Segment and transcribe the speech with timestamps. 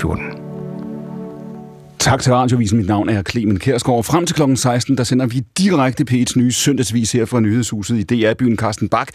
[0.00, 0.24] 14.
[1.98, 2.78] Tak til Radiovisen.
[2.78, 4.04] Mit navn er Clemen Kærsgaard.
[4.04, 4.42] Frem til kl.
[4.54, 9.08] 16, der sender vi direkte P1's nye søndagsvis her fra Nyhedshuset i DR-byen Carsten Bak.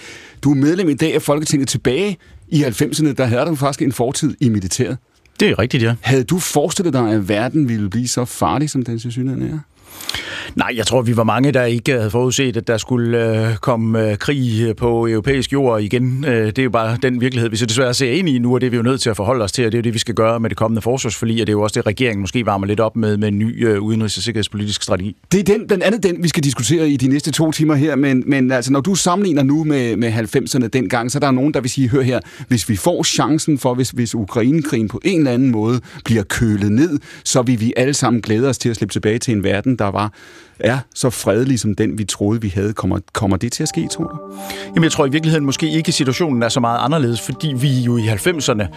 [0.44, 2.18] Du er medlem i dag af Folketinget tilbage
[2.48, 3.14] i 90'erne.
[3.14, 4.98] Der havde du faktisk en fortid i militæret.
[5.40, 5.96] Det er rigtigt, ja.
[6.02, 9.60] Havde du forestillet dig, at verden ville blive så farlig, som den synes er?
[10.56, 14.10] Nej, jeg tror, vi var mange, der ikke havde forudset, at der skulle øh, komme
[14.10, 16.26] øh, krig øh, på europæisk jord igen.
[16.28, 18.62] Øh, det er jo bare den virkelighed, vi så desværre ser ind i nu, og
[18.62, 19.94] det er vi jo nødt til at forholde os til, og det er jo det,
[19.94, 22.46] vi skal gøre med det kommende forsvarsforlig, og det er jo også det, regeringen måske
[22.46, 25.16] varmer lidt op med, med en ny øh, udenrigs- og sikkerhedspolitisk strategi.
[25.32, 27.96] Det er den, blandt andet den, vi skal diskutere i de næste to timer her,
[27.96, 31.54] men, men altså, når du sammenligner nu med, med 90'erne dengang, så er der nogen,
[31.54, 35.20] der vil sige, hør her, hvis vi får chancen for, hvis, hvis Ukrainekrigen på en
[35.20, 38.76] eller anden måde bliver kølet ned, så vil vi alle sammen glæde os til at
[38.76, 40.12] slippe tilbage til en verden, der var
[40.60, 42.74] er så fredelig som den, vi troede, vi havde.
[42.74, 44.18] Kommer, kommer det til at ske, tror du?
[44.68, 47.98] Jamen, jeg tror i virkeligheden måske ikke, situationen er så meget anderledes, fordi vi jo
[47.98, 48.68] i 90'erne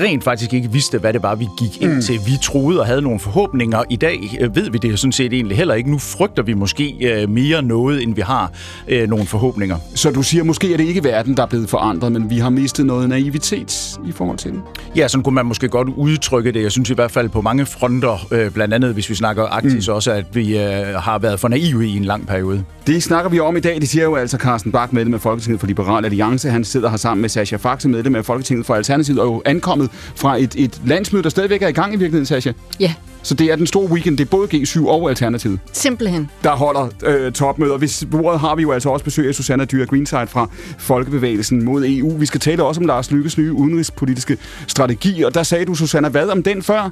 [0.00, 2.00] rent faktisk ikke vidste, hvad det var, vi gik ind mm.
[2.00, 2.20] til.
[2.26, 3.82] Vi troede og havde nogle forhåbninger.
[3.90, 5.90] I dag øh, ved vi det sådan set egentlig heller ikke.
[5.90, 8.52] Nu frygter vi måske øh, mere noget, end vi har
[8.88, 9.76] øh, nogle forhåbninger.
[9.94, 12.50] Så du siger, måske er det ikke verden, der er blevet forandret, men vi har
[12.50, 14.60] mistet noget naivitet i forhold til den?
[14.96, 16.62] Ja, sådan kunne man måske godt udtrykke det.
[16.62, 19.94] Jeg synes i hvert fald på mange fronter, blandt andet hvis vi snakker Arktis mm.
[19.94, 20.54] også, at vi
[20.96, 22.64] har været for naive i en lang periode.
[22.86, 23.80] Det snakker vi om i dag.
[23.80, 26.50] Det siger jo altså Carsten Bak, medlem af Folketinget for Liberal Alliance.
[26.50, 29.90] Han sidder her sammen med Sascha Faxe, medlem af Folketinget for Alternativet, og jo ankommet
[30.16, 32.52] fra et, et landsmøde, der stadigvæk er i gang i virkeligheden, Sascha.
[32.80, 32.94] Ja.
[33.22, 34.18] Så det er den store weekend.
[34.18, 35.58] Det er både G7 og Alternativet.
[35.72, 36.30] Simpelthen.
[36.42, 37.78] Der holder øh, topmøder.
[37.78, 40.48] Hvis bordet har vi jo altså også besøg af Susanna Dyr Greenside fra
[40.78, 42.16] Folkebevægelsen mod EU.
[42.18, 44.36] Vi skal tale også om Lars Lykkes nye udenrigspolitiske
[44.66, 45.22] strategi.
[45.22, 46.90] Og der sagde du, Susanna, hvad om den før?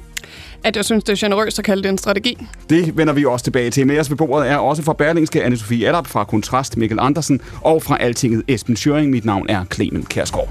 [0.63, 2.37] At jeg synes, det er generøst at kalde det en strategi.
[2.69, 3.87] Det vender vi også tilbage til.
[3.87, 7.83] Med os ved bordet er også fra Berlingske Anne-Sophie Adap, fra Kontrast Mikkel Andersen og
[7.83, 9.09] fra Altinget Esben Schøring.
[9.11, 10.49] Mit navn er Clemen Kærsgaard.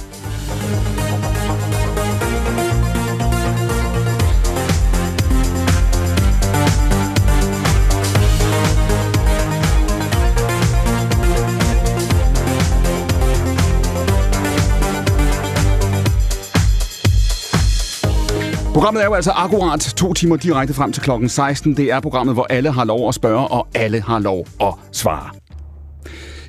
[18.81, 21.77] Programmet er jo altså akkurat to timer direkte frem til klokken 16.
[21.77, 25.31] Det er programmet, hvor alle har lov at spørge, og alle har lov at svare.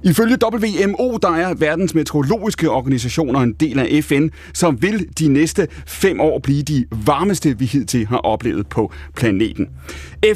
[0.03, 5.67] Ifølge WMO, der er verdens meteorologiske organisationer en del af FN, så vil de næste
[5.87, 9.67] fem år blive de varmeste, vi hidtil har oplevet på planeten.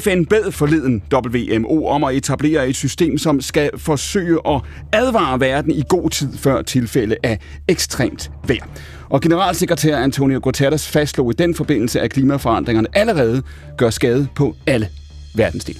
[0.00, 4.60] FN bad forleden WMO om at etablere et system, som skal forsøge at
[4.92, 8.66] advare verden i god tid før tilfælde af ekstremt vejr.
[9.10, 13.42] Og generalsekretær Antonio Guterres fastslog i den forbindelse, at klimaforandringerne allerede
[13.76, 14.88] gør skade på alle
[15.34, 15.78] verdensdele.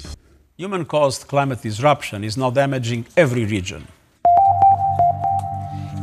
[0.63, 3.87] Human-caused climate disruption is now damaging every region.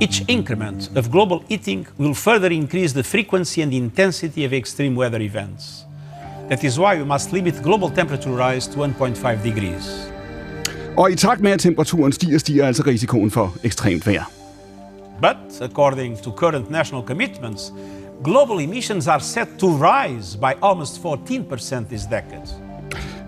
[0.02, 5.22] Each increment of global heating will further increase the frequency and intensity of extreme weather
[5.22, 5.86] events.
[6.50, 10.12] That is why we must limit global temperature rise to 1.5 degrees.
[10.98, 14.43] Og i takt med, at temperaturen stiger, stiger altså risikoen for ekstremt vejr.
[15.24, 17.72] But according to current national commitments,
[18.24, 22.50] global emissions are set to rise by almost 14% this decade.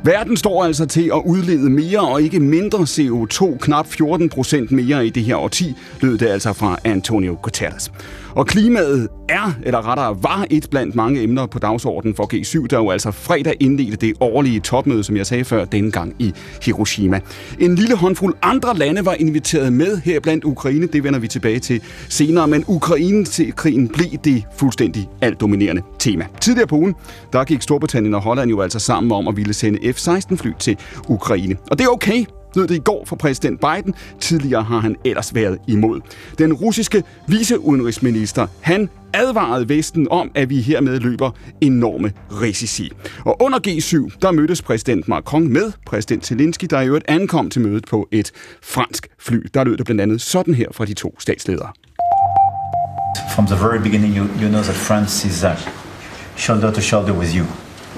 [0.04, 5.08] Verden står altså til at udlede mere og ikke mindre CO2, knap 14 procent mere
[5.08, 7.92] i det her årti, lød det altså fra Antonio Guterres.
[8.36, 12.78] Og klimaet er, eller rettere var, et blandt mange emner på dagsordenen for G7, der
[12.78, 17.20] jo altså fredag indledte det årlige topmøde, som jeg sagde før, dengang gang i Hiroshima.
[17.60, 21.60] En lille håndfuld andre lande var inviteret med, her blandt Ukraine, det vender vi tilbage
[21.60, 26.28] til senere, men Ukraine-krigen blev det fuldstændig alt dominerende tema.
[26.42, 26.96] Tidligere på ugen,
[27.34, 31.56] der gik Storbritannien og Holland jo altså sammen om at ville sende F-16-fly til Ukraine.
[31.72, 32.26] Og det er okay,
[32.56, 33.94] lød det i går fra præsident Biden.
[34.20, 36.02] Tidligere har han ellers været imod.
[36.38, 42.12] Den russiske viceudenrigsminister, han advarede Vesten om, at vi hermed løber enorme
[42.42, 42.92] risici.
[43.26, 47.62] Og under G7, der mødtes præsident Macron med præsident Zelensky, der i øvrigt ankom til
[47.62, 48.32] mødet på et
[48.64, 49.46] fransk fly.
[49.54, 51.70] Der lød det blandt andet sådan her fra de to statsledere.
[53.36, 55.50] From the very beginning, you, you know that France is uh,
[56.36, 57.46] shoulder to shoulder with you.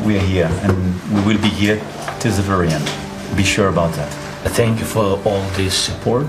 [0.06, 0.72] We are here, and
[1.16, 1.80] we will be here
[2.20, 2.88] till the very end.
[3.36, 4.27] Be sure about that.
[4.48, 6.26] Thank you for all this support.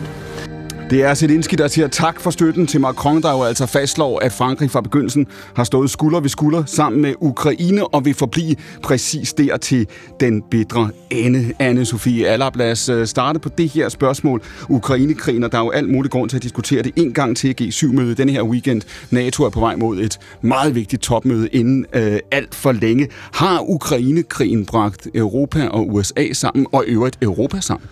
[0.91, 4.33] Det er Zelensky, der siger tak for støtten til Macron, der jo altså fastslår, at
[4.33, 5.27] Frankrig fra begyndelsen
[5.57, 9.87] har stået skulder ved skulder sammen med Ukraine og vil forblive præcis der til
[10.21, 11.53] den bedre ende.
[11.63, 14.43] Anne-Sophie Allap, lad os øh, starte på det her spørgsmål.
[14.69, 17.55] Ukrainekrigen, og der er jo alt muligt grund til at diskutere det en gang til
[17.61, 18.83] G7-møde denne her weekend.
[19.11, 23.09] NATO er på vej mod et meget vigtigt topmøde inden øh, alt for længe.
[23.33, 27.89] Har Ukrainekrigen bragt Europa og USA sammen, og øvrigt Europa sammen?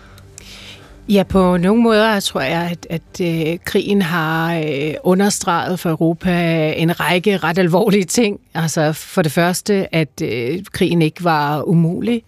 [1.09, 6.31] Ja, på nogle måder tror jeg, at, at øh, krigen har øh, understreget for Europa
[6.69, 8.39] øh, en række ret alvorlige ting.
[8.53, 12.23] Altså for det første, at øh, krigen ikke var umulig,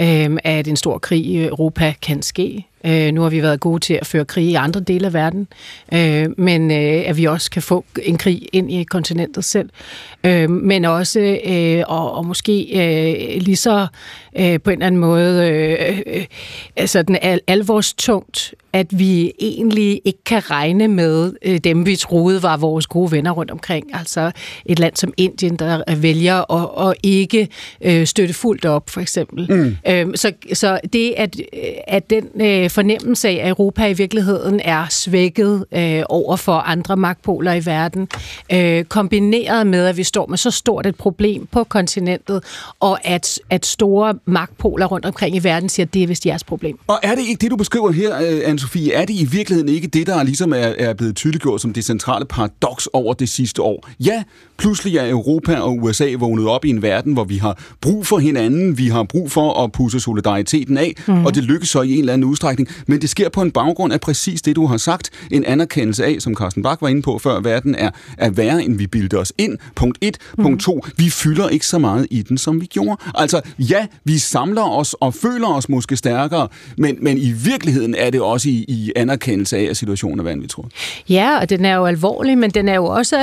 [0.00, 2.66] øh, at en stor krig i Europa kan ske.
[2.86, 5.48] Øh, nu har vi været gode til at føre krig i andre dele af verden,
[5.94, 9.70] øh, men øh, at vi også kan få en krig ind i kontinentet selv.
[10.24, 13.86] Øh, men også, øh, og, og måske øh, lige så
[14.38, 16.24] øh, på en eller anden måde øh, øh,
[16.76, 22.42] altså den al- alvorstungt, at vi egentlig ikke kan regne med øh, dem, vi troede
[22.42, 23.86] var vores gode venner rundt omkring.
[23.92, 24.30] Altså
[24.66, 27.48] et land som Indien, der vælger at, at ikke
[27.80, 29.46] øh, støtte fuldt op, for eksempel.
[29.50, 29.76] Mm.
[29.92, 31.36] Øh, så, så det, at,
[31.88, 36.96] at den øh, fornemmelse af, at Europa i virkeligheden er svækket øh, over for andre
[36.96, 38.08] magtpoler i verden,
[38.52, 42.44] øh, kombineret med, at vi står med så stort et problem på kontinentet,
[42.80, 46.44] og at, at store magtpoler rundt omkring i verden siger, at det er vist jeres
[46.44, 46.78] problem.
[46.86, 49.86] Og er det ikke det, du beskriver her, øh, Sofie, Er det i virkeligheden ikke
[49.86, 53.88] det, der ligesom er, er blevet tydeliggjort som det centrale paradoks over det sidste år?
[54.00, 54.22] Ja,
[54.56, 58.18] pludselig er Europa og USA vågnet op i en verden, hvor vi har brug for
[58.18, 61.26] hinanden, vi har brug for at pusse solidariteten af, mm.
[61.26, 62.68] og det lykkes så i en eller anden udstrækning.
[62.86, 65.10] Men det sker på en baggrund af præcis det, du har sagt.
[65.30, 68.78] En anerkendelse af, som Carsten Bach var inde på før, verden er, er værre, end
[68.78, 69.58] vi bildte os ind.
[69.74, 70.18] Punkt 1.
[70.38, 70.44] Mm.
[70.44, 70.84] Punkt 2.
[70.96, 72.96] Vi fylder ikke så meget i den, som vi gjorde.
[73.14, 76.48] Altså, ja, vi samler os og føler os måske stærkere,
[76.78, 80.64] men, men i virkeligheden er det også i, i anerkendelse af, at situationen er vanvittig.
[81.08, 83.16] Ja, og den er jo alvorlig, men den er jo også,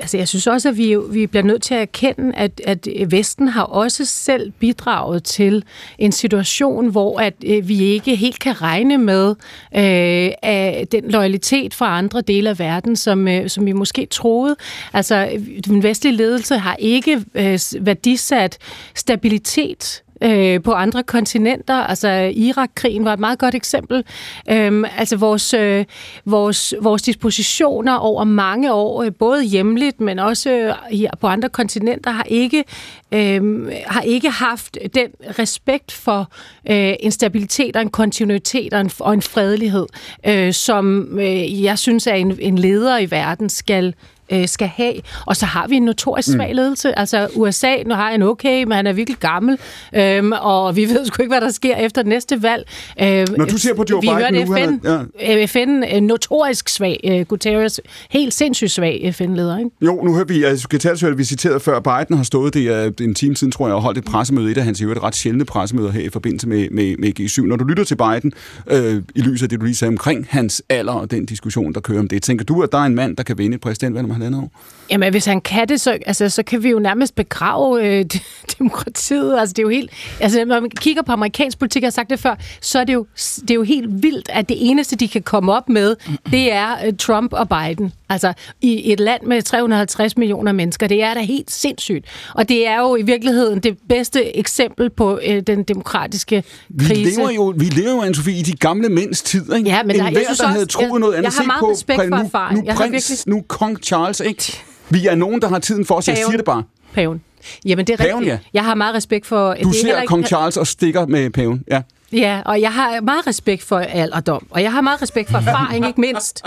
[0.00, 3.48] altså jeg synes også, at vi, vi bliver nødt til at erkende, at, at Vesten
[3.48, 5.64] har også selv bidraget til
[5.98, 9.28] en situation, hvor at øh, vi ikke helt kan regne med
[9.74, 14.56] øh, af den loyalitet fra andre dele af verden, som, øh, som vi måske troede.
[14.92, 18.58] Altså, øh, den vestlige ledelse har ikke øh, værdisat
[18.94, 21.74] stabilitet øh, på andre kontinenter.
[21.74, 24.04] Altså Irak-krigen var et meget godt eksempel.
[24.50, 25.84] Øhm, altså vores, øh,
[26.24, 31.48] vores, vores dispositioner over mange år, øh, både hjemligt, men også øh, her på andre
[31.48, 32.64] kontinenter, har ikke,
[33.12, 36.32] øh, har ikke haft den respekt for
[36.70, 39.86] øh, en stabilitet og en kontinuitet og en, og en fredelighed,
[40.26, 43.94] øh, som øh, jeg synes, at en, en leder i verden skal
[44.32, 44.94] øh, skal have.
[45.26, 46.56] Og så har vi en notorisk svag mm.
[46.56, 46.88] ledelse.
[46.88, 46.94] Mm.
[46.96, 49.58] Altså USA, nu har en okay, men han er virkelig gammel,
[49.94, 52.68] øhm, og vi ved sgu ikke, hvad der sker efter næste valg.
[53.02, 54.86] Øh, Når du ser på Joe vi Biden nu, FN,
[55.20, 55.46] ja.
[55.46, 57.00] FN er notorisk svag.
[57.04, 57.80] Øh, Guterres,
[58.10, 59.70] helt sindssygt svag FN-leder, ikke?
[59.80, 63.36] Jo, nu hører vi, altså Guterres vi citeret før, Biden har stået det en time
[63.36, 66.00] siden, tror jeg, og holdt et pressemøde, et af hans et ret sjældne pressemøder her
[66.00, 67.46] i forbindelse med, med, med G7.
[67.46, 68.32] Når du lytter til Biden,
[68.70, 71.80] øh, i lyset af det, du lige sagde omkring hans alder og den diskussion, der
[71.80, 74.04] kører om det, tænker du, at der er en mand, der kan vinde et præsidentvalg
[74.04, 74.50] om halvandet år?
[74.90, 78.04] Jamen, hvis han kan det, så, altså, så kan vi jo nærmest begrave øh,
[78.58, 79.38] demokratiet.
[79.38, 79.90] Altså, det er jo helt...
[80.20, 82.94] Altså, når man kigger på amerikansk politik, jeg har sagt det før, så er det
[82.94, 83.06] jo,
[83.40, 85.96] det er jo helt vildt, at det eneste, de kan komme op med,
[86.30, 87.92] det er uh, Trump og Biden.
[88.10, 92.06] Altså, i et land med 350 millioner mennesker, det er da helt sindssygt.
[92.34, 96.44] Og det er jo i virkeligheden det bedste eksempel på øh, den demokratiske
[96.78, 96.94] krise.
[96.94, 99.70] Vi lever jo, vi lever jo Anne-Sophie, i de gamle mænds tid, ikke?
[99.70, 101.24] Ja, men en der, hver, der havde troet jeg, noget andet.
[101.24, 102.60] Jeg har meget respekt for erfaring.
[102.60, 103.18] Nu, nu, prins, virkelig...
[103.26, 104.62] nu kong Charles, ikke?
[104.90, 106.08] Vi er nogen, der har tiden for os.
[106.08, 106.62] Jeg siger det bare.
[106.92, 107.22] Paven.
[107.64, 108.32] Jamen, det er paven, rigtigt.
[108.32, 108.38] Ja.
[108.52, 109.54] Jeg har meget respekt for...
[109.62, 111.82] Du det ser kong Charles og stikker med paven, ja.
[112.12, 115.86] Ja, og jeg har meget respekt for alderdom, og jeg har meget respekt for erfaring,
[115.86, 116.42] ikke mindst.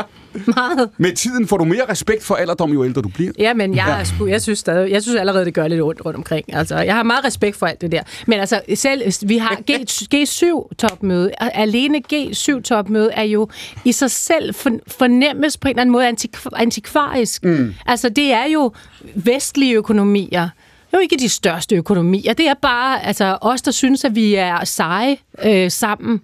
[0.55, 0.89] Meget.
[0.97, 3.31] Med tiden får du mere respekt for alderdom, jo ældre du bliver.
[3.39, 4.03] Ja, men jeg, ja.
[4.03, 6.53] Sku, jeg, synes stadig, jeg synes allerede, det gør lidt ondt rundt omkring.
[6.53, 8.01] Altså, jeg har meget respekt for alt det der.
[8.27, 9.71] Men altså, selv, vi har G,
[10.15, 11.31] G7-topmøde.
[11.39, 13.49] Alene G7-topmøde er jo
[13.85, 14.53] i sig selv
[14.87, 16.07] fornemmes på en eller anden måde
[16.55, 17.45] antikvarisk.
[17.45, 17.73] Mm.
[17.85, 18.71] Altså, det er jo
[19.15, 20.49] vestlige økonomier,
[20.93, 22.33] jo ikke de største økonomier.
[22.33, 26.21] Det er bare altså, os, der synes, at vi er seje øh, sammen.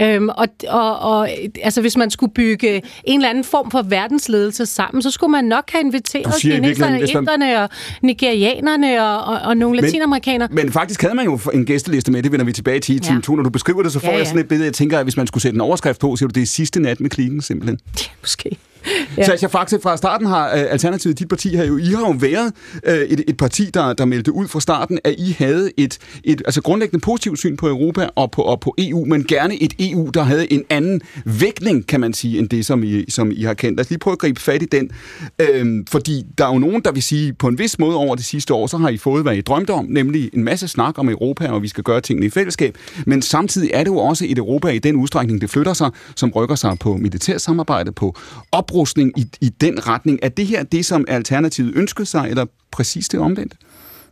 [0.00, 1.28] Øhm, og, og, og
[1.62, 5.44] altså, hvis man skulle bygge en eller anden form for verdensledelse sammen, så skulle man
[5.44, 7.68] nok have inviteret kineserne, inderne og
[8.02, 10.48] nigerianerne og, og, og nogle latinamerikanere.
[10.52, 13.16] Men faktisk havde man jo en gæsteliste med, det vender vi tilbage til i time
[13.16, 13.20] ja.
[13.20, 13.34] 2.
[13.34, 14.18] Når du beskriver det, så får ja, ja.
[14.18, 16.24] jeg sådan et billede, jeg tænker, at hvis man skulle sætte en overskrift på, så
[16.24, 17.78] er det sidste nat med klikken, simpelthen.
[17.98, 18.56] Ja, måske.
[19.16, 19.24] Ja.
[19.24, 22.14] Så jeg faktisk fra starten har øh, Alternativet, dit parti her jo, I har jo
[22.18, 22.52] været
[22.86, 26.42] øh, et, et parti, der, der meldte ud fra starten, at I havde et, et
[26.44, 30.10] altså grundlæggende positivt syn på Europa og på, og på EU, men gerne et EU,
[30.14, 33.54] der havde en anden vægtning, kan man sige, end det, som I, som I har
[33.54, 33.76] kendt.
[33.76, 34.90] Lad os lige prøve at gribe fat i den.
[35.38, 38.24] øhm, fordi der er jo nogen, der vil sige, på en vis måde over det
[38.24, 41.08] sidste år, så har I fået, hvad I drømte om, nemlig en masse snak om
[41.08, 42.78] Europa, og vi skal gøre tingene i fællesskab.
[43.06, 46.30] Men samtidig er det jo også et Europa i den udstrækning, det flytter sig, som
[46.30, 48.16] rykker sig på militærsamarbejde, på
[48.70, 50.18] oprustning i, i den retning.
[50.22, 53.54] Er det her det, som Alternativet ønskede sig, eller præcis det omvendt?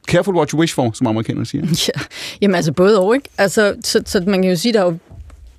[0.08, 1.66] Careful what you wish for, som amerikanerne siger.
[1.88, 2.00] Ja,
[2.40, 3.28] jamen altså både og, ikke?
[3.38, 4.98] Altså, så, så man kan jo sige, der er jo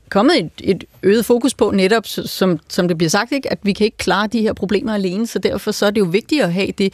[0.09, 3.73] kommet et, et øget fokus på netop, som, som det bliver sagt, ikke, at vi
[3.73, 6.53] kan ikke klare de her problemer alene, så derfor så er det jo vigtigt at
[6.53, 6.93] have det.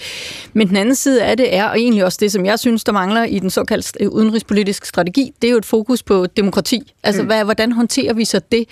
[0.54, 2.92] Men den anden side af det er, og egentlig også det, som jeg synes, der
[2.92, 6.94] mangler i den såkaldte udenrigspolitiske strategi, det er jo et fokus på demokrati.
[7.04, 7.28] Altså, mm.
[7.28, 8.66] hvad, hvordan håndterer vi så det?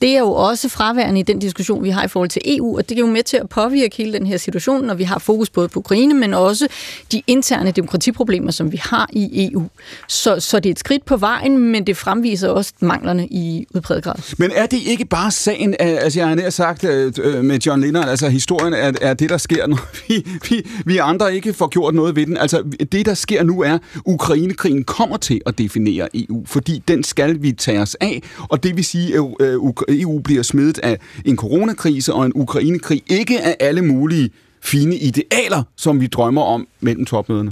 [0.00, 2.88] Det er jo også fraværende i den diskussion, vi har i forhold til EU, og
[2.88, 5.50] det er jo med til at påvirke hele den her situation, når vi har fokus
[5.50, 6.68] både på Ukraine, men også
[7.12, 9.68] de interne demokratiproblemer, som vi har i EU.
[10.08, 14.04] Så, så det er et skridt på vejen, men det fremviser også manglerne i udpræget
[14.04, 14.34] grad.
[14.38, 17.80] Men er det ikke bare sagen, altså jeg har nær sagt øh, øh, med John
[17.80, 21.68] Lennon, altså historien er, er det, der sker, når vi, vi, vi andre ikke får
[21.68, 22.36] gjort noget ved den.
[22.36, 27.42] Altså det, der sker nu er, Ukrainekrigen kommer til at definere EU, fordi den skal
[27.42, 31.36] vi tage os af, og det vil sige, at øh, EU bliver smidt af en
[31.36, 34.30] coronakrise og en Ukrainekrig, ikke af alle mulige
[34.62, 37.50] fine idealer, som vi drømmer om mellem topmøderne.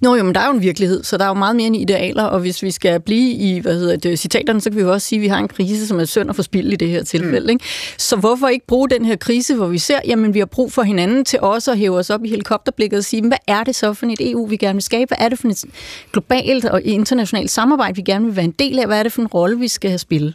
[0.00, 1.76] Nå jo, men der er jo en virkelighed, så der er jo meget mere end
[1.76, 4.92] idealer, og hvis vi skal blive i hvad hedder det, citaterne, så kan vi jo
[4.92, 7.04] også sige, at vi har en krise, som er synd og forspildt i det her
[7.04, 7.46] tilfælde.
[7.46, 7.50] Mm.
[7.50, 7.64] Ikke?
[7.98, 10.82] Så hvorfor ikke bruge den her krise, hvor vi ser, jamen vi har brug for
[10.82, 13.94] hinanden til også at hæve os op i helikopterblikket og sige, hvad er det så
[13.94, 15.08] for et EU, vi gerne vil skabe?
[15.08, 15.64] Hvad er det for et
[16.12, 18.86] globalt og internationalt samarbejde, vi gerne vil være en del af?
[18.86, 20.34] Hvad er det for en rolle, vi skal have spillet?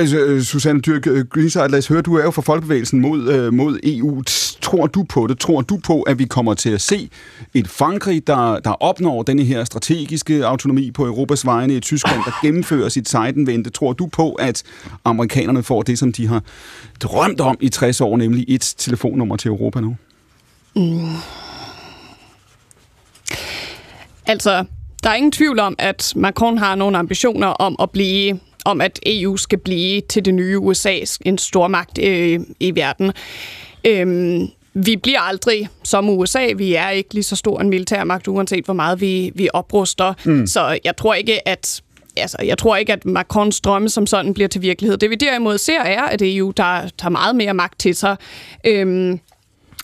[0.00, 3.28] Altså, øh, Susanne Dyrk øh, Greenside, lad os høre, du er jo fra Folkebevægelsen mod,
[3.28, 4.22] øh, mod EU.
[4.60, 5.38] Tror du på det?
[5.38, 7.10] Tror du på, at vi kommer til at se
[7.54, 12.32] et Frankrig, der, der opnår denne her strategiske autonomi på Europas vegne, i Tyskland, der
[12.42, 13.70] gennemfører sit sejdenvente?
[13.70, 14.62] Tror du på, at
[15.04, 16.42] amerikanerne får det, som de har
[17.00, 19.96] drømt om i 60 år, nemlig et telefonnummer til Europa nu?
[20.76, 21.14] Mm.
[24.26, 24.64] Altså,
[25.02, 28.98] der er ingen tvivl om, at Macron har nogle ambitioner om at blive om, at
[29.06, 33.12] EU skal blive til det nye USA, en stormagt øh, i verden.
[33.86, 36.52] Øhm, vi bliver aldrig som USA.
[36.56, 40.14] Vi er ikke lige så stor en militærmagt, uanset hvor meget vi, vi opruster.
[40.24, 40.46] Mm.
[40.46, 41.82] Så jeg tror ikke, at
[42.16, 44.98] altså, jeg tror ikke, at Macrons drømme som sådan bliver til virkelighed.
[44.98, 48.16] Det vi derimod ser er, at EU der tager meget mere magt til sig
[48.66, 49.20] øhm,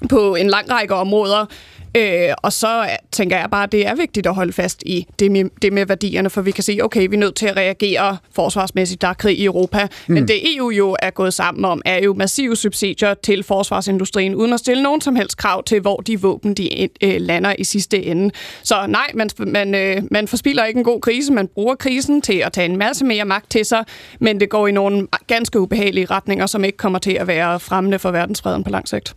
[0.08, 1.46] på en lang række områder.
[1.96, 5.30] Øh, og så tænker jeg bare, at det er vigtigt at holde fast i det
[5.32, 8.16] med, det med værdierne, for vi kan sige, okay, vi er nødt til at reagere
[8.32, 9.88] forsvarsmæssigt, der er krig i Europa.
[10.06, 10.14] Mm.
[10.14, 14.52] Men det EU jo er gået sammen om, er jo massive subsidier til forsvarsindustrien, uden
[14.52, 18.04] at stille nogen som helst krav til, hvor de våben de øh, lander i sidste
[18.04, 18.30] ende.
[18.62, 22.38] Så nej, man, man, øh, man forspiller ikke en god krise, man bruger krisen til
[22.38, 23.84] at tage en masse mere magt til sig,
[24.20, 27.98] men det går i nogle ganske ubehagelige retninger, som ikke kommer til at være fremmende
[27.98, 29.14] for verdensfreden på lang sigt.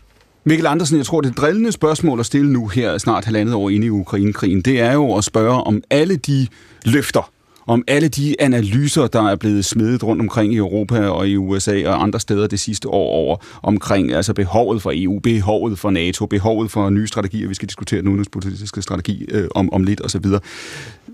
[0.50, 3.88] Mikkel Andersen, jeg tror, det drillende spørgsmål at stille nu her snart halvandet år inde
[3.88, 6.48] i Ukrainekrigen, det er jo at spørge om alle de
[6.86, 7.32] løfter,
[7.68, 11.90] om alle de analyser, der er blevet smedet rundt omkring i Europa og i USA
[11.90, 16.26] og andre steder det sidste år over omkring altså behovet for EU, behovet for NATO,
[16.26, 20.26] behovet for nye strategier, vi skal diskutere den udenrigspolitiske strategi øh, om, om lidt osv.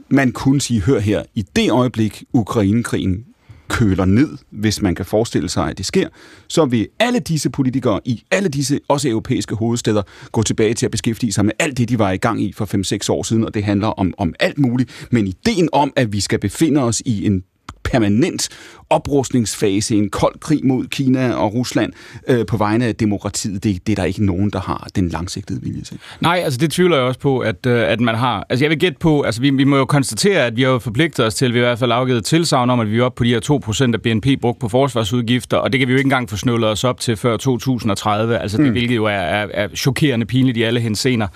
[0.10, 3.26] Man kunne sige, hør her, i det øjeblik Ukrainekrigen
[3.68, 6.10] køler ned, hvis man kan forestille sig, at det sker,
[6.48, 10.92] så vil alle disse politikere i alle disse, også europæiske hovedsteder, gå tilbage til at
[10.92, 12.66] beskæftige sig med alt det, de var i gang i for
[13.06, 15.08] 5-6 år siden, og det handler om, om alt muligt.
[15.12, 17.44] Men ideen om, at vi skal befinde os i en
[17.84, 18.50] permanent
[18.90, 21.94] oprustningsfase, en kold krig mod Kina og Rusland
[22.28, 25.62] øh, på vegne af demokratiet, det, det er der ikke nogen, der har den langsigtede
[25.62, 25.98] vilje til.
[26.22, 28.46] Nej, altså det tvivler jeg også på, at, øh, at man har.
[28.50, 31.26] Altså jeg vil gætte på, altså vi, vi må jo konstatere, at vi har forpligtet
[31.26, 33.24] os til, at vi i hvert fald afgivet tilsavn om, at vi er oppe på
[33.24, 36.30] de her 2% af BNP brugt på forsvarsudgifter, og det kan vi jo ikke engang
[36.30, 38.72] få snøvlet os op til før 2030, altså det, mm.
[38.72, 41.28] hvilket jo er, er, er chokerende pinligt i alle hensener.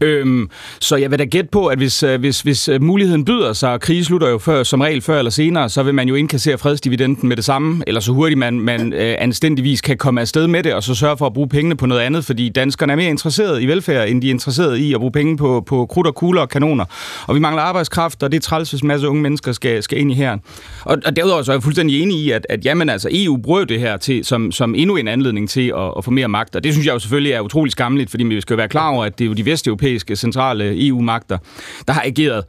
[0.00, 3.52] Øhm, så jeg vil da gætte på, at hvis, øh, hvis, hvis øh, muligheden byder
[3.52, 6.14] sig, og krig slutter jo før, som regel før eller senere, så vil man jo
[6.14, 10.46] indkassere fredsdividenden med det samme, eller så hurtigt man, man øh, anstændigvis kan komme afsted
[10.46, 12.96] med det, og så sørge for at bruge pengene på noget andet, fordi danskerne er
[12.96, 16.06] mere interesseret i velfærd, end de er interesseret i at bruge penge på, på krudt
[16.06, 16.84] og kugler og kanoner.
[17.26, 19.98] Og vi mangler arbejdskraft, og det er træls, hvis en masse unge mennesker skal, skal
[19.98, 20.38] ind i her.
[20.84, 23.64] Og, og derudover så er jeg fuldstændig enig i, at, at jamen, altså, EU bruger
[23.64, 26.64] det her til, som, som endnu en anledning til at, at få mere magt, og
[26.64, 29.18] det synes jeg jo selvfølgelig er utrolig skamligt, fordi vi skal være klar over, at
[29.18, 31.38] det er jo de vesteuropæiske centrale EU-magter,
[31.86, 32.44] der har ageret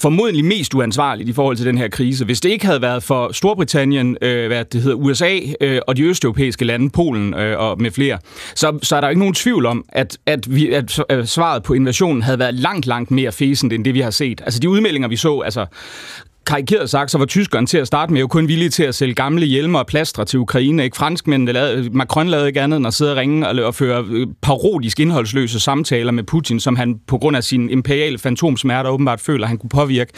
[0.00, 2.24] formodentlig mest uansvarligt i forhold til den her krise.
[2.24, 6.02] Hvis det ikke havde været for Storbritannien, øh, hvad det hedder, USA øh, og de
[6.02, 8.18] østeuropæiske lande, Polen øh, og med flere,
[8.54, 12.22] så, så er der ikke nogen tvivl om, at, at, vi, at svaret på invasionen
[12.22, 14.40] havde været langt, langt mere fæsent end det, vi har set.
[14.40, 15.66] Altså de udmeldinger, vi så, altså
[16.48, 19.14] karikeret sagt, så var tyskerne til at starte med jo kun villige til at sælge
[19.14, 20.84] gamle hjelmer og plastre til Ukraine.
[20.84, 20.96] Ikke?
[20.96, 24.26] Franskmændene lavede, Macron lavede ikke andet end at sidde og ringe og, og føre øh,
[24.42, 29.44] parodisk indholdsløse samtaler med Putin, som han på grund af sin imperiale fantomsmerter åbenbart føler,
[29.44, 30.12] at han kunne påvirke.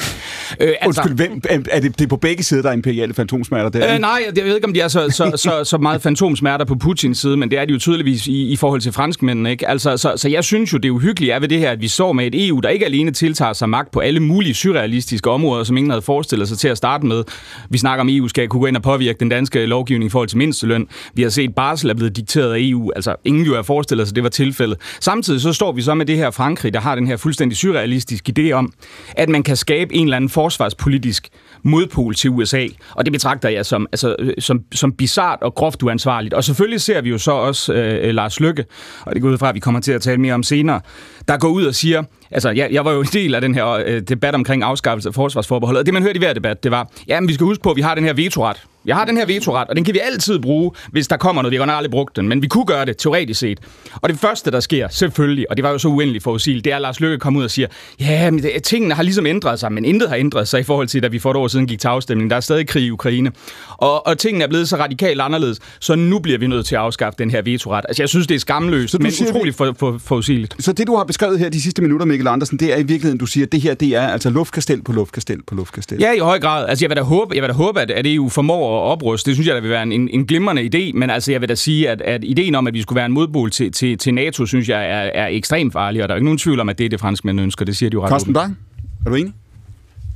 [0.61, 3.69] Øh, altså, Undskyld, hvem, er det, det er på begge sider, der er imperiale fantomsmerter?
[3.69, 6.65] Der, øh, nej, jeg ved ikke, om de er så, så, så, så meget fantomsmerter
[6.65, 9.51] på Putins side, men det er de jo tydeligvis i, i forhold til franskmændene.
[9.51, 9.69] Ikke?
[9.69, 12.13] Altså, så, så jeg synes jo, det uhyggelige er ved det her, at vi så
[12.13, 15.77] med et EU, der ikke alene tiltager sig magt på alle mulige surrealistiske områder, som
[15.77, 17.25] ingen havde forestillet sig til at starte med.
[17.71, 20.11] Vi snakker om, at EU skal kunne gå ind og påvirke den danske lovgivning i
[20.11, 20.89] forhold til mindsteløn.
[21.15, 22.93] Vi har set, at barsel er blevet dikteret af EU.
[22.97, 24.79] Altså, ingen jo har forestillet sig, at det var tilfældet.
[25.01, 28.35] Samtidig så står vi så med det her Frankrig, der har den her fuldstændig surrealistiske
[28.39, 28.73] idé om,
[29.17, 31.29] at man kan skabe en eller anden forsvarspolitisk
[31.63, 32.67] modpol til USA.
[32.95, 36.35] Og det betragter jeg som, altså, øh, som, som bizart og groft uansvarligt.
[36.35, 38.65] Og selvfølgelig ser vi jo så også øh, øh Lars Lykke,
[39.03, 40.81] og det går ud fra, at vi kommer til at tale mere om senere,
[41.29, 43.67] der går ud og siger, altså jeg, jeg var jo en del af den her
[43.87, 46.91] øh, debat omkring afskaffelse af forsvarsforbeholdet, og det man hørte i hver debat, det var,
[47.09, 48.65] ja, men vi skal huske på, at vi har den her vetoret.
[48.87, 51.53] Jeg har den her vetoret, og den kan vi altid bruge, hvis der kommer noget.
[51.53, 53.61] Vi har aldrig brugt den, men vi kunne gøre det teoretisk set.
[53.95, 56.77] Og det første, der sker, selvfølgelig, og det var jo så uendeligt forudsigeligt, det er,
[56.77, 57.69] at Lars Løkke kommer ud og siger,
[58.01, 60.89] ja, men det, tingene har ligesom ændret sig, men intet har ændret sig i forhold
[60.89, 62.31] til, da vi for et år siden gik til afstemning.
[62.31, 63.33] Der er stadig krig i Ukraine.
[63.69, 66.81] Og, og tingene er blevet så radikalt anderledes, så nu bliver vi nødt til at
[66.81, 67.85] afskaffe den her vetoret.
[67.89, 70.57] Altså, jeg synes, det er skamløst, men utroligt for, for, forudsigeligt.
[70.59, 73.19] Så det, du har beskrevet her de sidste minutter, Mikkel Andersen, det er i virkeligheden,
[73.19, 75.99] du siger, at det her, det er altså luftkastel på luftkastel på luftkastel.
[76.01, 76.69] Ja, i høj grad.
[76.69, 79.31] Altså, jeg vil da håbe, jeg vil da håbe at, at EU formår at opruste.
[79.31, 81.49] Det synes jeg, der vil være en, en, en glimrende idé, men altså, jeg vil
[81.49, 84.15] da sige, at, at ideen om, at vi skulle være en modbol til, til, til
[84.15, 86.79] NATO, synes jeg er, er ekstremt farlig, og der er ikke nogen tvivl om, at
[86.79, 87.65] det er det, franskmændene ønsker.
[87.65, 88.59] Det siger de jo ret Carsten Bang,
[89.07, 89.33] er du enig?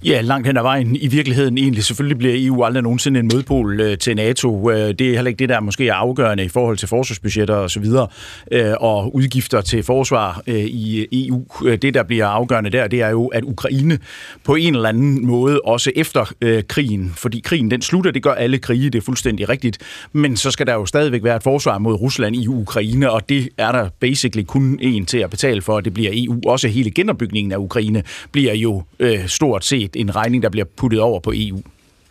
[0.04, 0.96] Ja, langt hen ad vejen.
[0.96, 1.84] I virkeligheden egentlig.
[1.84, 4.70] Selvfølgelig bliver EU aldrig nogensinde en modpol øh, til NATO.
[4.70, 7.70] Øh, det er heller ikke det, der måske er afgørende i forhold til forsvarsbudgetter og
[7.70, 8.06] så videre,
[8.52, 11.44] øh, og udgifter til forsvar øh, i EU.
[11.64, 13.98] Øh, det, der bliver afgørende der, det er jo, at Ukraine
[14.44, 18.32] på en eller anden måde, også efter øh, krigen, fordi krigen den slutter, det gør
[18.32, 19.78] alle krige, det er fuldstændig rigtigt,
[20.12, 23.48] men så skal der jo stadigvæk være et forsvar mod Rusland i Ukraine, og det
[23.58, 26.40] er der basically kun en til at betale for, det bliver EU.
[26.46, 31.00] Også hele genopbygningen af Ukraine bliver jo øh, stort set en regning, der bliver puttet
[31.00, 31.60] over på EU.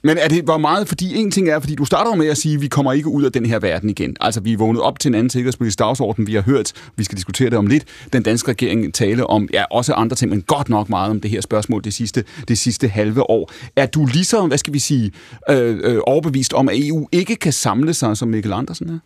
[0.05, 2.55] Men er det hvor meget, fordi en ting er, fordi du starter med at sige,
[2.55, 4.15] at vi kommer ikke ud af den her verden igen.
[4.21, 6.27] Altså, vi er vågnet op til en anden sikkerhedspolitisk dagsorden.
[6.27, 9.63] Vi har hørt, vi skal diskutere det om lidt, den danske regering tale om, ja,
[9.71, 12.87] også andre ting, men godt nok meget om det her spørgsmål det sidste, det sidste
[12.87, 13.51] halve år.
[13.75, 15.11] Er du ligesom, hvad skal vi sige,
[15.49, 18.99] øh, øh, overbevist om, at EU ikke kan samle sig, som Mikkel Andersen er?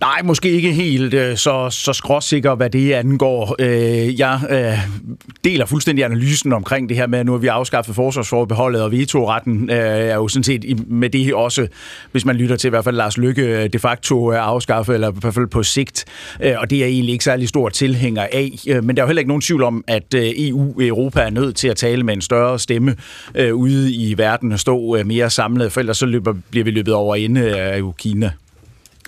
[0.00, 3.56] Nej, måske ikke helt øh, så, så skråsikker, hvad det angår.
[3.58, 4.78] Øh, jeg øh,
[5.44, 9.70] deler fuldstændig analysen omkring det her med, at nu har vi afskaffet forsvarsforbeholdet, og vetoretten
[9.70, 11.66] øh, er jo sådan set med det også,
[12.12, 15.10] hvis man lytter til i hvert fald Lars Lykke, øh, de facto er afskaffet, eller
[15.10, 16.04] i hvert fald på sigt.
[16.56, 18.50] Og det er egentlig ikke særlig stor tilhænger af.
[18.82, 21.68] Men der er jo heller ikke nogen tvivl om, at EU Europa er nødt til
[21.68, 22.96] at tale med en større stemme
[23.52, 27.16] ude i verden og stå mere samlet, for ellers så løber, bliver vi løbet over
[27.16, 28.30] inde af Kina.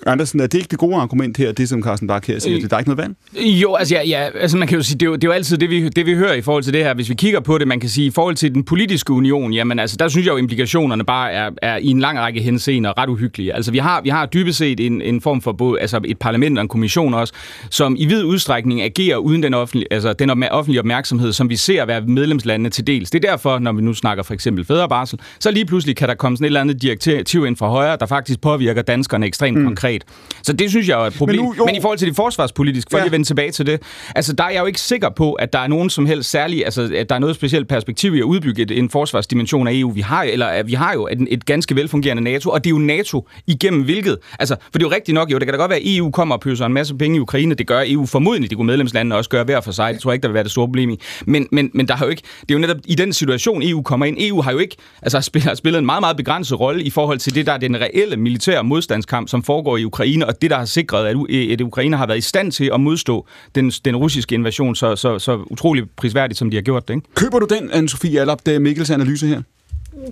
[0.06, 2.62] Andersen, er det ikke det gode argument her, det som Carsten Bach her siger, øh,
[2.62, 3.42] det er der ikke noget vand?
[3.60, 5.32] Jo, altså, ja, ja, altså man kan jo sige, det er jo, det er jo
[5.32, 6.94] altid det vi, det, vi hører i forhold til det her.
[6.94, 9.78] Hvis vi kigger på det, man kan sige, i forhold til den politiske union, jamen
[9.78, 13.08] altså, der synes jeg jo, implikationerne bare er, er i en lang række henseender ret
[13.08, 13.54] uhyggelige.
[13.54, 16.58] Altså, vi har, vi har dybest set en, en form for både, altså et parlament
[16.58, 17.32] og en kommission også,
[17.70, 21.84] som i vid udstrækning agerer uden den offentlige, altså den offentlige opmærksomhed, som vi ser
[21.84, 23.10] være medlemslandene til dels.
[23.10, 26.14] Det er derfor, når vi nu snakker for eksempel fædrebarsel, så lige pludselig kan der
[26.14, 29.64] komme sådan et eller andet direktiv ind fra højre, der faktisk påvirker danskerne ekstremt mm.
[29.64, 30.04] konkret konkret.
[30.42, 31.36] Så det synes jeg er et problem.
[31.36, 33.04] Men, nu, Men i forhold til det forsvarspolitiske, for ja.
[33.04, 33.82] lige at vende tilbage til det,
[34.14, 36.64] altså der er jeg jo ikke sikker på, at der er nogen som helst særlig,
[36.64, 39.90] altså at der er noget specielt perspektiv i at udbygge et, en forsvarsdimension af EU.
[39.90, 42.78] Vi har, eller, vi har jo et, et ganske velfungerende NATO, og det er jo
[42.78, 45.70] NATO igennem hvilket, altså, for det er jo rigtigt nok, jo, det kan da godt
[45.70, 48.50] være, at EU kommer og pøser en masse penge i Ukraine, det gør EU formodentlig,
[48.50, 50.44] det kunne medlemslandene også gøre hver for sig, det tror jeg ikke, der vil være
[50.44, 51.00] det store problem i.
[51.26, 53.82] Men, men, men der har jo ikke, det er jo netop i den situation, EU
[53.82, 54.16] kommer ind.
[54.20, 57.34] EU har jo ikke, altså spillet, spillet en meget, meget begrænset rolle i forhold til
[57.34, 60.56] det, der er den reelle militære modstandskamp, som foregår i i Ukraine, og det, der
[60.56, 63.96] har sikret, at, øh, at Ukraine har været i stand til at modstå den, den
[63.96, 66.94] russiske invasion så, så, så utrolig prisværdigt, som de har gjort det.
[66.94, 67.14] Ikke?
[67.14, 69.42] Køber du den, Anne-Sophie Allop, det er Mikkels analyse her?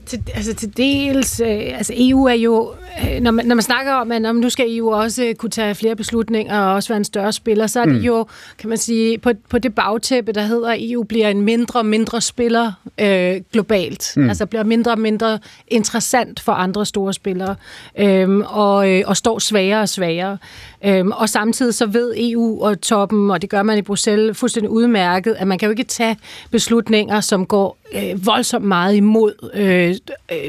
[0.07, 2.75] Til, altså til dels, øh, altså EU er jo,
[3.05, 5.97] øh, når man, når man snakker om, at nu skal EU også kunne tage flere
[5.97, 8.01] beslutninger og også være en større spiller, så er det mm.
[8.01, 8.27] jo,
[8.59, 11.87] kan man sige, på, på det bagtæppe, der hedder, at EU bliver en mindre og
[11.87, 14.13] mindre spiller øh, globalt.
[14.17, 14.29] Mm.
[14.29, 17.55] Altså bliver mindre og mindre interessant for andre store spillere
[17.99, 20.39] øh, og, øh, og står svagere og svagere.
[20.85, 24.71] Øhm, og samtidig så ved EU og toppen, og det gør man i Bruxelles fuldstændig
[24.71, 26.17] udmærket, at man kan jo ikke tage
[26.51, 29.95] beslutninger, som går øh, voldsomt meget imod øh,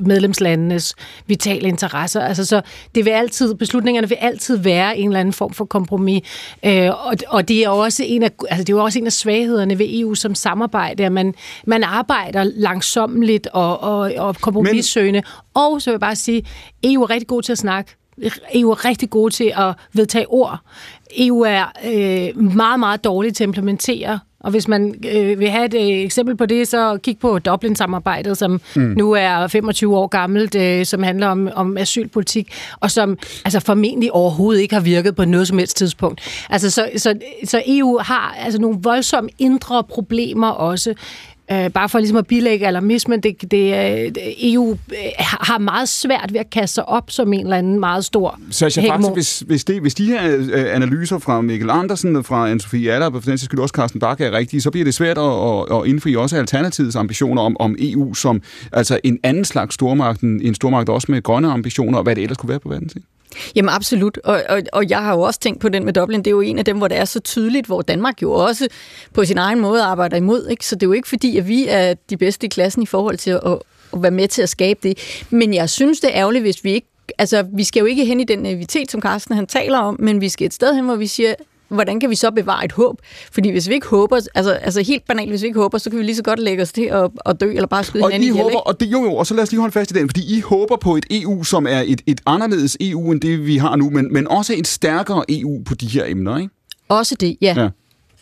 [0.06, 0.95] medlemslandenes
[1.28, 2.21] vitale interesser.
[2.21, 2.62] Altså, så
[2.95, 6.21] det vil altid, beslutningerne vil altid være en eller anden form for kompromis.
[6.65, 9.06] Øh, og, og det er jo også en af, altså, det er jo også en
[9.06, 11.34] af svaghederne ved EU som samarbejde, at man,
[11.67, 15.17] man arbejder langsomligt og, og, og kompromissøgende.
[15.17, 15.63] Men...
[15.63, 16.45] Og så vil jeg bare sige,
[16.84, 17.95] EU er rigtig god til at snakke.
[18.54, 20.60] EU er rigtig gode til at vedtage ord.
[21.17, 25.65] EU er øh, meget, meget dårlig til at implementere og hvis man øh, vil have
[25.65, 28.93] et øh, eksempel på det, så kig på Dublin-samarbejdet, som mm.
[28.97, 34.12] nu er 25 år gammelt, øh, som handler om, om asylpolitik, og som altså formentlig
[34.12, 36.45] overhovedet ikke har virket på noget som helst tidspunkt.
[36.49, 40.93] Altså, så, så, så EU har altså nogle voldsomme indre problemer også.
[41.51, 46.33] Øh, bare for ligesom at bilægge alarmismen, det, det, det, EU øh, har meget svært
[46.33, 49.65] ved at kaste sig op som en eller anden meget stor Sascha, faktisk, hvis, hvis,
[49.65, 53.29] det, hvis de her øh, analyser fra Mikkel Andersen og fra Anne-Sophie Aller, og for
[53.29, 56.15] den skyld også Carsten Bakke er rigtige, så bliver det svært at, at, at indfri
[56.15, 61.12] også Alternativets ambitioner om, om EU som altså en anden slags stormagt, en stormagt også
[61.12, 63.01] med grønne ambitioner, og hvad det ellers kunne være på verden til.
[63.55, 66.19] Jamen absolut, og, og, og jeg har jo også tænkt på den med Dublin.
[66.19, 68.67] Det er jo en af dem, hvor det er så tydeligt, hvor Danmark jo også
[69.13, 70.47] på sin egen måde arbejder imod.
[70.47, 70.65] Ikke?
[70.65, 73.17] Så det er jo ikke fordi, at vi er de bedste i klassen i forhold
[73.17, 73.60] til at,
[73.93, 75.23] at være med til at skabe det.
[75.30, 78.19] Men jeg synes, det er ærgerligt, hvis vi ikke altså, vi skal jo ikke hen
[78.19, 80.95] i den naivitet, som Carsten han taler om, men vi skal et sted hen, hvor
[80.95, 81.34] vi siger,
[81.67, 83.02] hvordan kan vi så bevare et håb?
[83.32, 85.99] Fordi hvis vi ikke håber, altså, altså helt banalt, hvis vi ikke håber, så kan
[85.99, 88.38] vi lige så godt lægge os til at, at dø, eller bare skyde og hinanden
[88.38, 90.10] I håber, og det, jo, jo, og så lad os lige holde fast i den,
[90.10, 93.58] fordi I håber på et EU, som er et, et anderledes EU, end det vi
[93.58, 96.54] har nu, men, men også et stærkere EU på de her emner, ikke?
[96.89, 97.54] Også det, ja.
[97.58, 97.69] ja.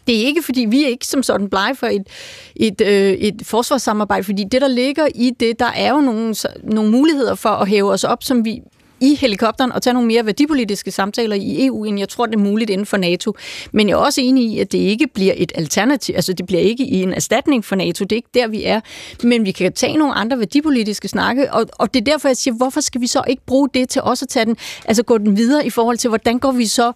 [0.07, 2.07] Det er ikke, fordi vi er ikke som sådan blege for et,
[2.55, 6.91] et, øh, et forsvarssamarbejde, fordi det, der ligger i det, der er jo nogle, nogle
[6.91, 8.61] muligheder for at hæve os op, som vi
[8.99, 12.39] i helikopteren og tage nogle mere værdipolitiske samtaler i EU, end jeg tror, det er
[12.39, 13.33] muligt inden for NATO.
[13.71, 16.61] Men jeg er også enig i, at det ikke bliver et alternativ, altså det bliver
[16.61, 18.81] ikke i en erstatning for NATO, det er ikke der, vi er.
[19.23, 22.53] Men vi kan tage nogle andre værdipolitiske snakke, og, og det er derfor, jeg siger,
[22.53, 25.37] hvorfor skal vi så ikke bruge det til også at tage den, altså gå den
[25.37, 26.91] videre i forhold til, hvordan går vi så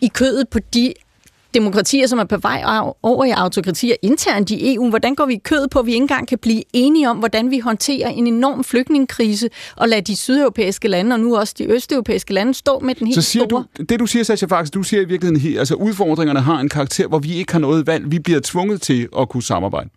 [0.00, 0.92] i kødet på de
[1.54, 2.62] demokratier, som er på vej
[3.02, 4.88] over i autokratier internt i EU.
[4.88, 7.50] Hvordan går vi i kød på, at vi ikke engang kan blive enige om, hvordan
[7.50, 12.32] vi håndterer en enorm flygtningekrise, og lade de sydeuropæiske lande, og nu også de østeuropæiske
[12.32, 13.64] lande, stå med den helt Så siger store...
[13.78, 17.06] du, det du siger, Sascha, faktisk, du siger i virkeligheden, altså udfordringerne har en karakter,
[17.08, 18.10] hvor vi ikke har noget valg.
[18.10, 19.90] Vi bliver tvunget til at kunne samarbejde.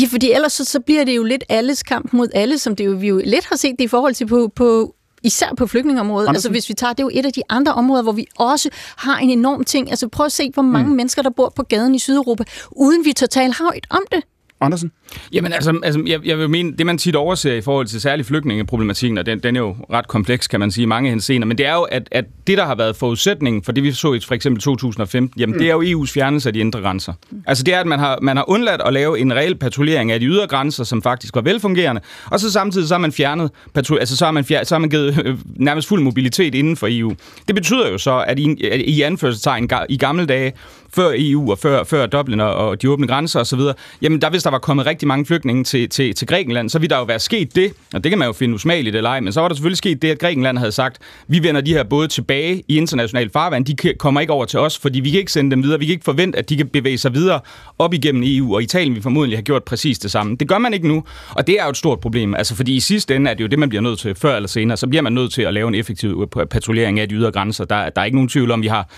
[0.00, 2.86] Ja, fordi ellers så, så bliver det jo lidt alles kamp mod alle, som det
[2.86, 6.28] jo, vi jo lidt har set det i forhold til på, på især på flygtningeområdet.
[6.28, 6.36] Andersen.
[6.36, 8.70] Altså hvis vi tager, det er jo et af de andre områder, hvor vi også
[8.96, 9.90] har en enorm ting.
[9.90, 10.96] Altså prøv at se, hvor mange mm.
[10.96, 14.22] mennesker, der bor på gaden i Sydeuropa, uden vi totalt har et om det.
[14.60, 14.92] Andersen?
[15.32, 18.26] Jamen altså, altså jeg, jeg vil mene, det man tit overser i forhold til særlig
[18.26, 21.58] flygtningeproblematikken, og den, den er jo ret kompleks, kan man sige, i mange henseender, men
[21.58, 24.20] det er jo, at, at det, der har været forudsætningen for det, vi så i
[24.20, 25.58] for eksempel 2015, jamen mm.
[25.58, 27.12] det er jo EU's fjernelse af de indre grænser.
[27.30, 27.42] Mm.
[27.46, 30.20] Altså det er, at man har, man har undladt at lave en reel patruljering af
[30.20, 34.16] de ydre grænser, som faktisk var velfungerende, og så samtidig så har man fjernet, altså
[34.16, 37.14] så har man, fjer, så har man givet øh, nærmest fuld mobilitet inden for EU.
[37.48, 40.52] Det betyder jo så, at i, at i anførselstegn i gamle dage,
[40.94, 43.60] før EU og før, før Dublin og de åbne grænser osv.,
[44.02, 46.90] jamen der hvis der var kommet rigtig mange flygtninge til, til, til Grækenland, så ville
[46.90, 49.32] der jo være sket det, og det kan man jo finde usmageligt eller ej, men
[49.32, 52.08] så var der selvfølgelig sket det, at Grækenland havde sagt, vi vender de her både
[52.08, 55.50] tilbage i international farvand, de kommer ikke over til os, fordi vi kan ikke sende
[55.50, 57.40] dem videre, vi kan ikke forvente, at de kan bevæge sig videre
[57.78, 60.36] op igennem EU, og Italien vil formodentlig have gjort præcis det samme.
[60.36, 62.80] Det gør man ikke nu, og det er jo et stort problem, altså fordi i
[62.80, 65.02] sidste ende er det jo det, man bliver nødt til før eller senere, så bliver
[65.02, 67.64] man nødt til at lave en effektiv patruljering af de ydre grænser.
[67.64, 68.88] Der, der er ikke nogen tvivl om, vi har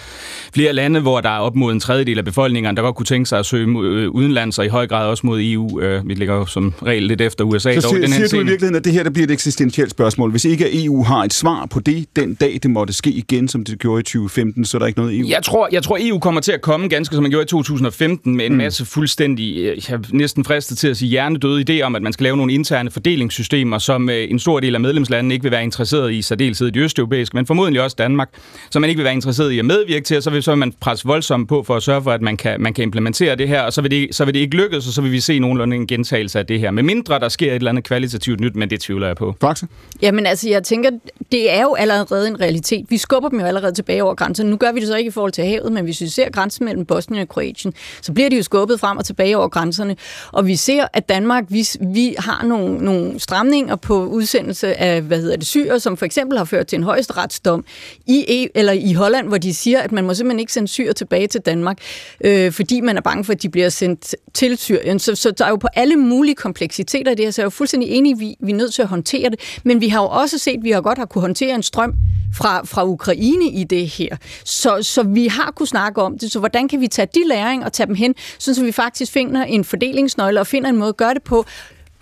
[0.55, 3.29] flere lande, hvor der er op mod en tredjedel af befolkningen, der godt kunne tænke
[3.29, 5.81] sig at søge øh, udenlands, og i høj grad også mod EU.
[5.81, 7.74] Øh, Øh, vi ligger jo som regel lidt efter USA.
[7.74, 10.31] Så siger, den siger du i virkeligheden, at det her der bliver et eksistentielt spørgsmål.
[10.31, 13.64] Hvis ikke EU har et svar på det den dag, det måtte ske igen, som
[13.64, 15.26] det gjorde i 2015, så er der ikke noget EU?
[15.29, 18.37] Jeg tror, jeg tror EU kommer til at komme ganske som man gjorde i 2015,
[18.37, 18.59] med en mm.
[18.59, 22.12] masse fuldstændig, øh, jeg er næsten fristet til at sige hjernedøde idé om, at man
[22.12, 26.12] skal lave nogle interne fordelingssystemer, som en stor del af medlemslandene ikke vil være interesseret
[26.12, 28.29] i, særdeleshed i det østeuropæiske, men formodentlig også Danmark,
[28.70, 30.59] som man ikke vil være interesseret i at medvirke til, og så vil, så vil
[30.59, 33.48] man presse voldsomt på for at sørge for, at man kan, man kan implementere det
[33.48, 35.38] her, og så vil det, så vil det ikke lykkes, og så vil vi se
[35.38, 36.71] nogenlunde en gentagelse af det her.
[36.71, 39.35] Med mindre der sker et eller andet kvalitativt nyt, men det tvivler jeg på.
[39.40, 39.66] Faxe?
[40.03, 40.90] Jamen altså, jeg tænker,
[41.33, 42.87] det er jo allerede en realitet.
[42.88, 44.47] Vi skubber dem jo allerede tilbage over grænsen.
[44.47, 46.64] Nu gør vi det så ikke i forhold til havet, men hvis vi ser grænsen
[46.64, 49.97] mellem Bosnien og Kroatien, så bliver de jo skubbet frem og tilbage over grænserne.
[50.33, 55.21] Og vi ser, at Danmark, vi, vi har nogle, nogle stramninger på udsendelse af, hvad
[55.21, 57.64] hedder det, syre, som for eksempel har ført til en højesteretsdom
[58.07, 60.93] i, e, eller i Holland, hvor de siger, at man må simpelthen ikke sende syre
[60.93, 61.79] tilbage til Danmark,
[62.25, 64.99] øh, fordi man er bange for, at de bliver sendt til Syrien.
[64.99, 67.46] Så, så der er jo på alle mulige kompleksiteter i det her, så jeg er
[67.46, 69.40] jo fuldstændig enig, vi, vi er nødt til at håndtere det.
[69.64, 71.94] Men vi har jo også set, at vi har godt har kunne håndtere en strøm
[72.35, 74.16] fra, fra Ukraine i det her.
[74.44, 76.33] Så, så vi har kunne snakke om det.
[76.33, 79.44] Så hvordan kan vi tage de læring og tage dem hen, så vi faktisk finder
[79.44, 81.44] en fordelingsnøgle og finder en måde at gøre det på,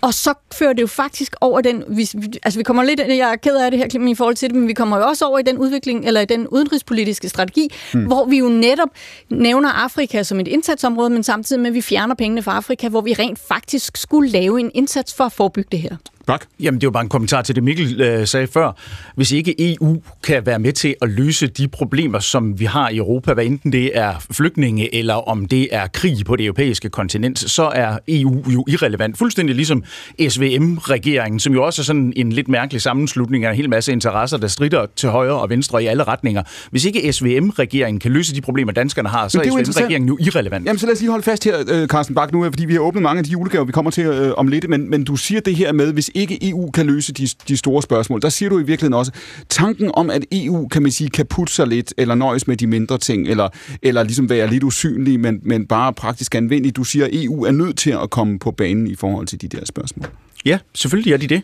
[0.01, 2.09] og så fører det jo faktisk over den, vi,
[2.43, 4.67] altså vi kommer lidt, jeg er ked af det her i forhold til det, men
[4.67, 8.05] vi kommer jo også over i den udvikling, eller i den udenrigspolitiske strategi, mm.
[8.05, 8.89] hvor vi jo netop
[9.29, 13.01] nævner Afrika som et indsatsområde, men samtidig med, at vi fjerner pengene fra Afrika, hvor
[13.01, 15.95] vi rent faktisk skulle lave en indsats for at forebygge det her.
[16.29, 16.45] Bak?
[16.59, 18.71] Jamen, det var bare en kommentar til det, Mikkel øh, sagde før.
[19.15, 22.97] Hvis ikke EU kan være med til at løse de problemer, som vi har i
[22.97, 27.39] Europa, hvad enten det er flygtninge eller om det er krig på det europæiske kontinent,
[27.39, 29.17] så er EU jo irrelevant.
[29.17, 29.83] Fuldstændig ligesom
[30.29, 34.37] SVM-regeringen, som jo også er sådan en lidt mærkelig sammenslutning af en hel masse interesser,
[34.37, 36.43] der strider til højre og venstre i alle retninger.
[36.71, 40.65] Hvis ikke SVM-regeringen kan løse de problemer, danskerne har, så er, er SVM-regeringen jo irrelevant.
[40.65, 42.79] Jamen, så lad os lige holde fast her, øh, Carsten Bak, nu, fordi vi har
[42.79, 45.41] åbnet mange af de julegaver, vi kommer til øh, om lidt, men, men du siger
[45.41, 48.59] det her med, hvis ikke EU kan løse de, de store spørgsmål, der siger du
[48.59, 49.11] i virkeligheden også,
[49.49, 52.67] tanken om, at EU, kan man sige, kan putte sig lidt, eller nøjes med de
[52.67, 53.49] mindre ting, eller,
[53.81, 56.75] eller ligesom være lidt usynlig, men, men bare praktisk anvendelig.
[56.75, 59.47] Du siger, at EU er nødt til at komme på banen i forhold til de
[59.47, 60.07] der spørgsmål.
[60.45, 61.41] Ja, selvfølgelig er de det.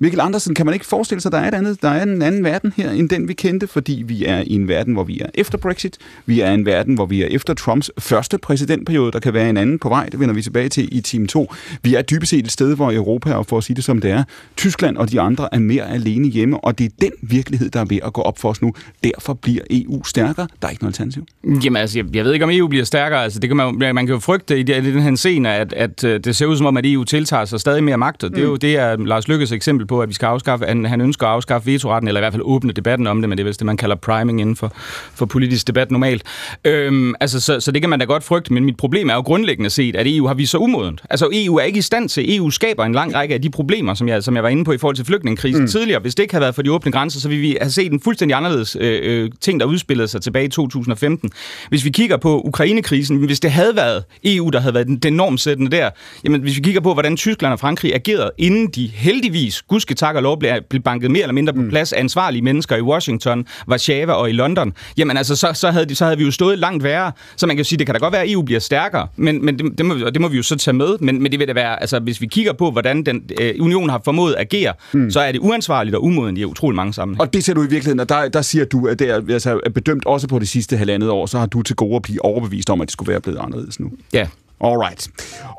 [0.00, 2.22] Mikkel Andersen, kan man ikke forestille sig, at der er, et andet, der er en
[2.22, 5.20] anden verden her, end den vi kendte, fordi vi er i en verden, hvor vi
[5.20, 9.12] er efter Brexit, vi er i en verden, hvor vi er efter Trumps første præsidentperiode,
[9.12, 11.52] der kan være en anden på vej, det vender vi tilbage til i time 2.
[11.82, 14.10] Vi er dybest set et sted, hvor Europa, og for at sige det som det
[14.10, 14.24] er,
[14.56, 17.84] Tyskland og de andre er mere alene hjemme, og det er den virkelighed, der er
[17.84, 18.72] ved at gå op for os nu.
[19.04, 20.48] Derfor bliver EU stærkere.
[20.62, 21.26] Der er ikke noget alternativ.
[21.64, 23.22] Jamen altså, jeg, jeg ved ikke, om EU bliver stærkere.
[23.22, 26.20] Altså, det kan man, man kan jo frygte i, den her scene, at, at øh,
[26.24, 28.24] det ser ud som om, at EU tiltager sig stadig mere magt.
[28.24, 30.84] Og det er jo det, er Lars Lykkes eksempel på, at vi skal afskaffe, han,
[30.84, 33.44] han ønsker at afskaffe vetoretten, eller i hvert fald åbne debatten om det, men det
[33.44, 34.72] er vist det, man kalder priming inden for,
[35.14, 36.22] for politisk debat normalt.
[36.64, 39.20] Øhm, altså, så, så det kan man da godt frygte, men mit problem er jo
[39.20, 41.02] grundlæggende set, at EU har vist så umodent.
[41.10, 43.94] Altså, EU er ikke i stand til, EU skaber en lang række af de problemer,
[43.94, 45.68] som jeg, som jeg var inde på i forhold til flygtningekrisen mm.
[45.68, 46.00] tidligere.
[46.00, 48.00] Hvis det ikke havde været for de åbne grænser, så ville vi have set en
[48.00, 51.30] fuldstændig anderledes øh, øh ting, der udspillede sig tilbage i 2015.
[51.68, 55.12] Hvis vi kigger på Ukrainekrisen, hvis det havde været EU, der havde været den, den
[55.12, 55.90] normsættende der,
[56.24, 60.16] jamen hvis vi kigger på, hvordan Tyskland og Frankrig agerede, inden de heldigvis, gudske tak
[60.16, 61.68] og lov, blev, blev banket mere eller mindre på mm.
[61.68, 65.86] plads af ansvarlige mennesker i Washington, Warszawa og i London, jamen altså, så, så, havde,
[65.86, 67.12] de, så havde vi jo stået langt værre.
[67.36, 69.58] Så man kan sige, det kan da godt være, at EU bliver stærkere, men, men
[69.58, 70.98] det, det, må, det må vi jo så tage med.
[71.00, 73.90] Men, men det vil da være, altså hvis vi kigger på, hvordan den øh, union
[73.90, 75.10] har formået at agere, mm.
[75.10, 77.22] så er det uansvarligt og umoden i utrolig mange sammenhænge.
[77.24, 79.60] Og det ser du i virkeligheden, og der, der siger du, at det er, altså,
[79.66, 82.24] er bedømt også på det sidste halvandet år, så har du til gode at blive
[82.24, 83.90] overbevist om, at det skulle være blevet anderledes nu.
[84.12, 84.26] Ja.
[84.60, 85.08] Alright.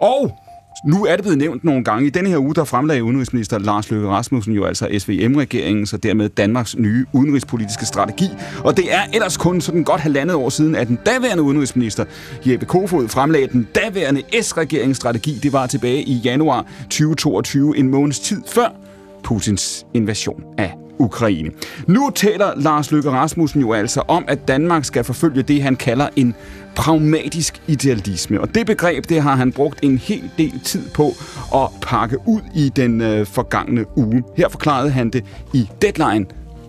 [0.01, 0.39] Og
[0.85, 2.07] nu er det blevet nævnt nogle gange.
[2.07, 6.29] I denne her uge, der fremlagde udenrigsminister Lars Løkke Rasmussen jo altså SVM-regeringen, så dermed
[6.29, 8.29] Danmarks nye udenrigspolitiske strategi.
[8.63, 12.05] Og det er ellers kun sådan godt halvandet år siden, at den daværende udenrigsminister
[12.45, 15.39] Jeppe Kofod fremlagde den daværende S-regeringsstrategi.
[15.43, 18.88] Det var tilbage i januar 2022, en måneds tid før
[19.23, 21.49] Putins invasion af Ukraine.
[21.87, 26.09] Nu taler Lars Løkke Rasmussen jo altså om, at Danmark skal forfølge det, han kalder
[26.15, 26.35] en
[26.75, 28.41] pragmatisk idealisme.
[28.41, 31.11] Og det begreb, det har han brugt en hel del tid på
[31.55, 34.23] at pakke ud i den øh, forgangne uge.
[34.37, 36.25] Her forklarede han det i Deadline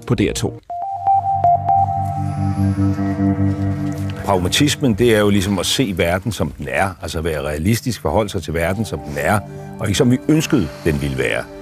[0.07, 0.61] på DR2.
[4.25, 6.91] Pragmatismen, det er jo ligesom at se verden, som den er.
[7.03, 9.41] Altså være realistisk, forholde sig til verden, som den er,
[9.79, 11.60] og ikke som vi ønskede, den ville være.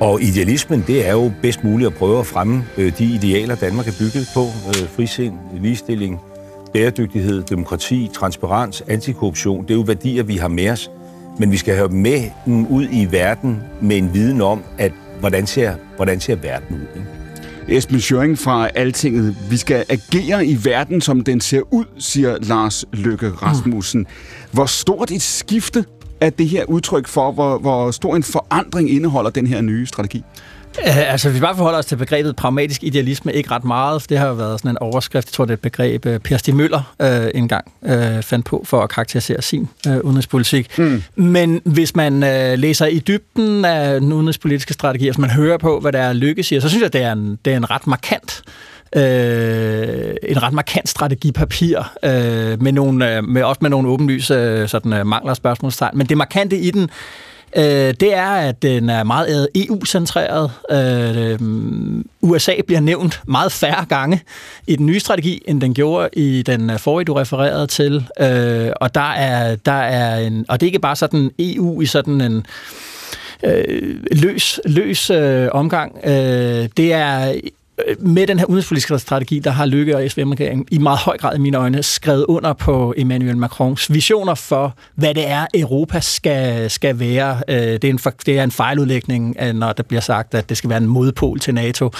[0.00, 3.86] Og idealismen, det er jo bedst muligt at prøve at fremme øh, de idealer, Danmark
[3.86, 4.40] er bygget på.
[4.68, 6.20] Øh, frisind, ligestilling,
[6.72, 9.62] bæredygtighed, demokrati, transparens, antikorruption.
[9.62, 10.90] Det er jo værdier, vi har med os.
[11.38, 12.30] Men vi skal have dem med
[12.70, 16.86] ud i verden med en viden om, at hvordan ser, hvordan ser verden ud.
[16.96, 17.78] Ikke?
[17.78, 19.36] Esben Schøring fra Altinget.
[19.50, 24.06] Vi skal agere i verden, som den ser ud, siger Lars Løkke Rasmussen.
[24.52, 25.84] Hvor stort et skifte
[26.20, 30.24] er det her udtryk for, hvor, hvor stor en forandring indeholder den her nye strategi?
[30.84, 34.18] Altså, hvis vi bare forholder os til begrebet pragmatisk idealisme, ikke ret meget, for det
[34.18, 36.94] har været sådan en overskrift, jeg tror, det er et begreb, uh, Per Stig Møller
[37.02, 40.78] uh, engang uh, fandt på for at karakterisere sin uh, udenrigspolitik.
[40.78, 41.02] Mm.
[41.16, 45.80] Men hvis man uh, læser i dybden af den udenrigspolitiske strategi, hvis man hører på,
[45.80, 47.86] hvad der er lykke siger, så synes jeg, det er en, det er en ret
[47.86, 48.52] markant øh,
[48.96, 54.68] Øh, en ret markant strategipapir, øh, med nogle, øh, med, også med nogle åbenlyse øh,
[54.68, 55.98] sådan, øh, mangler og spørgsmålstegn.
[55.98, 56.90] Men det markante i den,
[57.56, 60.50] øh, det er, at den er meget EU-centreret.
[60.70, 61.38] Øh, øh
[62.20, 64.22] USA bliver nævnt meget færre gange
[64.66, 68.08] i den nye strategi, end den gjorde i den øh, forrige, du refererede til.
[68.20, 71.86] Øh, og der er, der er en, og det er ikke bare sådan EU i
[71.86, 72.46] sådan en
[73.42, 75.98] øh, løs, løs øh, omgang.
[76.04, 77.34] Øh, det er
[77.88, 81.36] Øh, med den her udenrigspolitiske strategi, der har Lykke og SVM-regeringen i meget høj grad
[81.36, 86.70] i mine øjne skrevet under på Emmanuel Macrons visioner for, hvad det er, Europa skal,
[86.70, 87.42] skal være.
[87.48, 90.56] Øh, det er, en, det er en fejludlægning, øh, når der bliver sagt, at det
[90.56, 91.90] skal være en modpol til NATO.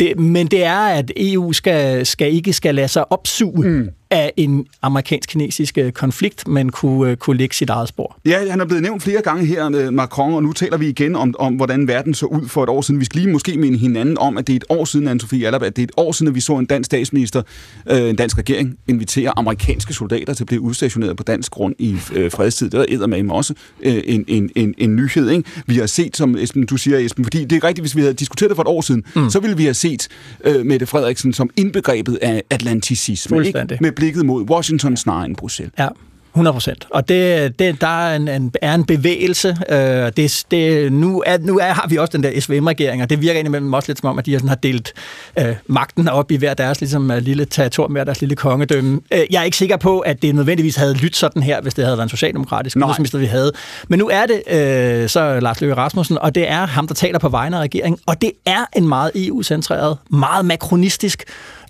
[0.00, 4.32] Det, men det er, at EU skal, skal ikke skal lade sig opsuge mm af
[4.36, 8.18] en amerikansk-kinesisk øh, konflikt, men kunne, øh, kunne lægge sit eget spor.
[8.24, 11.16] Ja, han er blevet nævnt flere gange her, øh, Macron, og nu taler vi igen
[11.16, 13.00] om, om, hvordan verden så ud for et år siden.
[13.00, 15.62] Vi skal lige måske minde hinanden om, at det er et år siden, Anne-Sophie Allap,
[15.62, 17.42] at det er et år siden, at vi så en dansk statsminister,
[17.90, 21.96] øh, en dansk regering, invitere amerikanske soldater til at blive udstationeret på dansk grund i
[22.14, 22.70] øh, fredstid.
[22.70, 25.30] Det er med også øh, en, en, en, en nyhed.
[25.30, 25.50] Ikke?
[25.66, 28.14] Vi har set, som Esben, du siger, Esben, fordi det er rigtigt, hvis vi havde
[28.14, 29.30] diskuteret det for et år siden, mm.
[29.30, 30.08] så ville vi have set
[30.44, 33.46] øh, Mette Frederiksen som indbegrebet af atlanticisme.
[33.46, 33.78] Ikke?
[33.80, 35.72] Med blikket mod Washington snarere end Bruxelles.
[35.78, 35.88] Ja.
[36.36, 36.86] 100 procent.
[36.90, 39.56] Og det, det, der er en, en, er en bevægelse.
[39.68, 43.22] Øh, det, det, nu er, nu er, har vi også den der SVM-regering, og det
[43.22, 44.92] virker indimellem også lidt som om, at de sådan har delt
[45.38, 49.00] øh, magten op i hver deres ligesom, uh, lille territorium, hver deres lille kongedømme.
[49.12, 51.84] Øh, jeg er ikke sikker på, at det nødvendigvis havde lyttet sådan her, hvis det
[51.84, 53.52] havde været en socialdemokratisk udenrigsminister, vi havde.
[53.88, 57.18] Men nu er det øh, så Lars Løkke Rasmussen, og det er ham, der taler
[57.18, 61.24] på vegne af regeringen, og det er en meget EU-centreret, meget makronistisk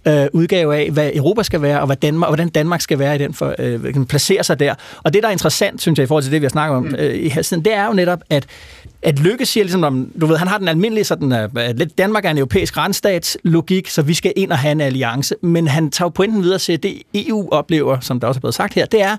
[0.08, 3.18] øh, udgave af, hvad Europa skal være, og hvad Danmark, hvordan Danmark skal være i
[3.18, 4.74] den, for øh, kan placere sig der.
[5.02, 6.82] Og det, der er interessant, synes jeg, i forhold til det, vi har snakket om
[6.82, 6.94] mm.
[6.98, 8.46] øh, i Helsen, det er jo netop, at
[9.02, 12.30] at Lykke siger ligesom, om, du ved, han har den almindelige sådan, at Danmark er
[12.30, 16.42] en europæisk randstatslogik, så vi skal ind og have en alliance, men han tager pointen
[16.42, 19.16] videre til, at det EU oplever, som der også er blevet sagt her, det er,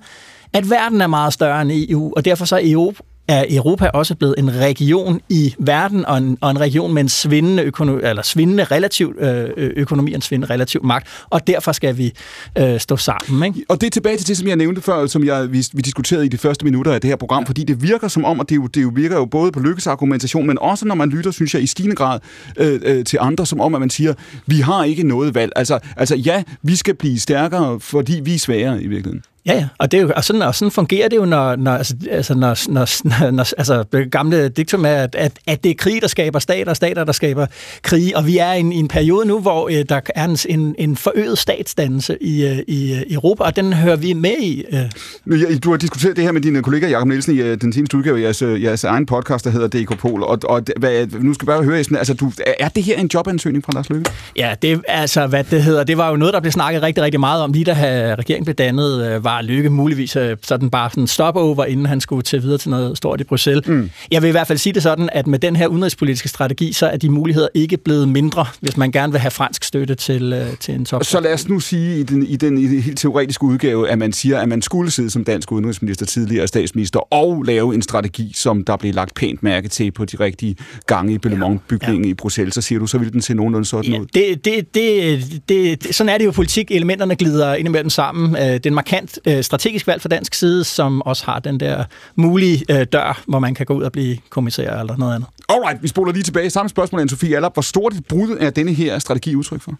[0.53, 2.93] at verden er meget større end EU, og derfor så er EU
[3.27, 7.09] er Europa også blevet en region i verden, og en, og en region med en
[7.09, 12.13] svindende, økonomi, eller svindende relativ øh, økonomi, en svindende relativ magt, og derfor skal vi
[12.57, 13.43] øh, stå sammen.
[13.43, 13.65] Ikke?
[13.69, 16.25] Og det er tilbage til det, som jeg nævnte før, som jeg, vi, vi diskuterede
[16.25, 18.55] i de første minutter af det her program, fordi det virker som om, og det,
[18.55, 21.53] jo, det jo virker jo både på Lykkes argumentation, men også når man lytter, synes
[21.53, 22.19] jeg, i stigende grad
[22.57, 24.13] øh, øh, til andre, som om, at man siger,
[24.45, 25.51] vi har ikke noget valg.
[25.55, 29.23] Altså, altså ja, vi skal blive stærkere, fordi vi er svære i virkeligheden.
[29.47, 29.67] Ja, ja.
[29.77, 32.33] Og, det er jo, og, sådan, og sådan fungerer det jo, når, når, altså, altså,
[32.33, 36.07] når, når, når altså, det gamle diktum er, at, at, at det er krig, der
[36.07, 37.45] skaber stater, og stater, der skaber
[37.81, 38.17] krig.
[38.17, 40.95] Og vi er i en, i en periode nu, hvor øh, der er en, en
[40.95, 44.63] forøget statsdannelse i, øh, i øh, Europa, og den hører vi med i.
[44.71, 45.59] Øh.
[45.63, 48.17] Du har diskuteret det her med dine kollegaer, Jacob Nielsen, i øh, den seneste udgave
[48.17, 50.23] af jeres, øh, jeres egen podcast, der hedder DK Pol.
[50.23, 53.63] Og, og hvad, nu skal jeg bare høre, altså, du, er det her en jobansøgning
[53.63, 54.11] fra Lars Løkke?
[54.35, 57.19] Ja, det, altså, hvad det hedder, det var jo noget, der blev snakket rigtig, rigtig
[57.19, 57.73] meget om, lige da
[58.19, 62.41] regeringen blev dannet, var Løkke muligvis øh, sådan bare sådan stopover, inden han skulle til
[62.41, 63.67] videre til noget stort i Bruxelles.
[63.67, 63.89] Mm.
[64.11, 66.87] Jeg vil i hvert fald sige det sådan, at med den her udenrigspolitiske strategi, så
[66.87, 70.57] er de muligheder ikke blevet mindre, hvis man gerne vil have fransk støtte til, øh,
[70.59, 71.03] til en top.
[71.03, 73.97] Så lad os nu sige i den, i den, i den helt teoretiske udgave, at
[73.97, 78.31] man siger, at man skulle sidde som dansk udenrigsminister, tidligere statsminister, og lave en strategi,
[78.35, 82.07] som der blev lagt pænt mærke til på de rigtige gange i Bellemont-bygningen ja.
[82.07, 82.11] ja.
[82.11, 84.05] i Bruxelles, så siger du, så vil den se nogenlunde sådan ja, ud.
[84.13, 86.71] Det, det, det, det, sådan er det jo politik.
[86.71, 88.35] Elementerne glider indimellem sammen.
[88.35, 91.59] Øh, det er en markant strategisk strategisk valg fra dansk side, som også har den
[91.59, 91.83] der
[92.15, 95.29] mulige øh, dør, hvor man kan gå ud og blive kommissær eller noget andet.
[95.49, 96.49] Alright, vi spoler lige tilbage.
[96.49, 97.49] Samme spørgsmål, Anne-Sophie Aller.
[97.53, 99.73] Hvor stort et brud er denne her strategi udtryk for?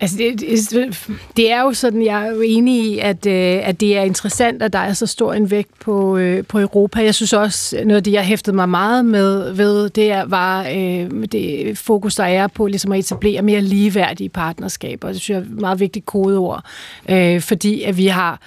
[0.00, 0.40] Altså, det,
[1.36, 4.62] det er jo sådan, jeg er jo enig i, at, øh, at det er interessant,
[4.62, 7.04] at der er så stor en vægt på, øh, på Europa.
[7.04, 10.64] Jeg synes også, noget af det, jeg hæftede mig meget med ved, det er, var
[10.64, 15.08] øh, det fokus, der er på ligesom at etablere mere ligeværdige partnerskaber.
[15.08, 16.64] Det synes jeg er et meget vigtigt kodeord,
[17.08, 18.40] øh, fordi at vi har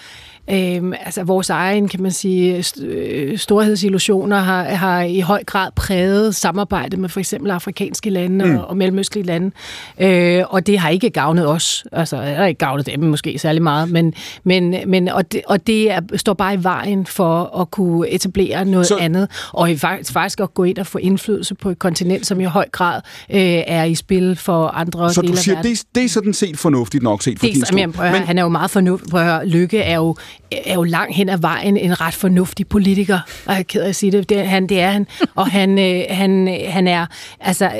[0.49, 6.35] Øhm, altså vores egen, kan man sige, øh, storhedsillusioner har, har i høj grad præget
[6.35, 8.57] samarbejdet med for eksempel afrikanske lande mm.
[8.57, 9.51] og, og mellemøstlige lande.
[9.99, 11.85] Øh, og det har ikke gavnet os.
[11.91, 15.67] Altså, det har ikke gavnet dem måske særlig meget, men, men, men og det, og
[15.67, 18.97] det er, står bare i vejen for at kunne etablere noget så...
[18.97, 22.43] andet, og faktisk, faktisk at gå ind og få indflydelse på et kontinent, som i
[22.43, 25.71] høj grad øh, er i spil for andre så dele du siger, af verden.
[25.71, 27.77] Det, det er sådan set fornuftigt nok set for det, din stol.
[27.77, 29.13] Men, han er jo meget fornuftig.
[29.45, 30.15] Lykke er jo
[30.65, 33.19] er jo langt hen ad vejen en ret fornuftig politiker.
[33.45, 34.29] Og jeg er ked af at sige det.
[34.29, 35.07] det han, det er han.
[35.35, 37.05] Og han, øh, han, han er...
[37.39, 37.71] Altså,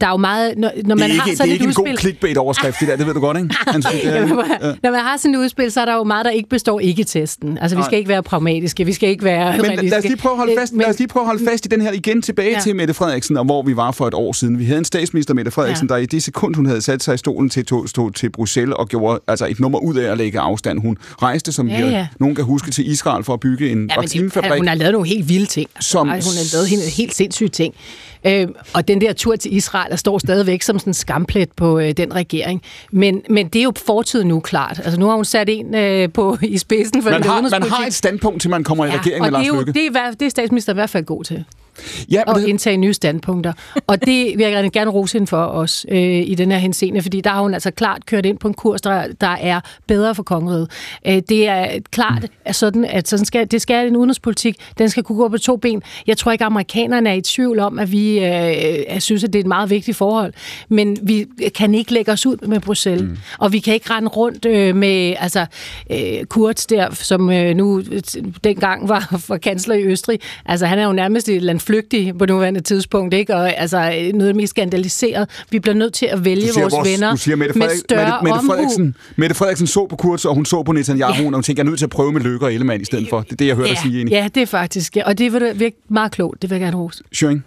[0.00, 0.58] der er jo meget...
[0.58, 2.80] Når, når man det er har ikke, sådan det er ikke et en god clickbait-overskrift,
[2.80, 2.96] det der.
[2.96, 3.54] Det ved du godt, ikke?
[3.66, 4.26] Han, det er, ja.
[4.82, 7.58] Når man har sådan et udspil, så er der jo meget, der ikke består ikke-testen.
[7.60, 8.84] Altså, vi skal ikke være pragmatiske.
[8.84, 11.08] Vi skal ikke være Men lad os lige prøve at holde fast, lad os lige
[11.08, 12.60] prøve at holde fast i den her igen tilbage ja.
[12.60, 14.58] til Mette Frederiksen, og hvor vi var for et år siden.
[14.58, 15.94] Vi havde en statsminister, Mette Frederiksen, ja.
[15.94, 18.88] der i det sekund, hun havde sat sig i stolen til, stod til Bruxelles og
[18.88, 20.80] gjorde altså et nummer ud af at lægge afstand.
[20.80, 22.06] Hun rejste, som ja, ja.
[22.20, 24.58] nogen kan huske, til Israel for at bygge en ja, vaccinefabrik.
[24.58, 25.70] Hun har lavet nogle helt vilde ting.
[25.80, 26.08] Som...
[26.08, 27.74] Hun har lavet helt, helt sindssyge ting.
[28.26, 31.78] Øh, og den der tur til Israel, der står stadigvæk som sådan en skamplet på
[31.78, 32.62] øh, den regering.
[32.92, 34.80] Men, men det er jo fortid nu klart.
[34.84, 37.86] Altså nu har hun sat en øh, på i spidsen for man har, man har
[37.86, 39.72] et standpunkt til, man kommer i ja, regering med Lars Løkke.
[39.72, 41.44] Det er, det er statsminister i hvert fald god til.
[42.10, 42.48] Ja, og det...
[42.48, 43.52] indtage nye standpunkter.
[43.86, 47.20] og det vil jeg gerne rose hende for os øh, i den her henseende, fordi
[47.20, 50.22] der har hun altså klart kørt ind på en kurs, der, der er bedre for
[50.22, 50.70] kongeriget.
[51.06, 55.02] Øh, det er klart at sådan, at sådan skal, det skal en udenrigspolitik, den skal
[55.02, 55.82] kunne gå på to ben.
[56.06, 59.42] Jeg tror ikke, amerikanerne er i tvivl om, at vi øh, synes, at det er
[59.42, 60.32] et meget vigtigt forhold,
[60.68, 63.16] men vi kan ikke lægge os ud med Bruxelles, mm.
[63.38, 65.46] og vi kan ikke rende rundt øh, med altså,
[65.90, 67.82] øh, Kurz der, som øh, nu
[68.44, 70.20] dengang var, var kansler i Østrig.
[70.44, 73.34] Altså, han er jo nærmest et land flygtig på nuværende tidspunkt, ikke?
[73.34, 75.28] Og altså, noget mest skandaliseret.
[75.50, 78.34] Vi bliver nødt til at vælge vores, vores venner du siger, Mette med større Mette,
[78.34, 81.26] Mette Frederiksen, Mette Frederiksen så på Kurz, og hun så på Netanyahu, ja.
[81.26, 83.08] og hun tænkte, jeg er nødt til at prøve med Lykke og Ellemann i stedet
[83.08, 83.20] for.
[83.20, 84.12] Det er det, jeg hørte ja, dig sige, egentlig.
[84.12, 85.02] Ja, det er faktisk, ja.
[85.06, 86.42] og det vil virke meget klogt.
[86.42, 87.02] Det vil jeg gerne rose.
[87.12, 87.44] Schøring.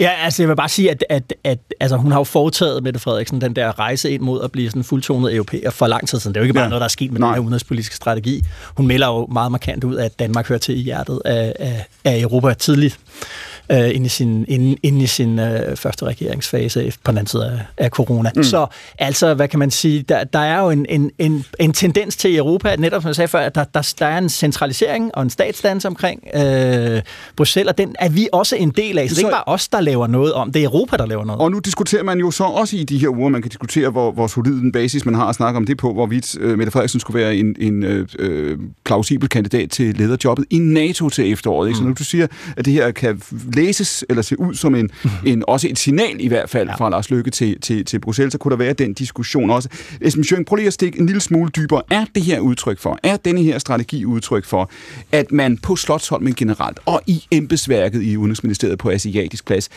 [0.00, 3.00] Ja, altså jeg vil bare sige, at, at, at altså, hun har jo foretaget, Mette
[3.00, 6.34] Frederiksen, den der rejse ind mod at blive sådan fuldtonet europæer for lang tid siden.
[6.34, 6.68] Det er jo ikke bare ja.
[6.68, 7.28] noget, der er sket med Nej.
[7.28, 8.42] den her udenrigspolitiske strategi.
[8.76, 12.20] Hun melder jo meget markant ud, at Danmark hører til i hjertet af, af, af
[12.20, 12.98] Europa tidligt
[13.72, 17.46] øh, ind i sin, ind, ind i sin øh, første regeringsfase på den anden side
[17.46, 18.30] af, af corona.
[18.36, 18.42] Mm.
[18.42, 18.66] Så
[18.98, 22.32] altså, hvad kan man sige, der, der er jo en, en, en, en tendens til
[22.32, 25.22] i Europa, netop som jeg sagde før, at der, der, der er en centralisering og
[25.22, 27.02] en statsdans omkring øh,
[27.36, 29.08] Bruxelles, og den er vi også en del af.
[29.08, 31.06] Så, så det er ikke bare os, der laver noget om, det er Europa, der
[31.06, 31.40] laver noget.
[31.40, 34.12] Og nu diskuterer man jo så også i de her uger, man kan diskutere, hvor,
[34.12, 37.00] hvor solid den basis, man har at snakke om det på, hvorvidt øh, Mette Frederiksen
[37.00, 41.68] skulle være en, en øh, øh plausibel kandidat til lederjobbet i NATO til efteråret.
[41.68, 41.76] Ikke?
[41.76, 41.88] Så mm.
[41.88, 43.22] nu du siger, at det her kan
[43.56, 44.90] læses eller se ud som en,
[45.26, 46.74] en også et signal i hvert fald ja.
[46.74, 49.68] fra Lars Løkke til, til, til Bruxelles, så kunne der være den diskussion også.
[50.00, 51.82] Esben Schøring, prøv lige at stikke en lille smule dybere.
[51.90, 54.70] Er det her udtryk for, er denne her strategi udtryk for,
[55.12, 59.68] at man på Slottsholmen generelt og i embedsværket i Udenrigsministeriet på asiatisk plads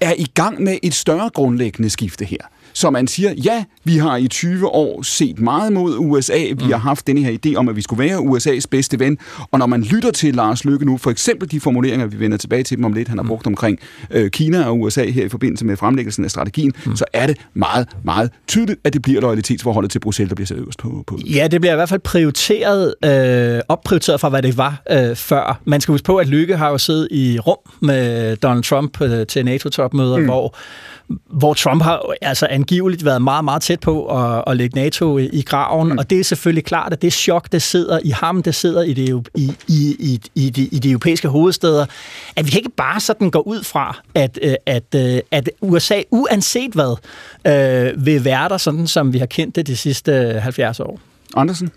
[0.00, 2.38] er i gang med et større grundlæggende skifte her?
[2.80, 6.38] Så man siger, ja, vi har i 20 år set meget mod USA.
[6.38, 6.70] Vi mm.
[6.70, 9.18] har haft denne her idé om, at vi skulle være USA's bedste ven.
[9.50, 12.62] Og når man lytter til Lars Løkke nu, for eksempel de formuleringer, vi vender tilbage
[12.62, 13.28] til dem om lidt, han har mm.
[13.28, 13.78] brugt omkring
[14.10, 16.96] øh, Kina og USA her i forbindelse med fremlæggelsen af strategien, mm.
[16.96, 20.56] så er det meget, meget tydeligt, at det bliver loyalitetsforholdet til Bruxelles, der bliver sat
[20.56, 21.18] øverst på, på.
[21.26, 25.60] Ja, det bliver i hvert fald prioriteret, øh, opprioriteret fra, hvad det var øh, før.
[25.64, 29.26] Man skal huske på, at Lykke har jo siddet i rum med Donald Trump øh,
[29.26, 30.24] til NATO-topmøder, mm.
[30.24, 30.56] hvor
[31.30, 35.28] hvor Trump har altså angiveligt været meget, meget tæt på at, at lægge NATO i,
[35.32, 35.98] i graven, mm.
[35.98, 38.92] og det er selvfølgelig klart, at det chok, der sidder i ham, der sidder i
[38.92, 41.86] det, i, i, i, i, de, i de europæiske hovedsteder,
[42.36, 45.50] at vi kan ikke bare sådan gå ud fra, at, øh, at, at, øh, at
[45.60, 46.96] USA, uanset hvad,
[47.46, 51.00] øh, vil være der sådan, som vi har kendt det de sidste 70 år.
[51.36, 51.70] Andersen?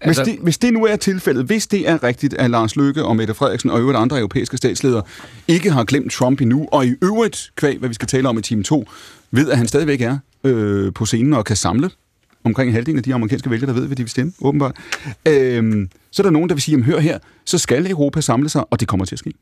[0.00, 3.04] Altså, hvis, det, hvis det nu er tilfældet, hvis det er rigtigt, at Lars Løkke
[3.04, 5.02] og Mette Frederiksen og øvrigt andre europæiske statsledere
[5.48, 8.42] ikke har glemt Trump endnu, og i øvrigt, kvæg, hvad vi skal tale om i
[8.42, 8.86] time 2,
[9.30, 11.90] ved, at han stadigvæk er øh, på scenen og kan samle
[12.44, 14.76] omkring halvdelen af de amerikanske vælgere, der ved, hvad de vil stemme, åbenbart.
[15.28, 18.64] Øh, så er der nogen, der vil sige, hør her, så skal Europa samle sig,
[18.70, 19.32] og det kommer til at ske.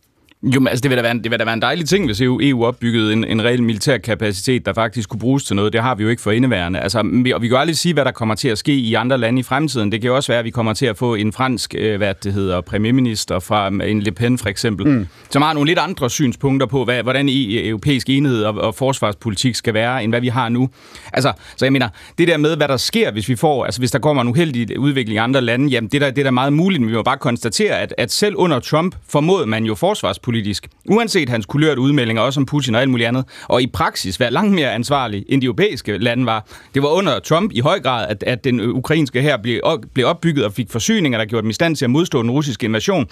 [0.42, 2.06] Jo, men altså, det vil da være en, det vil da være en dejlig ting,
[2.06, 5.72] hvis EU, EU opbyggede en, en reel militær kapacitet, der faktisk kunne bruges til noget.
[5.72, 6.80] Det har vi jo ikke for indeværende.
[6.80, 8.94] Altså, vi, og vi kan jo aldrig sige, hvad der kommer til at ske i
[8.94, 9.92] andre lande i fremtiden.
[9.92, 12.14] Det kan jo også være, at vi kommer til at få en fransk, øh, hvad
[12.22, 15.06] det hedder, premierminister fra en Le Pen for eksempel, mm.
[15.30, 19.54] som har nogle lidt andre synspunkter på, hvad, hvordan i europæisk enhed og, og forsvarspolitik
[19.54, 20.68] skal være, end hvad vi har nu.
[21.12, 23.90] Altså, så jeg mener, det der med, hvad der sker, hvis vi får, altså hvis
[23.90, 26.52] der kommer en uheldig udvikling i andre lande, jamen det, der, det er da meget
[26.52, 30.33] muligt, men vi må bare konstatere, at, at selv under Trump formod man jo forsvarspolitik
[30.34, 30.68] politisk.
[30.90, 34.30] Uanset hans kulørte udmeldinger, også om Putin og alt muligt andet, og i praksis være
[34.30, 36.46] langt mere ansvarlig, end de europæiske lande var.
[36.74, 39.60] Det var under Trump i høj grad, at, at den ukrainske her blev,
[39.94, 42.64] blev opbygget og fik forsyninger, der gjorde dem i stand til at modstå den russiske
[42.64, 43.06] invasion.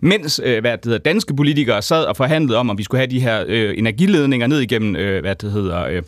[0.00, 3.10] Mens øh, hvad det hedder, danske politikere sad og forhandlede om, om vi skulle have
[3.10, 6.02] de her øh, energiledninger ned igennem øh, hvad det hedder, øh,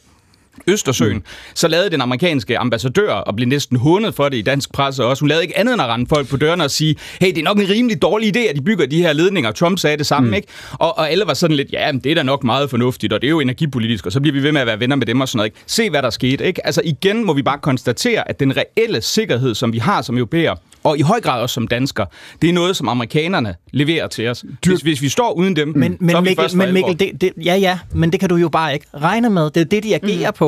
[0.66, 1.24] Østersøen, mm.
[1.54, 5.20] så lavede den amerikanske ambassadør og blev næsten hundet for det i dansk presse også.
[5.20, 7.42] Hun lavede ikke andet end at rende folk på dørene og sige, hey, det er
[7.42, 9.52] nok en rimelig dårlig idé, at de bygger de her ledninger.
[9.52, 10.34] Trump sagde det samme, mm.
[10.34, 10.48] ikke?
[10.72, 13.20] Og, og alle var sådan lidt, ja, men det er da nok meget fornuftigt, og
[13.20, 15.20] det er jo energipolitisk, og så bliver vi ved med at være venner med dem
[15.20, 15.46] og sådan noget.
[15.46, 15.58] Ikke?
[15.66, 16.66] Se, hvad der skete, ikke?
[16.66, 20.54] Altså igen må vi bare konstatere, at den reelle sikkerhed, som vi har som europæer,
[20.84, 22.04] og i høj grad også som dansker,
[22.42, 24.44] det er noget, som amerikanerne leverer til os.
[24.66, 27.20] Hvis, hvis vi står uden dem, men, men så er vi Mikkel, men Mikkel, det,
[27.20, 29.50] det, ja, ja, men det kan du jo bare ikke regne med.
[29.50, 30.36] Det er det, de agerer mm.
[30.38, 30.47] på.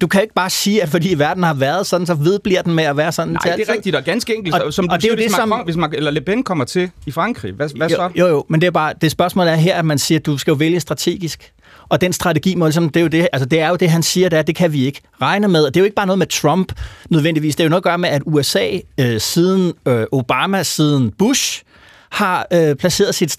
[0.00, 2.84] Du kan ikke bare sige, at fordi verden har været sådan, så vedbliver den med
[2.84, 3.32] at være sådan.
[3.32, 4.54] Nej, til det er rigtigt, og ganske enkelt.
[4.54, 5.64] Og, som du og siger, det er hvis, det, Macron, som...
[5.64, 8.10] hvis Macron, eller Le Pen kommer til i Frankrig, hvad, hvad jo, så?
[8.14, 10.38] Jo, jo, men det er bare, det spørgsmål er her, at man siger, at du
[10.38, 11.52] skal jo vælge strategisk.
[11.88, 14.02] Og den strategi må ligesom, det er jo det, altså det er jo det, han
[14.02, 15.64] siger, det er, det kan vi ikke regne med.
[15.64, 16.72] Og det er jo ikke bare noget med Trump
[17.10, 17.56] nødvendigvis.
[17.56, 21.62] Det er jo noget at gøre med, at USA øh, siden øh, Obama, siden Bush,
[22.10, 23.32] har øh, placeret sit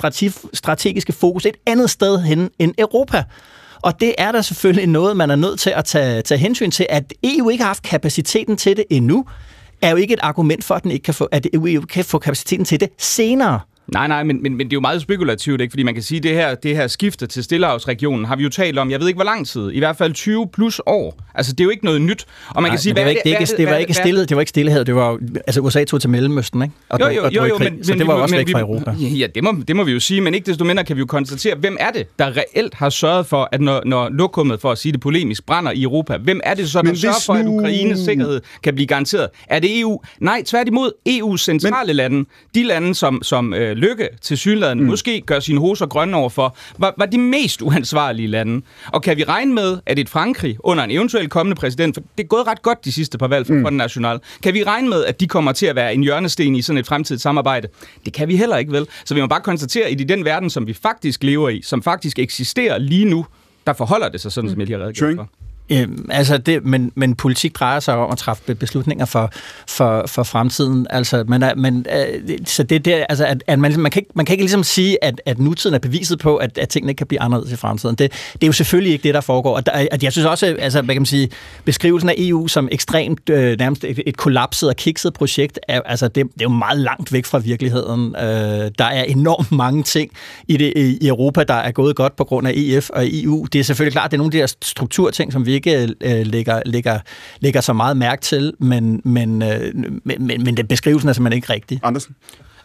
[0.53, 3.23] strategiske fokus et andet sted hen end Europa.
[3.86, 6.86] Og det er der selvfølgelig noget, man er nødt til at tage, tage hensyn til.
[6.89, 9.25] At EU ikke har haft kapaciteten til det endnu,
[9.81, 12.19] er jo ikke et argument for, at, den ikke kan få, at EU kan få
[12.19, 13.59] kapaciteten til det senere.
[13.88, 15.71] Nej, nej, men, men, men det er jo meget spekulativt, ikke?
[15.71, 18.49] fordi man kan sige, at det her, det her skifte til Stillehavsregionen har vi jo
[18.49, 21.21] talt om, jeg ved ikke hvor lang tid, i hvert fald 20 plus år.
[21.36, 22.25] Altså, det er jo ikke noget nyt.
[22.49, 24.36] Og man nej, kan sige, det var ikke, det, ikke, det, var ikke stille, det
[24.36, 26.73] var ikke stillehed, det var altså USA tog til Mellemøsten, ikke?
[26.89, 28.91] Og jo, jo, jo, jo, jo men, så det var men, også væk fra Europa.
[28.91, 31.05] Ja, det må, det må vi jo sige, men ikke desto mindre kan vi jo
[31.05, 34.77] konstatere, hvem er det, der reelt har sørget for, at når, når lokummet, for at
[34.77, 37.99] sige det polemisk, brænder i Europa, hvem er det så, der sørger for, at Ukraines
[37.99, 39.29] sikkerhed kan blive garanteret?
[39.47, 40.01] Er det EU?
[40.19, 42.25] Nej, tværtimod EU's centrale men, lande,
[42.55, 44.86] de lande, som, som øh, Lykke til synligheden mm.
[44.86, 48.65] måske gør sine hoser grønne overfor, var, var de mest uansvarlige lande.
[48.93, 52.23] Og kan vi regne med, at et Frankrig under en eventuel kommende præsident, for det
[52.23, 53.63] er gået ret godt de sidste par valg for mm.
[53.63, 56.61] den national, kan vi regne med, at de kommer til at være en hjørnesten i
[56.61, 57.67] sådan et fremtidigt samarbejde?
[58.05, 58.88] Det kan vi heller ikke, vel?
[59.05, 61.84] Så vi må bare konstatere, at i den verden, som vi faktisk lever i, som
[61.84, 63.26] faktisk eksisterer lige nu,
[63.67, 64.53] der forholder det sig sådan, mm.
[64.53, 65.44] som jeg lige har redegjort for.
[65.70, 69.32] Øh, altså det, men, men politik drejer sig om at træffe beslutninger for,
[69.68, 70.88] for, for fremtiden.
[70.89, 74.26] Altså, men, men, øh, så det der, altså, at, at man, man, kan ikke, man
[74.26, 77.07] kan ikke ligesom sige, at, at nutiden er beviset på, at, at tingene ikke kan
[77.07, 77.95] blive anderledes i fremtiden.
[77.95, 79.55] Det, det er jo selvfølgelig ikke det, der foregår.
[79.55, 81.30] Og der, at jeg synes også, altså, hvad kan man sige,
[81.66, 86.07] beskrivelsen af EU som ekstremt, øh, nærmest et, et kollapset og kikset projekt, er, altså,
[86.07, 88.16] det, det er jo meget langt væk fra virkeligheden.
[88.16, 90.11] Øh, der er enormt mange ting
[90.47, 93.45] i, det, i Europa, der er gået godt på grund af EF og EU.
[93.53, 95.95] Det er selvfølgelig klart, at det er nogle af de her strukturting, som vi ikke
[96.01, 96.99] øh, lægger, lægger,
[97.39, 101.53] lægger så meget mærke til, men, men, øh, men, men den beskrivelsen er simpelthen ikke
[101.53, 101.79] rigtig.
[101.83, 102.15] Andersen?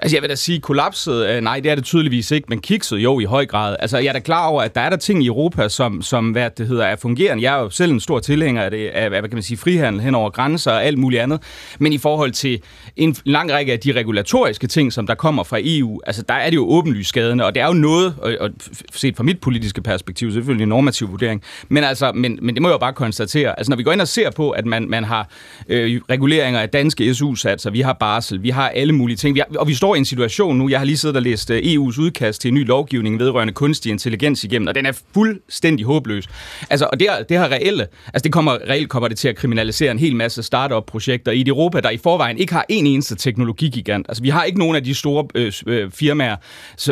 [0.02, 2.98] Altså jeg vil da sige, kollapset, øh, nej, det er det tydeligvis ikke, men kikset
[2.98, 3.76] jo i høj grad.
[3.80, 6.30] Altså jeg er da klar over, at der er der ting i Europa, som, som
[6.30, 7.42] hvad det hedder, er fungerende.
[7.42, 10.02] Jeg er jo selv en stor tilhænger af, det, af hvad kan man sige, frihandel
[10.02, 11.42] hen over grænser og alt muligt andet.
[11.78, 12.62] Men i forhold til
[12.96, 16.50] en lang række af de regulatoriske ting, som der kommer fra EU, altså der er
[16.50, 18.50] det jo åbenlyst skadende, og det er jo noget, og, og
[18.92, 22.68] set fra mit politiske perspektiv, selvfølgelig en normativ vurdering, men, altså, men, men det må
[22.68, 23.58] jeg jo bare konstatere.
[23.58, 25.28] Altså når vi går ind og ser på, at man, man har
[25.68, 29.58] øh, reguleringer af danske SU-satser, vi har barsel, vi har alle mulige ting, vi har,
[29.58, 31.58] og vi står står i en situation nu, jeg har lige siddet og læst øh,
[31.58, 36.28] EU's udkast til en ny lovgivning vedrørende kunstig intelligens igennem, og den er fuldstændig håbløs.
[36.70, 39.36] Altså, og det, er, det har reelle, altså det kommer, reelt kommer det til at
[39.36, 43.16] kriminalisere en hel masse startup-projekter i et Europa, der i forvejen ikke har en eneste
[43.16, 44.06] teknologigigant.
[44.08, 46.36] Altså, vi har ikke nogen af de store øh, øh firmaer,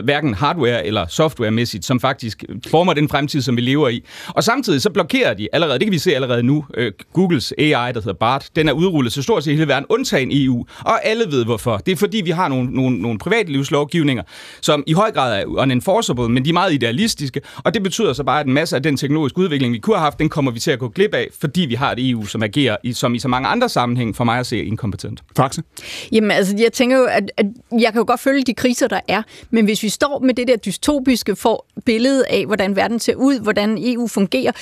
[0.02, 4.04] hverken hardware eller softwaremæssigt, som faktisk øh, former den fremtid, som vi lever i.
[4.28, 7.70] Og samtidig så blokerer de allerede, det kan vi se allerede nu, øh, Googles AI,
[7.70, 10.66] der hedder BART, den er udrullet til stort set hele verden, undtagen EU.
[10.80, 11.76] Og alle ved hvorfor.
[11.76, 14.22] Det er fordi, vi har nogle, nogle nogle, nogle privatlivslovgivninger,
[14.60, 18.24] som i høj grad er unenforceable, men de er meget idealistiske, og det betyder så
[18.24, 20.60] bare, at en masse af den teknologiske udvikling, vi kunne have haft, den kommer vi
[20.60, 23.18] til at gå glip af, fordi vi har et EU, som agerer, i, som i
[23.18, 25.22] så mange andre sammenhæng for mig at se inkompetent.
[25.36, 25.62] Faxe?
[26.12, 29.00] Jamen altså, jeg tænker jo, at, at jeg kan jo godt følge de kriser, der
[29.08, 33.14] er, men hvis vi står med det der dystopiske for billede af, hvordan verden ser
[33.14, 34.52] ud, hvordan EU fungerer,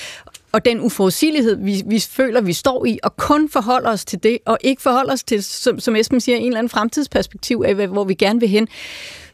[0.51, 4.37] og den uforudsigelighed, vi, vi føler, vi står i, og kun forholder os til det,
[4.45, 8.03] og ikke forholder os til, som, som Esben siger, en eller anden fremtidsperspektiv af, hvor
[8.03, 8.67] vi gerne vil hen.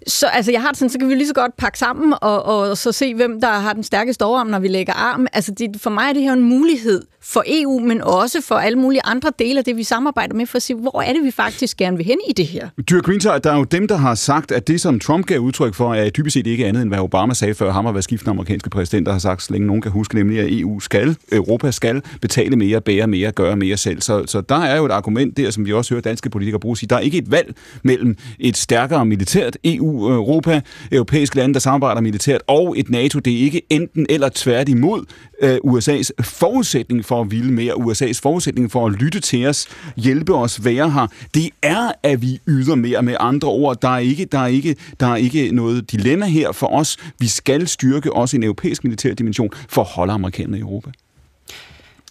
[0.07, 2.43] Så altså, jeg har det sådan, så kan vi lige så godt pakke sammen og,
[2.43, 5.27] og så se, hvem der har den stærkeste overarm, når vi lægger arm.
[5.33, 8.79] Altså, det, for mig er det her en mulighed for EU, men også for alle
[8.79, 11.31] mulige andre dele af det, vi samarbejder med, for at se, hvor er det, vi
[11.31, 12.69] faktisk gerne vil hen i det her.
[12.89, 15.73] Dyr Winter, der er jo dem, der har sagt, at det, som Trump gav udtryk
[15.73, 18.29] for, er dybest set ikke andet, end hvad Obama sagde før ham og hvad skiftende
[18.29, 22.01] amerikanske præsidenter har sagt, så længe nogen kan huske, nemlig at EU skal, Europa skal
[22.21, 24.01] betale mere, bære mere, gøre mere selv.
[24.01, 26.77] Så, så der er jo et argument der, som vi også hører danske politikere bruge,
[26.77, 30.61] sige, der er ikke et valg mellem et stærkere militært EU, Europa,
[30.91, 33.19] europæiske lande, der samarbejder militært, og et NATO.
[33.19, 35.05] Det er ikke enten eller tværtimod
[35.41, 40.35] øh, USA's forudsætning for at ville mere, USA's forudsætning for at lytte til os, hjælpe
[40.35, 43.81] os være her, det er, at vi yder mere med andre ord.
[43.81, 46.97] Der er ikke, der er ikke, der er ikke noget dilemma her for os.
[47.19, 50.91] Vi skal styrke også en europæisk militær dimension for at holde amerikanerne i Europa.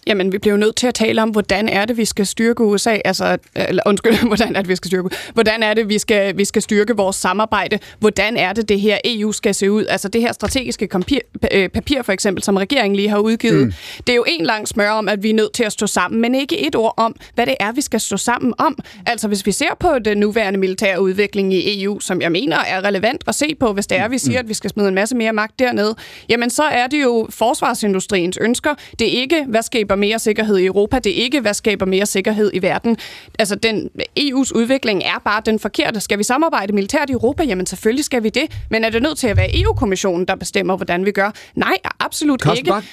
[0.07, 2.63] Jamen, vi bliver jo nødt til at tale om, hvordan er det, vi skal styrke
[2.63, 6.37] USA, altså, eller undskyld, hvordan er det, vi skal styrke, hvordan er det, vi skal,
[6.37, 10.07] vi skal styrke vores samarbejde, hvordan er det, det her EU skal se ud, altså
[10.07, 11.19] det her strategiske papir,
[11.51, 13.73] øh, papir for eksempel, som regeringen lige har udgivet, mm.
[14.07, 16.21] det er jo en lang smør om, at vi er nødt til at stå sammen,
[16.21, 18.77] men ikke et ord om, hvad det er, vi skal stå sammen om.
[19.05, 22.83] Altså, hvis vi ser på den nuværende militære udvikling i EU, som jeg mener er
[22.83, 24.45] relevant at se på, hvis det er, vi siger, mm.
[24.45, 25.95] at vi skal smide en masse mere magt dernede,
[26.29, 28.73] jamen så er det jo forsvarsindustriens ønsker.
[28.99, 30.99] Det er ikke, hvad skal skaber mere sikkerhed i Europa.
[30.99, 32.97] Det er ikke, hvad skaber mere sikkerhed i verden.
[33.39, 33.89] Altså, den,
[34.19, 35.99] EU's udvikling er bare den forkerte.
[35.99, 37.43] Skal vi samarbejde militært i Europa?
[37.43, 38.43] Jamen, selvfølgelig skal vi det.
[38.69, 41.31] Men er det nødt til at være EU-kommissionen, der bestemmer, hvordan vi gør?
[41.55, 42.71] Nej, absolut Karsten ikke.
[42.71, 42.83] Bak.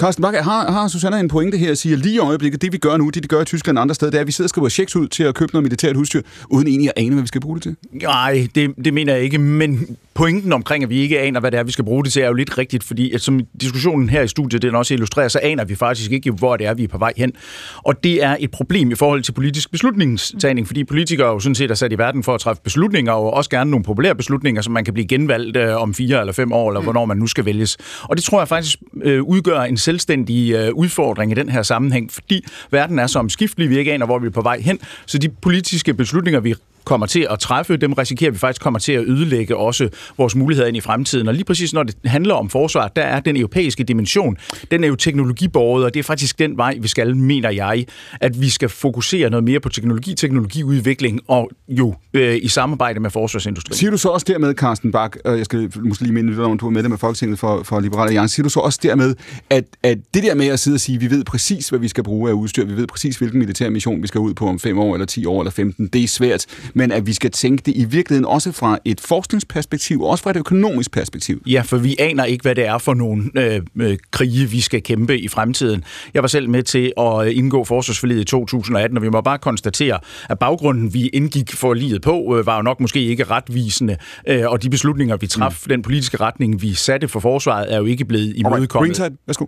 [0.00, 2.72] Carsten Bakke, har, har Susanne en pointe her at sige, at lige i øjeblikket, det
[2.72, 4.32] vi gør nu, det de gør i Tyskland og andre steder, det er, at vi
[4.32, 7.14] sidder og skriver checks ud til at købe noget militært hudstyr, uden egentlig at ane,
[7.14, 7.76] hvad vi skal bruge det til?
[7.92, 11.58] Nej, det, det mener jeg ikke, men pointen omkring, at vi ikke aner, hvad det
[11.58, 14.22] er, vi skal bruge det til, er jo lidt rigtigt, fordi at som diskussionen her
[14.22, 16.88] i studiet, den også illustrerer, så aner vi faktisk ikke, hvor det er, vi er
[16.88, 17.32] på vej hen.
[17.76, 21.70] Og det er et problem i forhold til politisk beslutningstagning, fordi politikere jo sådan set
[21.70, 24.72] er sat i verden for at træffe beslutninger, og også gerne nogle populære beslutninger, som
[24.72, 26.86] man kan blive genvalgt øh, om fire eller fem år, eller mm.
[26.86, 27.76] hvornår man nu skal vælges.
[28.02, 32.12] Og det tror jeg faktisk øh, udgør en selvstændig øh, udfordring i den her sammenhæng,
[32.12, 34.78] fordi verden er så omskiftelig, vi ikke aner, hvor vi er på vej hen.
[35.06, 36.54] Så de politiske beslutninger, vi
[36.90, 39.88] kommer til at træffe, dem risikerer vi faktisk kommer til at ødelægge også
[40.18, 41.28] vores muligheder ind i fremtiden.
[41.28, 44.36] Og lige præcis når det handler om forsvar, der er den europæiske dimension,
[44.70, 47.86] den er jo teknologibordet, og det er faktisk den vej, vi skal, mener jeg,
[48.20, 53.10] at vi skal fokusere noget mere på teknologi, teknologiudvikling og jo øh, i samarbejde med
[53.10, 53.76] forsvarsindustrien.
[53.76, 56.58] Siger du så også dermed, Carsten Bak, og øh, jeg skal måske lige minde om,
[56.58, 59.14] du er medlem af Folketinget for, for Liberale Alliance, siger du så også dermed,
[59.50, 61.88] at, at det der med at sidde og sige, at vi ved præcis, hvad vi
[61.88, 64.58] skal bruge af udstyr, vi ved præcis, hvilken militær mission vi skal ud på om
[64.58, 66.46] 5 år, eller 10 år, eller 15, det er svært,
[66.80, 70.36] men at vi skal tænke det i virkeligheden også fra et forskningsperspektiv, også fra et
[70.36, 71.42] økonomisk perspektiv.
[71.46, 74.82] Ja, for vi aner ikke, hvad det er for nogle øh, øh, krige, vi skal
[74.82, 75.84] kæmpe i fremtiden.
[76.14, 79.98] Jeg var selv med til at indgå forsvarsforliget i 2018, og vi må bare konstatere,
[80.30, 83.96] at baggrunden, vi indgik for livet på, øh, var jo nok måske ikke retvisende,
[84.28, 85.68] øh, og de beslutninger, vi traf, mm.
[85.68, 88.70] den politiske retning, vi satte for forsvaret, er jo ikke blevet imødekommet.
[88.70, 89.46] Greenside, værsgo.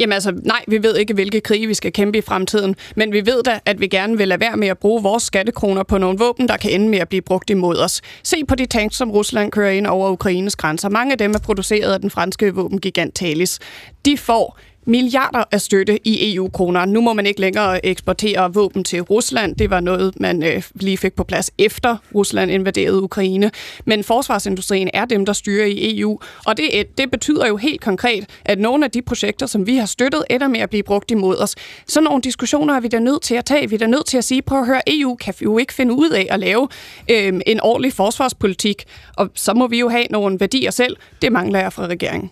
[0.00, 3.26] Jamen altså, nej, vi ved ikke, hvilke krige vi skal kæmpe i fremtiden, men vi
[3.26, 6.18] ved da, at vi gerne vil lade være med at bruge vores skattekroner på nogle
[6.18, 8.00] våben, der kan ende med at blive brugt imod os.
[8.22, 10.88] Se på de tanks, som Rusland kører ind over Ukraines grænser.
[10.88, 13.58] Mange af dem er produceret af den franske våbengigant Thales.
[14.04, 16.84] De får milliarder af støtte i EU-kroner.
[16.84, 19.56] Nu må man ikke længere eksportere våben til Rusland.
[19.56, 23.50] Det var noget, man øh, lige fik på plads efter Rusland invaderede Ukraine.
[23.84, 26.18] Men forsvarsindustrien er dem, der styrer i EU.
[26.46, 29.76] Og det, øh, det betyder jo helt konkret, at nogle af de projekter, som vi
[29.76, 31.54] har støttet, ender med at blive brugt imod os.
[31.86, 33.68] Sådan nogle diskussioner er vi da nødt til at tage.
[33.68, 35.94] Vi er da nødt til at sige, prøv at høre, EU kan jo ikke finde
[35.94, 36.68] ud af at lave
[37.10, 38.84] øh, en ordentlig forsvarspolitik.
[39.16, 40.96] Og så må vi jo have nogle værdier selv.
[41.22, 42.30] Det mangler jeg fra regeringen.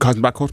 [0.00, 0.50] Carsten Bak, kort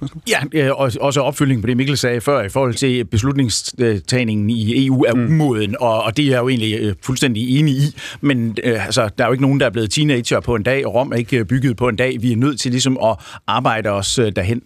[0.53, 0.71] Ja,
[1.01, 5.25] også opfølgning på det, Mikkel sagde før, i forhold til beslutningstagningen i EU er mm.
[5.25, 7.95] umoden, og, og det er jeg jo egentlig øh, fuldstændig enig i.
[8.21, 10.85] Men øh, altså, der er jo ikke nogen, der er blevet teenager på en dag,
[10.85, 12.17] og Rom er ikke øh, bygget på en dag.
[12.21, 13.17] Vi er nødt til ligesom at
[13.47, 14.61] arbejde os øh, derhen.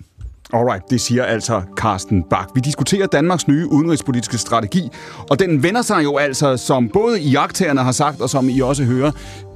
[0.54, 2.48] Alright, det siger altså Carsten Bak.
[2.56, 4.90] Vi diskuterer Danmarks nye udenrigspolitiske strategi,
[5.30, 8.84] og den vender sig jo altså, som både iagtagerne har sagt, og som I også
[8.84, 9.12] hører,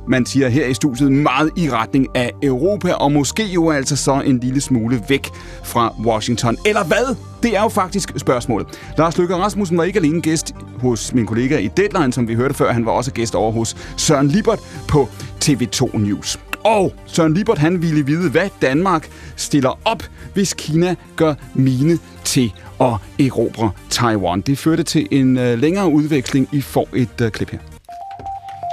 [0.08, 4.22] man siger her i studiet, meget i retning af Europa, og måske jo altså så
[4.26, 5.28] en lille smule væk
[5.64, 6.58] fra Washington.
[6.66, 7.16] Eller hvad?
[7.44, 8.68] Det er jo faktisk spørgsmålet.
[8.98, 12.54] Lars Løkke Rasmussen var ikke alene gæst hos min kollega i Deadline, som vi hørte
[12.54, 12.74] før.
[12.74, 15.10] Han var også gæst over hos Søren Libert på
[15.46, 16.40] TV2 News.
[16.64, 20.04] Og Søren Libert han ville vide, hvad Danmark stiller op,
[20.34, 24.42] hvis Kina gør mine til at erobre Taiwan.
[24.42, 26.50] Det førte til en øh, længere udveksling.
[26.52, 27.77] I får et øh, klip her.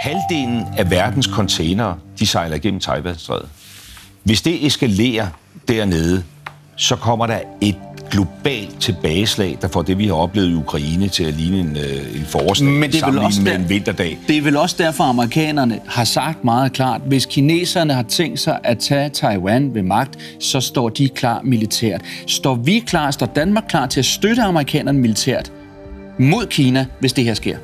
[0.04, 3.48] Halvdelen af verdens containere, de sejler igennem Taiwanstrædet.
[4.22, 5.26] Hvis det eskalerer
[5.68, 6.22] dernede,
[6.76, 7.76] så kommer der et
[8.10, 12.16] globalt tilbageslag, der får det, vi har oplevet i Ukraine, til at ligne en, øh,
[12.16, 14.18] en forårsdag Men det er vel også med der, en vinterdag.
[14.28, 18.58] Det er vel også derfor, amerikanerne har sagt meget klart, hvis kineserne har tænkt sig
[18.64, 22.00] at tage Taiwan ved magt, så står de klar militært.
[22.26, 25.52] Står vi klar, står Danmark klar til at støtte amerikanerne militært
[26.18, 27.56] mod Kina, hvis det her sker?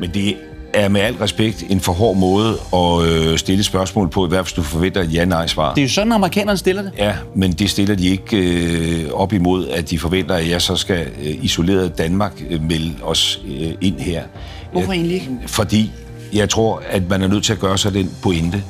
[0.00, 0.36] Men det
[0.74, 4.46] er med al respekt en for hård måde at øh, stille spørgsmål på, i hvert
[4.46, 5.74] fald du forventer et ja-nej-svar.
[5.74, 6.92] Det er jo sådan, amerikanerne stiller det.
[6.98, 10.76] Ja, men det stiller de ikke øh, op imod, at de forventer, at jeg så
[10.76, 14.22] skal øh, isoleret Danmark øh, melde os øh, ind her.
[14.72, 15.30] Hvorfor egentlig ikke?
[15.46, 15.90] Fordi
[16.32, 18.62] jeg tror, at man er nødt til at gøre sig den pointe,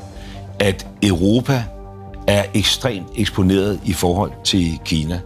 [0.59, 1.65] at Europa
[2.27, 5.21] er ekstremt eksponeret i forhold til Kina.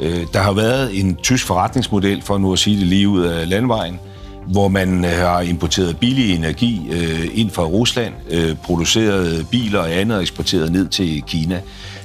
[0.00, 3.48] Øh, der har været en tysk forretningsmodel, for nu at sige det lige ud af
[3.48, 4.00] landvejen,
[4.46, 9.92] hvor man øh, har importeret billig energi øh, ind fra Rusland, øh, produceret biler og
[9.92, 11.60] andet og eksporteret ned til Kina.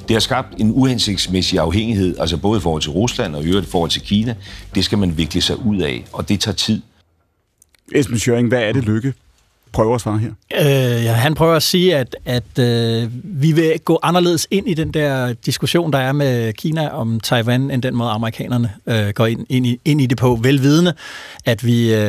[0.07, 3.67] Det har skabt en uhensigtsmæssig afhængighed, altså både i forhold til Rusland og i øvrigt
[3.67, 4.35] i forhold til Kina.
[4.75, 6.81] Det skal man vikle sig ud af, og det tager tid.
[7.95, 9.13] Esben Schøring, hvad er det lykke
[9.71, 10.29] prøver at svare her?
[10.59, 14.73] Øh, ja, han prøver at sige, at, at øh, vi vil gå anderledes ind i
[14.73, 19.25] den der diskussion, der er med Kina om Taiwan, end den måde amerikanerne øh, går
[19.25, 20.39] ind, ind, i, ind i det på.
[20.41, 20.93] Velvidende,
[21.45, 21.99] at vi øh,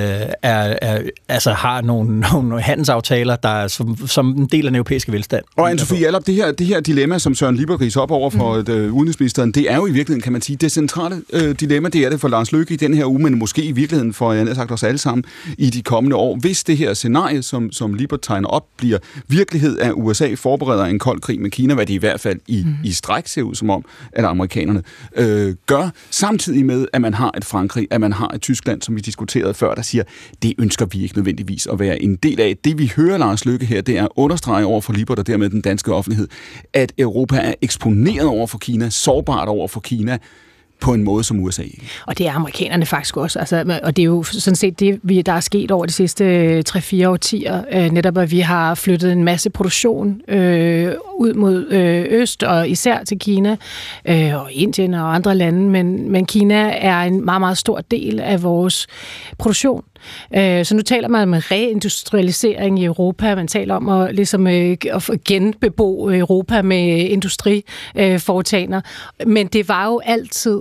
[0.43, 4.77] er, er, altså har nogle, nogle handelsaftaler, der er som, som en del af den
[4.77, 5.45] europæiske velstand.
[5.57, 8.73] Og Anne-Sophie Allop, det her, det her dilemma, som Søren Lieber op over for mm.
[8.73, 12.05] øh, udenrigsministeren, det er jo i virkeligheden, kan man sige, det centrale øh, dilemma, det
[12.05, 14.47] er det for Lars Løkke i den her uge, men måske i virkeligheden for, jeg
[14.47, 15.25] har sagt os alle sammen,
[15.59, 16.37] i de kommende år.
[16.37, 18.99] Hvis det her scenarie, som som, som Libert tegner op, bliver
[19.29, 22.63] virkelighed, at USA forbereder en kold krig med Kina, hvad de i hvert fald i,
[22.67, 22.75] mm.
[22.85, 24.83] i stræk ser ud som om, at amerikanerne
[25.17, 28.97] øh, gør, samtidig med, at man har et Frankrig, at man har et Tyskland, som
[28.97, 30.05] vi diskuterede før, der siger,
[30.43, 32.57] det ønsker vi ikke nødvendigvis at være en del af.
[32.65, 35.51] Det vi hører Lars Lykke her, det er at understrege over for Libert og dermed
[35.51, 36.29] den danske offentlighed,
[36.73, 40.19] at Europa er eksponeret over for Kina, sårbart over for Kina,
[40.81, 41.63] på en måde, som USA.
[42.07, 43.39] Og det er amerikanerne faktisk også.
[43.39, 46.25] Altså, og det er jo sådan set det, vi, der er sket over de sidste
[46.25, 47.63] øh, 3-4 årtier.
[47.73, 52.69] Øh, netop at vi har flyttet en masse produktion øh, ud mod øh, øst, og
[52.69, 53.57] især til Kina
[54.05, 55.69] øh, og Indien og andre lande.
[55.69, 58.87] Men, men Kina er en meget, meget stor del af vores
[59.39, 59.85] produktion.
[60.37, 63.35] Øh, så nu taler man om reindustrialisering i Europa.
[63.35, 68.81] Man taler om at, ligesom, øh, at genbebo Europa med industriforetagender.
[69.27, 70.61] Men det var jo altid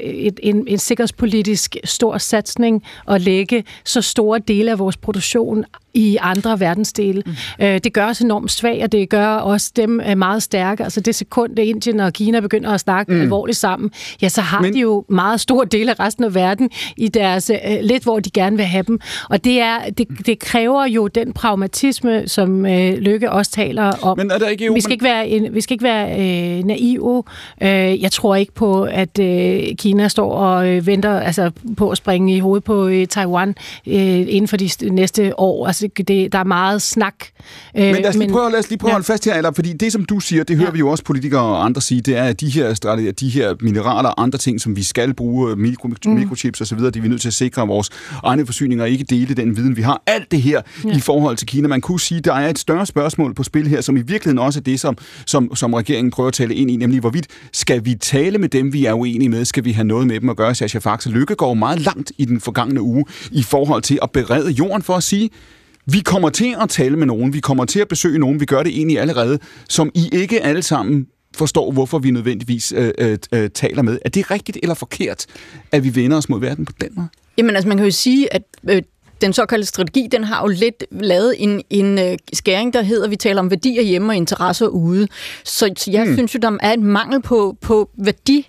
[0.00, 6.18] et, en, en sikkerhedspolitisk stor satsning at lægge så store dele af vores produktion i
[6.20, 7.22] andre verdensdele.
[7.26, 7.32] Mm.
[7.60, 10.84] Øh, det gør os enormt svag, og det gør også dem meget stærke.
[10.84, 13.20] Altså det sekund, det Indien og Kina begynder at snakke mm.
[13.20, 13.90] alvorligt sammen,
[14.22, 14.74] ja, så har Men...
[14.74, 17.50] de jo meget stor del af resten af verden i deres
[17.82, 19.00] lidt, hvor de gerne vil have dem.
[19.30, 24.18] Og det, er, det, det kræver jo den pragmatisme, som øh, Lykke også taler om.
[24.18, 26.64] Men er der ikke EU, vi skal ikke være, en, vi skal ikke være øh,
[26.64, 27.22] naive.
[27.62, 31.96] Øh, jeg tror ikke på, at øh, Kina står og øh, venter altså, på at
[31.96, 33.48] springe i hovedet på øh, Taiwan
[33.86, 33.94] øh,
[34.28, 35.66] inden for de næste år.
[35.66, 37.14] Altså, det, der er meget snak.
[37.76, 38.92] Øh, men lad os lige prøve, lad os lige prøve ja.
[38.92, 40.72] at holde fast her, eller, fordi det, som du siger, det hører ja.
[40.72, 42.74] vi jo også politikere og andre sige, det er, at de her,
[43.20, 46.12] de her mineraler og andre ting, som vi skal bruge, mikro, mm.
[46.12, 47.90] mikrochips osv., det er vi nødt til at sikre vores
[48.22, 50.02] egne forsyninger og ikke dele den viden, vi har.
[50.06, 50.96] Alt det her ja.
[50.96, 51.68] i forhold til Kina.
[51.68, 54.60] Man kunne sige, der er et større spørgsmål på spil her, som i virkeligheden også
[54.60, 57.94] er det, som, som, som regeringen prøver at tale ind i, nemlig hvorvidt skal vi
[57.94, 59.44] tale med dem, vi er uenige med?
[59.44, 60.54] Skal vi have noget med dem at gøre?
[60.54, 64.50] Sascha Faxe Lykke går meget langt i den forgangne uge i forhold til at berede
[64.50, 65.30] jorden for at sige,
[65.86, 68.62] vi kommer til at tale med nogen, vi kommer til at besøge nogen, vi gør
[68.62, 69.38] det egentlig allerede,
[69.68, 73.98] som I ikke alle sammen forstår, hvorfor vi nødvendigvis øh, øh, øh, taler med.
[74.04, 75.26] Er det rigtigt eller forkert,
[75.72, 77.08] at vi vender os mod verden på den måde?
[77.40, 78.82] Jamen altså, man kan jo sige, at øh,
[79.20, 83.16] den såkaldte strategi, den har jo lidt lavet en, en øh, skæring, der hedder, vi
[83.16, 85.08] taler om værdier hjemme og interesser ude.
[85.44, 86.14] Så, så jeg hmm.
[86.14, 88.48] synes jo, der er en mangel på, på værdi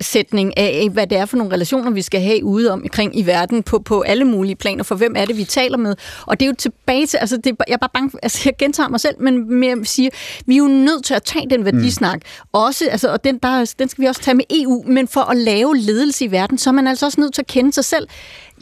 [0.00, 3.62] sætning af, hvad det er for nogle relationer, vi skal have ude omkring i verden
[3.62, 5.96] på, på alle mulige planer, for hvem er det, vi taler med.
[6.26, 8.88] Og det er jo tilbage til, altså det, jeg er bare bange, altså jeg gentager
[8.88, 10.10] mig selv, men jeg siger,
[10.46, 12.14] vi er jo nødt til at tage den værdisnak.
[12.14, 12.48] Mm.
[12.52, 15.36] Også, altså, og den, der, den skal vi også tage med EU, men for at
[15.36, 18.08] lave ledelse i verden, så er man altså også nødt til at kende sig selv.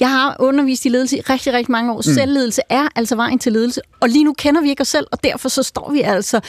[0.01, 1.97] Jeg har undervist i ledelse i rigtig, rigtig mange år.
[1.97, 2.03] Mm.
[2.03, 5.25] Selvledelse er altså vejen til ledelse, og lige nu kender vi ikke os selv, og
[5.25, 6.41] derfor så står vi altså,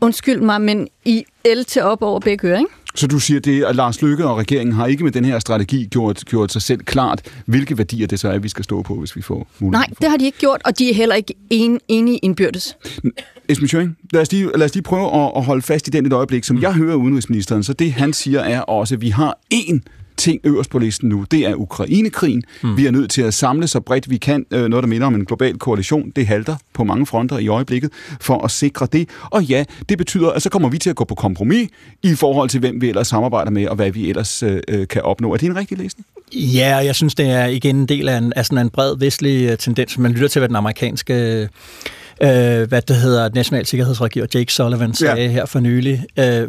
[0.00, 2.70] undskyld mig, men i el til op over begge ører, ikke?
[2.94, 5.86] Så du siger, det, at Lars Lykke og regeringen har ikke med den her strategi
[5.90, 9.16] gjort, gjort sig selv klart, hvilke værdier det så er, vi skal stå på, hvis
[9.16, 11.80] vi får mulighed Nej, det har de ikke gjort, og de er heller ikke en,
[11.88, 12.76] enige indbyrdes.
[13.48, 16.06] Esben Schøring, lad os, lige, lad os lige prøve at, at holde fast i den
[16.06, 16.44] et øjeblik.
[16.44, 19.80] Som jeg hører udenrigsministeren, så det han siger er også, at vi har én
[20.20, 22.42] ting øverst på listen nu, det er Ukrainekrigen.
[22.62, 22.76] Mm.
[22.76, 25.14] Vi er nødt til at samle så bredt vi kan, øh, noget der minder om
[25.14, 26.12] en global koalition.
[26.16, 27.90] Det halter på mange fronter i øjeblikket
[28.20, 29.08] for at sikre det.
[29.24, 31.68] Og ja, det betyder, at så kommer vi til at gå på kompromis
[32.02, 35.02] i forhold til, hvem vi ellers samarbejder med, og hvad vi ellers øh, øh kan
[35.02, 35.32] opnå.
[35.32, 36.06] Er det en rigtig læsning?
[36.32, 39.50] Ja, jeg synes, det er igen en del af, en, af sådan en bred vestlig
[39.50, 39.98] øh, tendens.
[39.98, 41.48] Man lytter til, hvad den amerikanske
[42.22, 45.28] øh, hvad det hedder, National Sikkerhedsrådgiver Jake Sullivan sagde ja.
[45.28, 46.04] her for nylig.
[46.18, 46.48] Øh,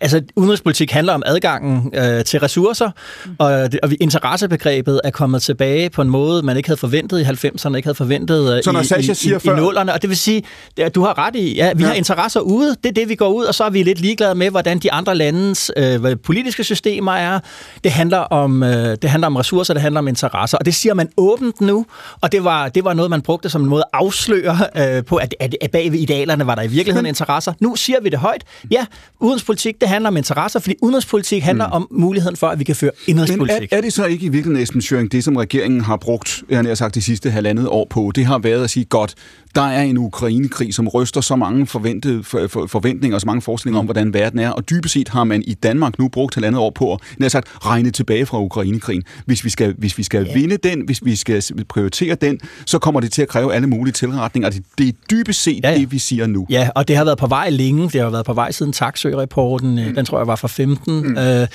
[0.00, 2.90] altså, udenrigspolitik handler om adgangen øh, til ressourcer,
[3.26, 3.36] mm.
[3.38, 7.76] og, og interessebegrebet er kommet tilbage på en måde, man ikke havde forventet i 90'erne,
[7.76, 9.56] ikke havde forventet øh, Så når i, i, siger i, før...
[9.56, 9.92] i nullerne.
[9.92, 10.42] Og det vil sige,
[10.76, 11.88] at du har ret i, ja, vi ja.
[11.88, 14.34] har interesser ude, det er det, vi går ud, og så er vi lidt ligeglade
[14.34, 17.40] med, hvordan de andre landes øh, politiske systemer er.
[17.84, 20.94] Det handler, om, øh, det handler om ressourcer, det handler om interesser, og det siger
[20.94, 21.86] man åbent nu,
[22.20, 25.04] og det var, det var noget, man brugte som en måde at afsløre øh, øh,
[25.04, 27.52] på, at, at, at bag ved idealerne var der i virkeligheden interesser.
[27.60, 28.44] Nu siger vi det højt.
[28.70, 28.86] Ja,
[29.20, 31.72] udenrigspolitik, det handler om interesser, fordi udenrigspolitik handler mm.
[31.72, 33.60] om muligheden for, at vi kan føre indrigspolitik.
[33.60, 36.42] Men er, er det så ikke i virkeligheden, Esben Schøring, det som regeringen har brugt,
[36.48, 39.14] jeg har sagt, de sidste halvandet år på, det har været at sige, godt,
[39.56, 43.42] der er en Ukrainekrig, som ryster så mange forventede, for, for, forventninger og så mange
[43.42, 44.50] forestillinger om, hvordan verden er.
[44.50, 47.90] Og dybest set har man i Danmark nu brugt halvandet år på at sagt, regne
[47.90, 49.02] tilbage fra Ukrainekrigen.
[49.26, 50.34] Hvis vi skal, hvis vi skal ja.
[50.34, 53.92] vinde den, hvis vi skal prioritere den, så kommer det til at kræve alle mulige
[53.92, 54.50] tilretninger.
[54.50, 55.78] Det, det er dybest set ja, ja.
[55.78, 56.46] det, vi siger nu.
[56.50, 57.82] Ja, og det har været på vej længe.
[57.82, 59.86] Det har været på vej siden taxø-rapporten.
[59.86, 59.94] Mm.
[59.94, 61.18] Den tror jeg var fra 15, mm.
[61.18, 61.46] øh,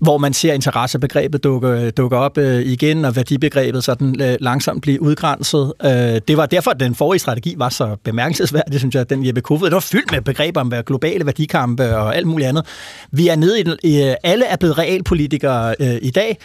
[0.00, 5.02] hvor man ser interessebegrebet dukke, dukke op øh, igen, og værdibegrebet sådan øh, langsomt blive
[5.02, 5.72] udgrænset.
[5.84, 5.90] Øh,
[6.28, 9.66] det var derfor, at den forrige strategi var så bemærkelsesværdig, synes jeg, den Jeppe Kofod.
[9.66, 12.66] Det var fyldt med begreber om globale værdikampe og alt muligt andet.
[13.12, 16.38] Vi er nede i, i alle er blevet realpolitikere øh, i dag,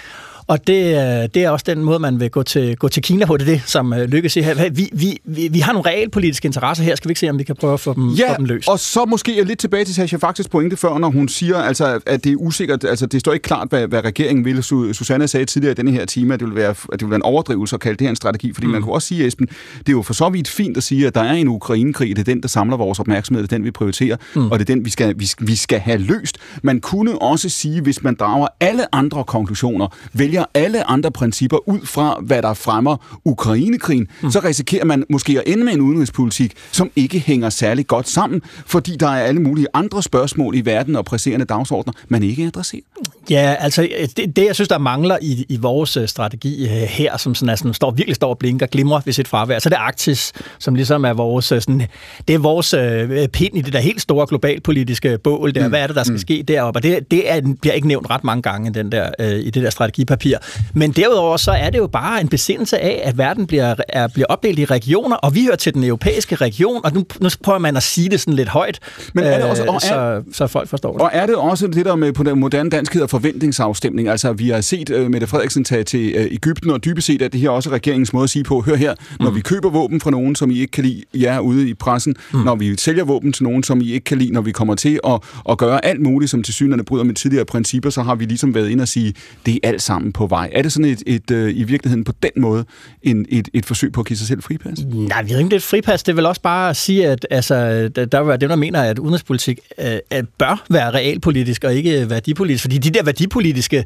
[0.48, 3.26] Og det, øh, det er også den måde, man vil gå til, gå til Kina
[3.26, 3.38] på.
[3.38, 4.70] Det er det, som øh, Lykke siger her.
[4.70, 6.96] Vi, vi, vi, vi har nogle realpolitiske interesser her.
[6.96, 8.70] Skal vi ikke se, om vi kan prøve at få dem, ja, få dem løst?
[8.70, 12.24] og så måske lidt tilbage til Sascha faktisk pointe før, når hun siger, altså, at
[12.24, 14.64] det er usikkert, altså det står ikke klart, hvad, hvad regeringen vil.
[14.64, 17.16] Susanne sagde tidligere i denne her time, at det vil være, at det vil være
[17.16, 18.74] en overdrivelse at kalde det her en strategi, fordi mm.
[18.74, 19.48] man kunne også sige, Esben,
[19.80, 22.20] det er jo for så vidt fint at sige, at der er en Ukrainekrig, det
[22.20, 24.52] er den, der samler vores opmærksomhed, det er den, vi prioriterer, mm.
[24.52, 26.38] og det er den, vi skal, vi, vi skal have løst.
[26.64, 31.80] Man kunne også sige, hvis man drager alle andre konklusioner, vælger alle andre principper ud
[31.84, 34.32] fra, hvad der fremmer Ukrainekrigen, mm.
[34.32, 38.42] så risikerer man måske at ende med en udenrigspolitik, som ikke hænger særlig godt sammen,
[38.66, 42.82] fordi der er alle mulige andre spørgsmål i verden og presserende dagsordner, man ikke adresserer.
[43.30, 47.18] Ja, altså det, det jeg synes, der mangler i, i vores øh, strategi øh, her,
[47.18, 49.76] som sådan, er sådan, står, virkelig står og blinker, glimrer ved sit fravær, så det
[49.76, 51.82] er Arktis, som ligesom er vores, øh, sådan,
[52.28, 55.64] det er vores øh, pind i det der helt store globalpolitiske bål der.
[55.64, 55.70] Mm.
[55.70, 56.20] Hvad er det, der skal mm.
[56.20, 56.78] ske deroppe?
[56.78, 59.64] Og det, det er, bliver ikke nævnt ret mange gange den der, øh, i det
[59.64, 60.25] der strategipapir.
[60.74, 64.26] Men derudover så er det jo bare en besindelse af, at verden bliver, er, bliver
[64.30, 67.78] opdelt i regioner, og vi hører til den europæiske region, og nu, nu prøver man
[67.78, 68.80] at sige det sådan lidt højt,
[69.14, 71.02] Men er det også, og er, så, så folk forstår det.
[71.02, 74.08] Og er det også det der med på den moderne dansk hedder forventningsafstemning?
[74.10, 77.28] Altså, vi har set uh, Mette Frederiksen tage til uh, Ægypten, og dybest set er
[77.28, 79.36] det her også regeringens måde at sige på, hør her, når mm.
[79.36, 82.40] vi køber våben fra nogen, som I ikke kan lide, jer ude i pressen, mm.
[82.40, 85.00] når vi sælger våben til nogen, som I ikke kan lide, når vi kommer til
[85.08, 85.20] at,
[85.50, 88.56] at gøre alt muligt, som til synerne bryder med tidligere principper, så har vi ligesom
[88.56, 89.14] været ind og sige,
[89.46, 90.50] det er alt sammen på vej.
[90.54, 92.66] Er det sådan et, et, et uh, i virkeligheden på den måde
[93.04, 94.80] en, et, et forsøg på at give sig selv fripas?
[94.80, 96.04] Nej, vi ved ikke, det er et fripas.
[96.04, 97.56] Det vel også bare at sige, at altså,
[97.88, 102.62] der er dem, der mener, at udenrigspolitik uh, bør være realpolitisk og ikke værdipolitisk.
[102.62, 103.86] Fordi de der værdipolitiske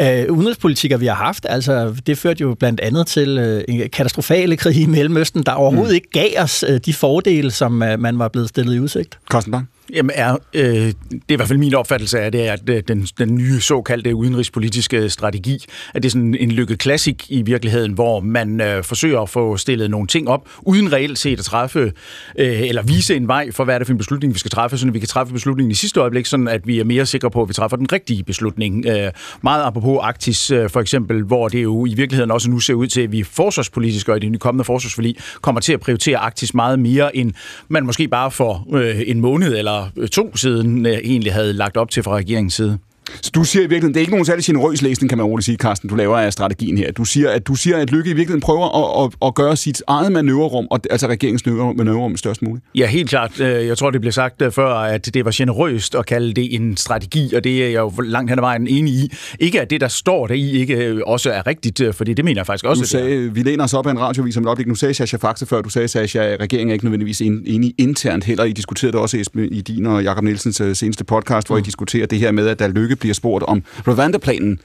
[0.00, 4.56] uh, udenrigspolitikker, vi har haft, altså, det førte jo blandt andet til uh, en katastrofale
[4.56, 5.94] krig i Mellemøsten, der overhovedet mm.
[5.94, 9.18] ikke gav os uh, de fordele, som uh, man var blevet stillet i udsigt.
[9.30, 9.68] Carsten Bang?
[9.92, 12.82] Jamen er, øh, det er i hvert fald min opfattelse af det, er, at øh,
[12.88, 15.64] den, den nye såkaldte udenrigspolitiske strategi,
[15.94, 19.56] at det er sådan en lykke klassik i virkeligheden, hvor man øh, forsøger at få
[19.56, 21.92] stillet nogle ting op, uden reelt set at træffe,
[22.38, 24.78] øh, eller vise en vej for, hvad er det for en beslutning, vi skal træffe,
[24.78, 27.42] så vi kan træffe beslutningen i sidste øjeblik, sådan at vi er mere sikre på,
[27.42, 28.86] at vi træffer den rigtige beslutning.
[28.86, 29.10] Øh,
[29.42, 32.86] meget apropos Arktis øh, for eksempel, hvor det jo i virkeligheden også nu ser ud
[32.86, 36.78] til, at vi forsvarspolitisk og i det kommende forsvarsforlig kommer til at prioritere Arktis meget
[36.78, 37.32] mere, end
[37.68, 39.79] man måske bare for øh, en måned eller
[40.12, 42.78] to siden øh, egentlig havde lagt op til fra regeringens side.
[43.22, 45.44] Så du siger i virkeligheden, det er ikke nogen særlig generøs læsning, kan man roligt
[45.44, 46.92] sige, Carsten, du laver af strategien her.
[46.92, 49.82] Du siger, at, du siger, at Lykke i virkeligheden prøver at, at, at gøre sit
[49.86, 52.64] eget manøvrerum, og, altså regeringens manøvrerum størst muligt.
[52.74, 53.40] Ja, helt klart.
[53.40, 56.54] Øh, jeg tror, det blev sagt øh, før, at det var generøst at kalde det
[56.54, 59.12] en strategi, og det er jeg jo langt hen ad vejen enig i.
[59.40, 62.40] Ikke at det, der står der i, ikke øh, også er rigtigt, for det mener
[62.40, 62.82] jeg faktisk også.
[62.82, 64.66] Du sagde, vi læner os op af en radiovis om et øjeblik.
[64.66, 68.24] Nu sagde Sascha Faxe før, du sagde, Sascha, at regeringen er ikke nødvendigvis enig internt
[68.24, 68.44] heller.
[68.44, 71.60] I diskuterede det også i din og Jakob Nielsens seneste podcast, hvor mm.
[71.60, 73.62] I diskuterer det her med, at der Lykke bliver spurgt om.
[73.86, 74.60] Rwanda-planen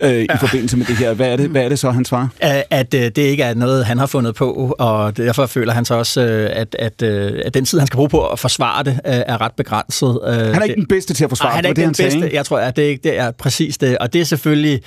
[0.00, 0.34] øh, ja.
[0.34, 1.14] i forbindelse med det her.
[1.14, 2.28] Hvad er det, hvad er det så, han svarer?
[2.70, 5.94] At øh, det ikke er noget, han har fundet på, og derfor føler han så
[5.94, 9.00] også, øh, at, at, øh, at den tid, han skal bruge på at forsvare det,
[9.04, 10.20] er ret begrænset.
[10.26, 12.20] Han er ikke den bedste til at forsvare det, han er ikke det, den bedste.
[12.20, 14.80] Sagde, jeg tror, at det, ikke, det er præcis det, og det er selvfølgelig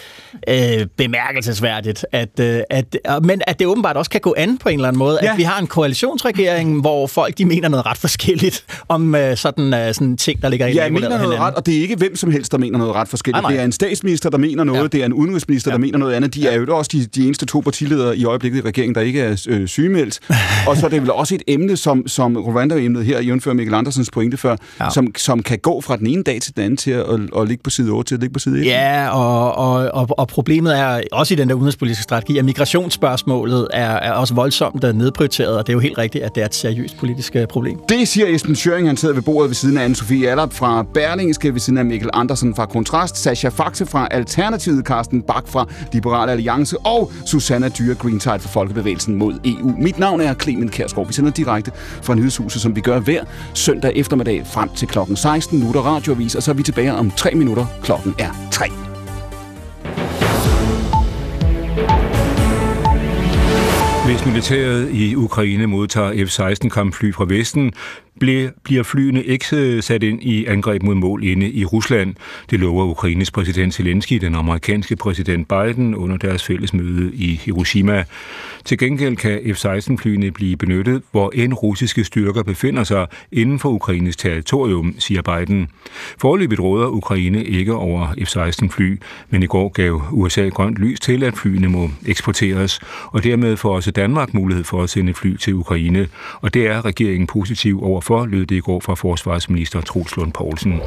[0.47, 2.39] øh, bemærkelsesværdigt, at,
[2.69, 5.31] at, men at det åbenbart også kan gå an på en eller anden måde, ja.
[5.31, 9.73] at vi har en koalitionsregering, hvor folk de mener noget ret forskelligt om øh, sådan,
[9.73, 11.41] øh, sådan ting, der ligger i Ja, mener noget hinanden.
[11.41, 13.41] ret, og det er ikke hvem som helst, der mener noget ret forskelligt.
[13.41, 13.51] Nej, nej.
[13.51, 15.73] Det er en statsminister, der mener noget, ja det er en udenrigsminister, ja.
[15.73, 16.33] der mener noget andet.
[16.33, 19.21] De er jo også de, de eneste to partiledere i øjeblikket i regeringen, der ikke
[19.21, 20.19] er øh, sygemeldt.
[20.67, 24.11] og så er det vel også et emne, som, som Rwanda-emnet her, jævnfør Mikkel Andersens
[24.11, 24.89] pointe før, ja.
[24.89, 27.47] som, som kan gå fra den ene dag til den anden til at, at, at
[27.47, 28.65] ligge på side 8 til at ligge på side 1.
[28.65, 33.67] Ja, og, og, og, og problemet er også i den der udenrigspolitiske strategi, at migrationsspørgsmålet
[33.73, 36.55] er, er også voldsomt nedprioriteret, og det er jo helt rigtigt, at det er et
[36.55, 37.77] seriøst politisk øh, problem.
[37.89, 41.53] Det siger Esben Schøring, han sidder ved bordet ved siden af Anne-Sophie Allap fra Berlingske,
[41.53, 46.29] ved siden af Mikkel Andersen fra Kontrast, Sascha Faxe fra Alternativet, Carsten Bak fra Liberal
[46.29, 49.73] Alliance og Susanna Dyre Greentide for Folkebevægelsen mod EU.
[49.77, 51.07] Mit navn er Clemen Kærsgaard.
[51.07, 51.71] Vi sender direkte
[52.01, 53.23] fra Nyhedshuset, som vi gør hver
[53.53, 55.59] søndag eftermiddag frem til klokken 16.
[55.59, 57.65] Nu er der radioavis, og så er vi tilbage om 3 minutter.
[57.83, 58.65] Klokken er 3.
[64.09, 67.71] Hvis militæret i Ukraine modtager F-16 kampfly fra Vesten,
[68.63, 72.15] bliver flyene ikke øh, sat ind i angreb mod mål inde i Rusland.
[72.49, 78.03] Det lover Ukraines præsident Zelensky, den amerikanske præsident Biden, under deres fælles møde i Hiroshima.
[78.65, 84.17] Til gengæld kan F-16-flyene blive benyttet, hvor end russiske styrker befinder sig inden for Ukraines
[84.17, 85.67] territorium, siger Biden.
[86.17, 88.99] Forløbet råder Ukraine ikke over F-16-fly,
[89.29, 93.75] men i går gav USA grønt lys til, at flyene må eksporteres, og dermed får
[93.75, 96.07] også Danmark mulighed for at sende fly til Ukraine.
[96.41, 100.31] Og det er regeringen positiv over for, lød det i går fra forsvarsminister Troels Lund
[100.31, 100.81] Poulsen.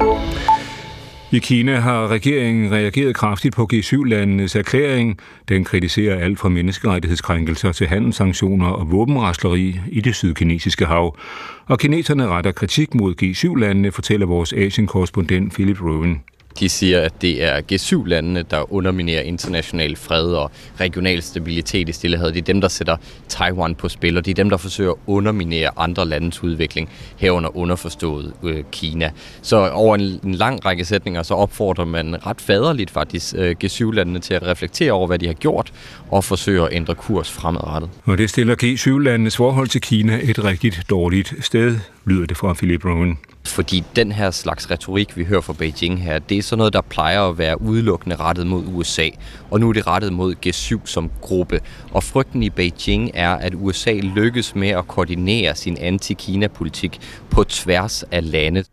[1.31, 5.19] I Kina har regeringen reageret kraftigt på G7-landenes erklæring.
[5.49, 11.17] Den kritiserer alt fra menneskerettighedskrænkelser til handelssanktioner og våbenrasleri i det sydkinesiske hav.
[11.65, 16.21] Og kineserne retter kritik mod G7-landene, fortæller vores Asien-korrespondent Philip Rowan.
[16.59, 22.33] De siger, at det er G7-landene, der underminerer international fred og regional stabilitet i Stillehavet.
[22.33, 22.97] Det er dem, der sætter
[23.27, 27.57] Taiwan på spil, og det er dem, der forsøger at underminere andre landes udvikling, herunder
[27.57, 29.11] underforstået øh, Kina.
[29.41, 34.19] Så over en, en lang række sætninger, så opfordrer man ret faderligt faktisk øh, G7-landene
[34.19, 35.73] til at reflektere over, hvad de har gjort,
[36.11, 37.89] og forsøge at ændre kurs fremadrettet.
[38.05, 42.85] Og det stiller G7-landenes forhold til Kina et rigtig dårligt sted, lyder det fra Philip
[42.85, 43.17] Rowan.
[43.47, 46.81] Fordi den her slags retorik, vi hører fra Beijing her, det er sådan noget, der
[46.81, 49.09] plejer at være udelukkende rettet mod USA.
[49.51, 51.59] Og nu er det rettet mod G7 som gruppe.
[51.91, 58.03] Og frygten i Beijing er, at USA lykkes med at koordinere sin anti-Kina-politik på tværs
[58.03, 58.67] af landet.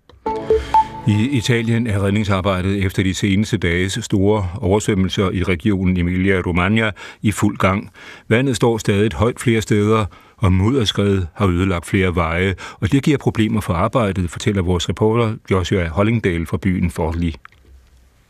[1.09, 6.91] I Italien er redningsarbejdet efter de seneste dages store oversvømmelser i regionen Emilia-Romagna
[7.23, 7.91] i fuld gang.
[8.29, 10.07] Vandet står stadig højt flere steder,
[10.41, 15.35] og mudderskred har ødelagt flere veje, og det giver problemer for arbejdet, fortæller vores reporter
[15.51, 17.37] Joshua Hollingdale fra byen Forli.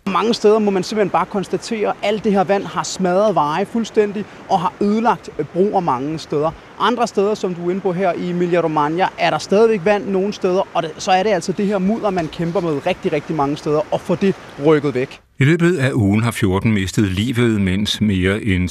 [0.06, 3.66] Mange steder må man simpelthen bare konstatere, at alt det her vand har smadret veje
[3.66, 6.50] fuldstændig og har ødelagt broer mange steder.
[6.82, 10.32] Andre steder, som du er inde på her i Emilia-Romagna, er der stadigvæk vand nogle
[10.32, 13.36] steder, og det, så er det altså det her mudder, man kæmper med rigtig, rigtig
[13.36, 14.34] mange steder, og få det
[14.66, 15.20] rykket væk.
[15.38, 18.68] I løbet af ugen har 14 mistet livet, mens mere end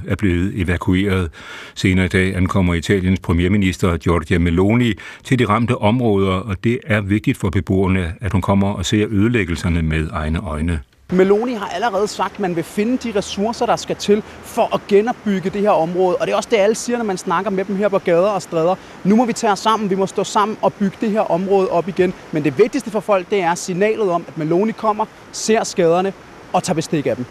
[0.00, 1.30] 36.000 er blevet evakueret.
[1.74, 4.92] Senere i dag ankommer Italiens premierminister Giorgia Meloni
[5.24, 9.06] til de ramte områder, og det er vigtigt for beboerne, at hun kommer og ser
[9.10, 10.80] ødelæggelserne med egne øjne.
[11.12, 14.80] Meloni har allerede sagt, at man vil finde de ressourcer, der skal til for at
[14.88, 16.16] genopbygge det her område.
[16.16, 18.28] Og det er også det, alle siger, når man snakker med dem her på gader
[18.28, 18.74] og stræder.
[19.04, 21.68] Nu må vi tage os sammen, vi må stå sammen og bygge det her område
[21.68, 22.14] op igen.
[22.32, 26.12] Men det vigtigste for folk, det er signalet om, at Meloni kommer, ser skaderne
[26.52, 27.24] og tager bestik af dem.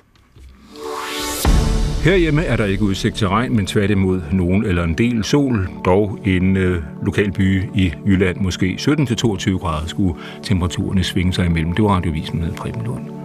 [2.03, 5.69] Herhjemme er der ikke udsigt til regn, men tværtimod nogen eller en del sol.
[5.86, 11.73] Dog en øh, lokal by i Jylland, måske 17-22 grader, skulle temperaturerne svinge sig imellem.
[11.73, 13.18] Det var radiovisen med Preben Lund.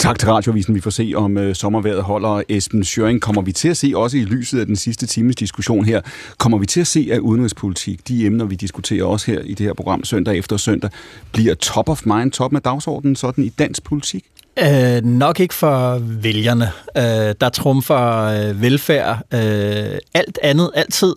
[0.00, 0.74] Tak til Radiovisen.
[0.74, 2.42] Vi får se, om øh, sommerværet holder.
[2.48, 5.84] Esben Schøring kommer vi til at se, også i lyset af den sidste times diskussion
[5.84, 6.00] her,
[6.38, 9.66] kommer vi til at se, at udenrigspolitik, de emner, vi diskuterer også her i det
[9.66, 10.90] her program søndag efter søndag,
[11.32, 14.24] bliver top of mind, top af dagsordenen sådan i dansk politik?
[14.58, 16.70] Øh, nok ikke for vælgerne.
[16.96, 21.14] Øh, der trumfer øh, velfærd øh, alt andet altid,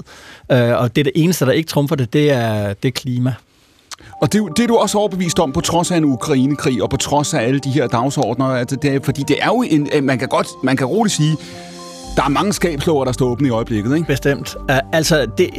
[0.51, 3.33] øh, og det er det eneste, der ikke trumfer det, det er, det er klima.
[4.23, 6.97] Og det, det er du også overbevist om, på trods af en Ukraine-krig, og på
[6.97, 8.45] trods af alle de her dagsordner.
[8.45, 9.89] Altså det er, fordi det er jo en...
[10.01, 11.37] Man kan godt, man kan roligt sige,
[12.15, 14.07] der er mange skabslåger, der står åbne i øjeblikket, ikke?
[14.07, 14.55] Bestemt.
[14.55, 15.49] Uh, altså, det,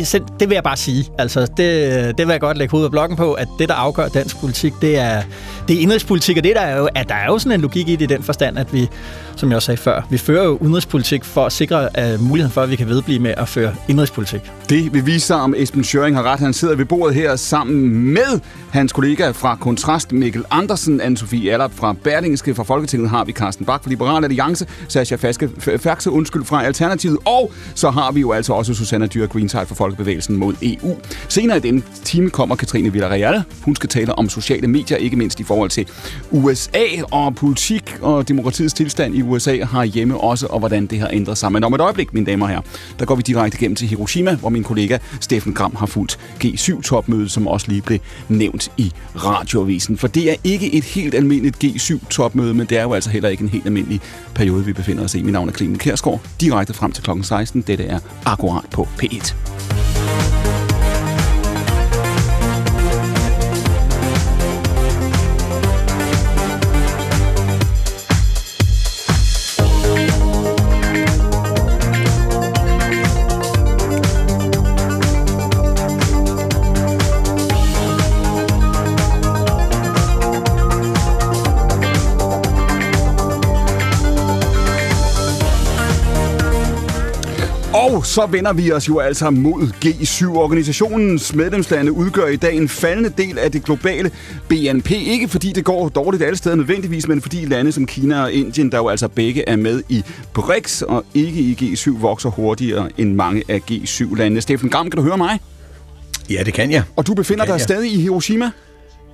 [0.41, 1.11] det vil jeg bare sige.
[1.19, 4.09] Altså, det, det vil jeg godt lægge hovedet af blokken på, at det, der afgør
[4.09, 5.23] dansk politik, det er,
[5.69, 7.89] det er indrigspolitik, og det der er jo, at der er jo sådan en logik
[7.89, 8.89] i det i den forstand, at vi,
[9.37, 12.63] som jeg også sagde før, vi fører jo udenrigspolitik for at sikre uh, muligheden for,
[12.63, 14.41] at vi kan vedblive med at føre indrigspolitik.
[14.69, 16.41] Det vil vise sig, om Esben Schøring har ret.
[16.41, 18.41] Han sidder ved bordet her sammen med
[18.71, 23.67] hans kollega fra Kontrast, Mikkel Andersen, Anne-Sophie Allert fra Berlingske, fra Folketinget har vi Carsten
[23.67, 28.33] Bak fra Liberal Alliance, Sascha Faske, Færkse, undskyld, fra Alternativet, og så har vi jo
[28.33, 30.97] altså også Susanna Dyr Greenside fra Folkebevægelsen mod EU.
[31.29, 33.43] Senere i denne time kommer Katrine Villarreal.
[33.63, 35.89] Hun skal tale om sociale medier, ikke mindst i forhold til
[36.31, 41.09] USA og politik og demokratiets tilstand i USA har hjemme også, og hvordan det har
[41.13, 41.53] ændret sig.
[41.53, 42.63] Men om et øjeblik, mine damer og herrer,
[42.99, 47.31] der går vi direkte igennem til Hiroshima, hvor min kollega Steffen Gram har fulgt G7-topmødet,
[47.31, 47.99] som også lige blev
[48.29, 49.99] nævnt i radioavisen.
[49.99, 53.43] For det er ikke et helt almindeligt G7-topmøde, men det er jo altså heller ikke
[53.43, 54.01] en helt almindelig
[54.35, 55.23] periode, vi befinder os i.
[55.23, 57.11] Mit navn er Clemen Kærsgaard, direkte frem til kl.
[57.23, 57.63] 16.
[57.63, 60.44] Dette er akkurat på P1.
[88.05, 90.27] Så vender vi os jo altså mod G7.
[90.27, 94.11] Organisationens medlemslande udgør i dag en faldende del af det globale
[94.49, 94.91] BNP.
[94.91, 98.73] Ikke fordi det går dårligt alle steder nødvendigvis, men fordi lande som Kina og Indien,
[98.73, 103.15] der jo altså begge er med i BRICS og ikke i G7, vokser hurtigere end
[103.15, 104.41] mange af G7-landene.
[104.41, 105.41] Steffen Gram, kan du høre mig?
[106.31, 106.83] Ja, det kan jeg.
[106.97, 107.61] Og du befinder dig jeg.
[107.61, 108.51] stadig i Hiroshima?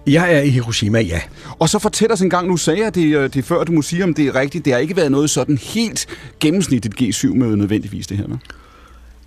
[0.07, 1.21] Jeg er i Hiroshima, ja.
[1.59, 3.83] Og så fortæl os en gang, nu sagde jeg det, øh, det før, du må
[3.83, 4.65] sige, om det er rigtigt.
[4.65, 6.07] Det har ikke været noget sådan helt
[6.41, 8.37] gennemsnitligt G7-møde nødvendigvis, det her med.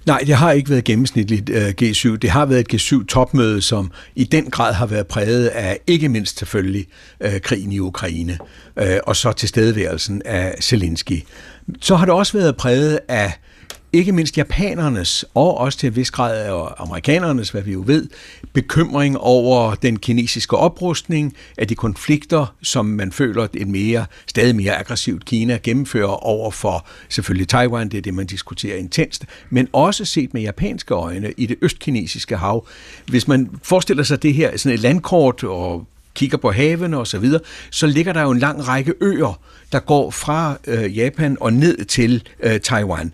[0.05, 2.15] Nej, det har ikke været gennemsnitligt øh, G7.
[2.15, 6.39] Det har været et G7-topmøde, som i den grad har været præget af ikke mindst
[6.39, 6.87] selvfølgelig
[7.21, 8.37] øh, krigen i Ukraine,
[8.79, 11.23] øh, og så tilstedeværelsen af Zelensky.
[11.81, 13.33] Så har det også været præget af
[13.93, 18.09] ikke mindst japanernes, og også til en vis grad amerikanernes, hvad vi jo ved,
[18.53, 24.77] bekymring over den kinesiske oprustning, af de konflikter, som man føler et mere, stadig mere
[24.77, 30.05] aggressivt Kina gennemfører over for selvfølgelig Taiwan, det er det, man diskuterer intenst, men også
[30.05, 32.67] set med japanske øjne i det østkinesiske hav.
[33.05, 37.19] Hvis man forestiller sig det her sådan et landkort og kigger på havene og så
[37.19, 39.39] videre, så ligger der jo en lang række øer,
[39.71, 43.13] der går fra øh, Japan og ned til øh, Taiwan.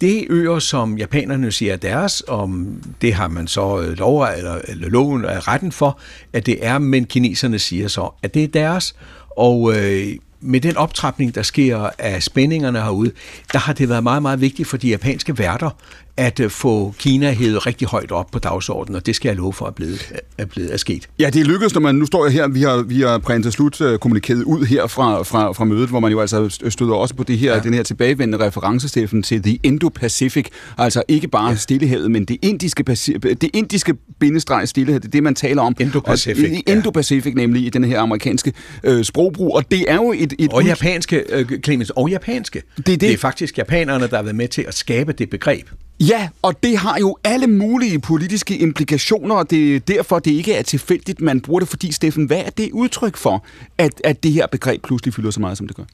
[0.00, 4.22] Det er øer, som japanerne siger er deres, om det har man så øh, lov
[4.22, 5.98] eller, eller loven er retten for,
[6.32, 8.94] at det er, men kineserne siger så, at det er deres.
[9.36, 10.06] Og øh,
[10.40, 13.12] med den optrapning, der sker af spændingerne herude,
[13.52, 15.70] der har det været meget, meget vigtigt for de japanske værter
[16.16, 19.52] at øh, få Kina hævet rigtig højt op på dagsordenen, og det skal jeg love
[19.52, 21.08] for at blevet, er blevet er sket.
[21.18, 23.52] Ja, det er lykkedes, når man, nu står jeg her, vi har, vi har printet
[23.52, 27.14] slut uh, kommunikeret ud her fra, fra, fra mødet, hvor man jo altså støder også
[27.14, 27.60] på det her, ja.
[27.60, 30.44] den her tilbagevendende reference, Steffen, til The Indo-Pacific,
[30.78, 31.56] altså ikke bare ja.
[31.56, 32.82] Stillehavet, men det indiske,
[33.22, 35.76] det indiske bindestreg Stillehavet, det er det, man taler om.
[35.80, 36.62] Indo-Pacific.
[36.66, 37.34] Og, Indo-Pacific, ja.
[37.34, 38.52] nemlig i den her amerikanske
[38.84, 40.32] øh, sprogbrug, og det er jo et...
[40.38, 42.62] et og japanske, øh, Clemens, og japanske.
[42.76, 43.00] Det, det.
[43.00, 45.66] det er faktisk japanerne, der har været med til at skabe det begreb.
[46.00, 50.54] Ja, og det har jo alle mulige politiske implikationer, og det er derfor, det ikke
[50.54, 51.68] er tilfældigt, man bruger det.
[51.68, 53.44] Fordi, Steffen, hvad er det udtryk for,
[53.78, 55.84] at, at det her begreb pludselig fylder så meget, som det gør?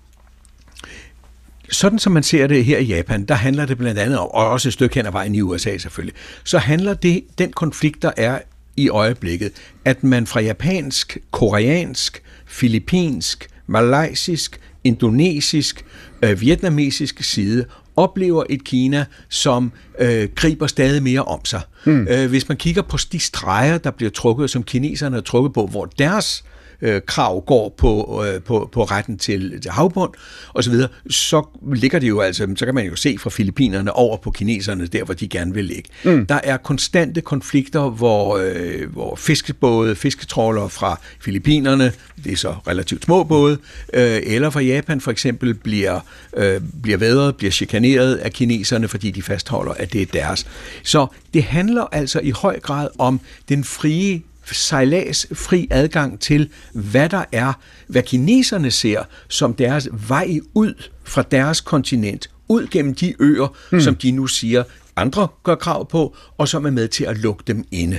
[1.70, 4.50] Sådan som man ser det her i Japan, der handler det blandt andet om, og
[4.50, 8.12] også et stykke hen ad vejen i USA selvfølgelig, så handler det, den konflikt, der
[8.16, 8.38] er
[8.76, 9.52] i øjeblikket,
[9.84, 15.84] at man fra japansk, koreansk, filippinsk, malaysisk, indonesisk,
[16.22, 17.64] øh, vietnamesisk side
[17.96, 21.60] oplever et Kina, som øh, griber stadig mere om sig.
[21.84, 22.08] Mm.
[22.10, 25.66] Øh, hvis man kigger på de streger, der bliver trukket, som kineserne har trukket på,
[25.66, 26.61] hvor deres øh,
[27.06, 30.10] krav går på, øh, på, på retten til, til havbund
[30.54, 31.42] osv., så, så
[31.74, 35.04] ligger det jo altså, så kan man jo se fra Filippinerne over på kineserne, der
[35.04, 35.90] hvor de gerne vil ligge.
[36.04, 36.26] Mm.
[36.26, 41.92] Der er konstante konflikter, hvor, øh, hvor fiskebåde, fisketrålere fra Filippinerne,
[42.24, 43.58] det er så relativt små både,
[43.94, 46.00] øh, eller fra Japan for eksempel, bliver,
[46.36, 50.46] øh, bliver vædret, bliver chikaneret af kineserne, fordi de fastholder, at det er deres.
[50.82, 57.08] Så det handler altså i høj grad om den frie sejlads fri adgang til, hvad
[57.08, 57.52] der er,
[57.86, 60.74] hvad kineserne ser som deres vej ud
[61.04, 63.80] fra deres kontinent, ud gennem de øer, mm.
[63.80, 64.62] som de nu siger,
[64.96, 67.98] andre gør krav på, og som er med til at lukke dem inde.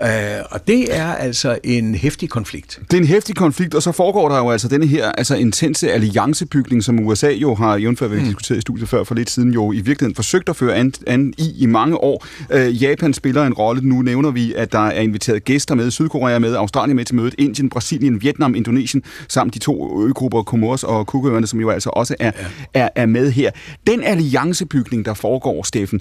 [0.00, 0.08] Uh,
[0.50, 2.80] og det er altså en hæftig konflikt.
[2.90, 5.92] Det er en hæftig konflikt, og så foregår der jo altså denne her altså intense
[5.92, 8.24] alliancebygning, som USA jo har, jævnfør vi mm.
[8.24, 11.34] diskuteret i studiet før for lidt siden, jo i virkeligheden forsøgt at føre an, an
[11.38, 12.26] i i mange år.
[12.54, 13.82] Uh, Japan spiller en rolle.
[13.88, 17.34] Nu nævner vi, at der er inviteret gæster med, Sydkorea med, Australien med til mødet,
[17.38, 22.14] Indien, Brasilien, Vietnam, Indonesien, samt de to øgrupper, Komors og Cookøerne, som jo altså også
[22.20, 22.32] er,
[22.74, 22.80] ja.
[22.80, 23.50] er, er med her.
[23.86, 26.00] Den alliancebygning, der foregår, Steffen,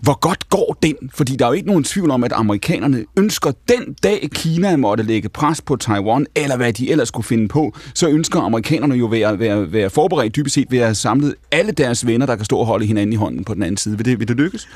[0.00, 0.96] hvor godt går den?
[1.14, 5.04] Fordi der er jo ikke nogen tvivl om, at amerikanerne ønsker den dag, Kina måtte
[5.04, 9.06] lægge pres på Taiwan, eller hvad de ellers skulle finde på, så ønsker amerikanerne jo
[9.06, 12.44] være, være, være forberedt dybest set ved at have samlet alle deres venner, der kan
[12.44, 13.96] stå og holde hinanden i hånden på den anden side.
[13.96, 14.68] Vil det, vil det lykkes?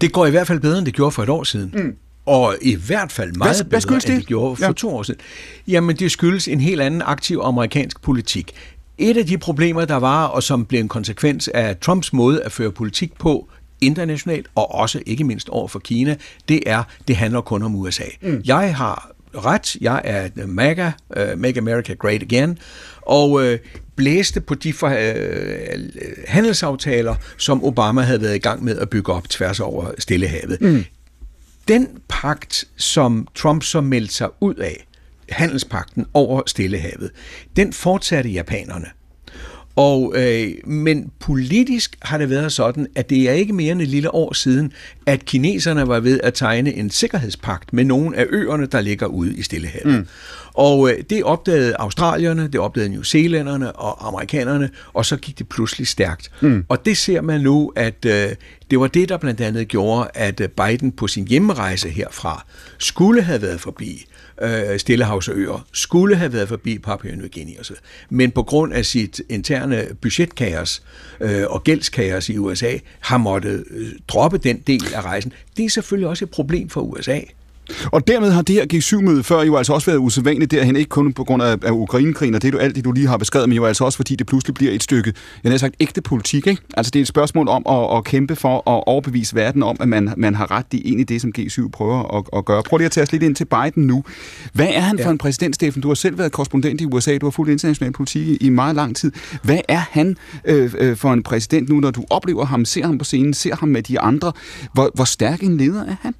[0.00, 1.70] Det går i hvert fald bedre, end det gjorde for et år siden.
[1.74, 1.96] Mm.
[2.26, 4.10] Og i hvert fald meget hvad, bedre, hvad det?
[4.10, 4.72] end det gjorde for ja.
[4.72, 5.20] to år siden.
[5.68, 8.52] Jamen, det skyldes en helt anden aktiv amerikansk politik.
[8.98, 12.52] Et af de problemer, der var, og som blev en konsekvens af Trumps måde at
[12.52, 13.48] føre politik på,
[13.80, 16.16] internationalt, og også ikke mindst over for Kina,
[16.48, 18.04] det er, det handler kun om USA.
[18.22, 18.42] Mm.
[18.44, 22.58] Jeg har ret, jeg er MAGA, uh, Make America Great Again,
[23.02, 23.52] og uh,
[23.96, 24.94] blæste på de for, uh,
[26.28, 30.60] handelsaftaler, som Obama havde været i gang med at bygge op tværs over Stillehavet.
[30.60, 30.84] Mm.
[31.68, 34.86] Den pagt, som Trump så meldte sig ud af,
[35.28, 37.10] handelspakten over Stillehavet,
[37.56, 38.86] den fortsatte japanerne.
[39.76, 43.88] Og, øh, men politisk har det været sådan, at det er ikke mere end et
[43.88, 44.72] lille år siden,
[45.06, 49.36] at kineserne var ved at tegne en sikkerhedspagt med nogle af øerne, der ligger ude
[49.36, 49.98] i Stillehavet.
[49.98, 50.06] Mm.
[50.54, 55.48] Og øh, det opdagede australierne, det opdagede New Zealanderne og amerikanerne, og så gik det
[55.48, 56.30] pludselig stærkt.
[56.40, 56.64] Mm.
[56.68, 58.28] Og det ser man nu, at øh,
[58.70, 62.46] det var det, der blandt andet gjorde, at øh, Biden på sin hjemrejse herfra
[62.78, 64.06] skulle have været forbi
[64.42, 67.74] øh, Stillehavsøer, skulle have været forbi Papua New Guinea osv.
[68.10, 70.82] Men på grund af sit interne budgetkaos
[71.20, 75.32] øh, og gældskaos i USA, har måttet øh, droppe den del af rejsen.
[75.56, 77.20] Det er selvfølgelig også et problem for USA.
[77.92, 81.12] Og dermed har det her G7-møde før jo altså også været usædvanligt derhen, ikke kun
[81.12, 83.56] på grund af, af Ukrainekrigen, og det jo alt det, du lige har beskrevet, men
[83.56, 85.12] jo altså også fordi det pludselig bliver et stykke,
[85.44, 86.46] jeg har sagt, ægte politik.
[86.46, 86.62] Ikke?
[86.76, 89.88] Altså det er et spørgsmål om at, at kæmpe for at overbevise verden om, at
[89.88, 92.62] man, man har ret i egentlig det, som G7 prøver at, at gøre.
[92.62, 94.04] Prøv lige at tage os lidt ind til Biden nu.
[94.52, 95.10] Hvad er han for ja.
[95.10, 95.82] en præsident, Steffen?
[95.82, 98.76] Du har selv været korrespondent i USA, du har fulgt international politik i, i meget
[98.76, 99.12] lang tid.
[99.42, 102.98] Hvad er han øh, øh, for en præsident nu, når du oplever ham, ser ham
[102.98, 104.32] på scenen, ser ham med de andre?
[104.72, 106.14] Hvor, hvor stærk en leder er han?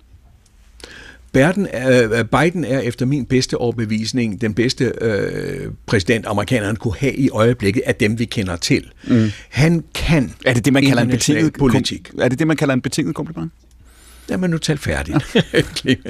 [1.35, 6.95] Biden er, øh, Biden er efter min bedste overbevisning den bedste øh, præsident, amerikanerne kunne
[6.99, 8.91] have i øjeblikket af dem, vi kender til.
[9.07, 9.31] Mm.
[9.49, 12.11] Han kan Er det det, man kalder en betinget politik?
[12.21, 13.53] Er det det, man kalder en betinget kompliment?
[14.31, 15.37] Jamen nu tal færdigt.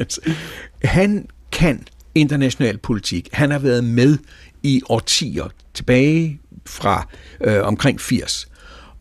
[0.85, 3.29] han kan international politik.
[3.33, 4.19] Han har været med
[4.63, 5.45] i årtier
[5.75, 7.09] tilbage fra
[7.41, 8.49] øh, omkring 80.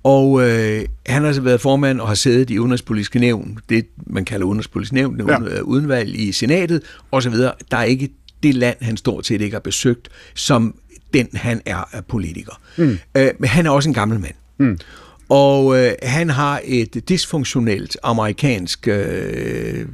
[0.03, 4.25] Og øh, han har altså været formand og har siddet i udenrigspolitiske nævn, det man
[4.25, 5.39] kalder udenrigspolitisk nævn, ja.
[5.41, 6.81] Øh, udenvalg i senatet
[7.11, 7.34] osv.
[7.71, 8.09] Der er ikke
[8.43, 10.75] det land, han står til, ikke har besøgt, som
[11.13, 12.61] den han er af politiker.
[12.77, 12.97] Mm.
[13.17, 14.35] Øh, men han er også en gammel mand.
[14.57, 14.80] Mm.
[15.30, 19.85] Og øh, han har et dysfunktionelt amerikansk, øh,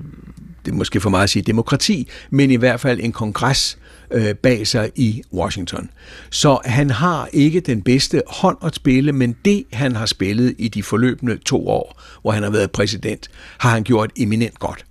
[0.65, 3.77] det er måske for meget at sige demokrati, men i hvert fald en kongres,
[4.11, 5.90] øh, bag sig i Washington.
[6.30, 10.68] Så han har ikke den bedste hånd at spille, men det han har spillet i
[10.68, 14.86] de forløbende to år, hvor han har været præsident, har han gjort eminent godt.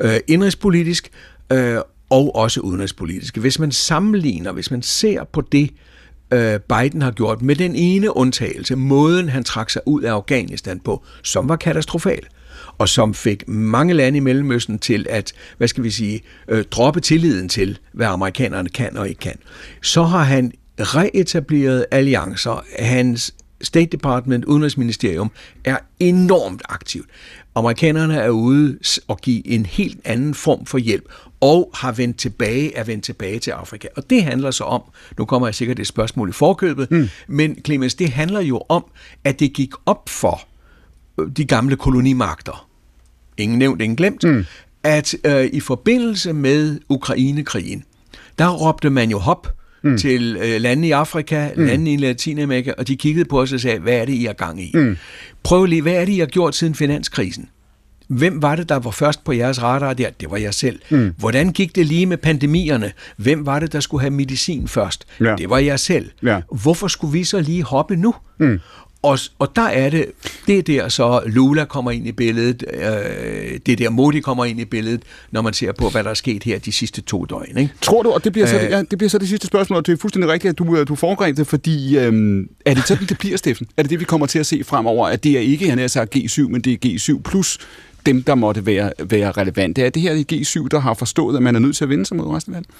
[0.00, 1.10] Øh, indrigspolitisk
[1.52, 1.78] øh,
[2.10, 3.36] og også udenrigspolitisk.
[3.36, 5.70] Hvis man sammenligner, hvis man ser på det,
[6.32, 10.80] øh, Biden har gjort, med den ene undtagelse, måden han trak sig ud af Afghanistan
[10.80, 12.26] på, som var katastrofal.
[12.82, 16.64] Øh, og som fik mange lande i Mellemøsten til at, hvad skal vi sige, øh,
[16.64, 19.36] droppe tilliden til, hvad amerikanerne kan og ikke kan.
[19.82, 22.64] Så har han reetableret alliancer.
[22.78, 25.30] Hans State Department, Udenrigsministerium,
[25.64, 27.06] er enormt aktivt.
[27.54, 28.78] Amerikanerne er ude
[29.08, 31.04] og give en helt anden form for hjælp,
[31.40, 33.88] og har vendt tilbage, er vendt tilbage til Afrika.
[33.96, 34.82] Og det handler så om,
[35.18, 37.08] nu kommer jeg sikkert et spørgsmål i forkøbet, mm.
[37.28, 38.84] men Clemens, det handler jo om,
[39.24, 40.40] at det gik op for
[41.36, 42.68] de gamle kolonimagter,
[43.38, 44.44] ingen nævnt, ingen glemt, mm.
[44.82, 47.84] at øh, i forbindelse med Ukrainekrigen,
[48.38, 49.98] der råbte man jo hop mm.
[49.98, 51.64] til øh, lande i Afrika, mm.
[51.64, 54.32] lande i Latinamerika, og de kiggede på os og sagde, hvad er det, I er
[54.32, 54.70] gang i?
[54.74, 54.96] Mm.
[55.42, 57.48] Prøv lige, hvad er det, I har gjort siden finanskrisen?
[58.08, 60.10] Hvem var det, der var først på jeres radar der?
[60.20, 60.80] Det var jeg selv.
[60.90, 61.14] Mm.
[61.18, 62.92] Hvordan gik det lige med pandemierne?
[63.16, 65.04] Hvem var det, der skulle have medicin først?
[65.20, 65.34] Ja.
[65.38, 66.10] Det var jeg selv.
[66.22, 66.40] Ja.
[66.62, 68.14] Hvorfor skulle vi så lige hoppe nu?
[68.38, 68.60] Mm.
[69.02, 70.06] Og, og der er det,
[70.46, 72.82] det er der så Lula kommer ind i billedet, øh,
[73.66, 76.14] det er der Modi kommer ind i billedet, når man ser på, hvad der er
[76.14, 77.58] sket her de sidste to døgn.
[77.58, 77.72] Ikke?
[77.80, 79.86] Tror du, og det bliver, så, øh, ja, det bliver så det sidste spørgsmål, og
[79.86, 83.18] det er fuldstændig rigtigt, at du, du foregreb det, fordi øh, er det sådan, det
[83.18, 83.66] bliver, Steffen?
[83.76, 85.86] Er det det, vi kommer til at se fremover, at det er ikke, han er
[85.86, 87.58] sagt G7, men det er G7 plus
[88.06, 89.82] dem, der måtte være, være relevante?
[89.82, 92.06] Er det her det G7, der har forstået, at man er nødt til at vende
[92.06, 92.70] sig mod resten af verden?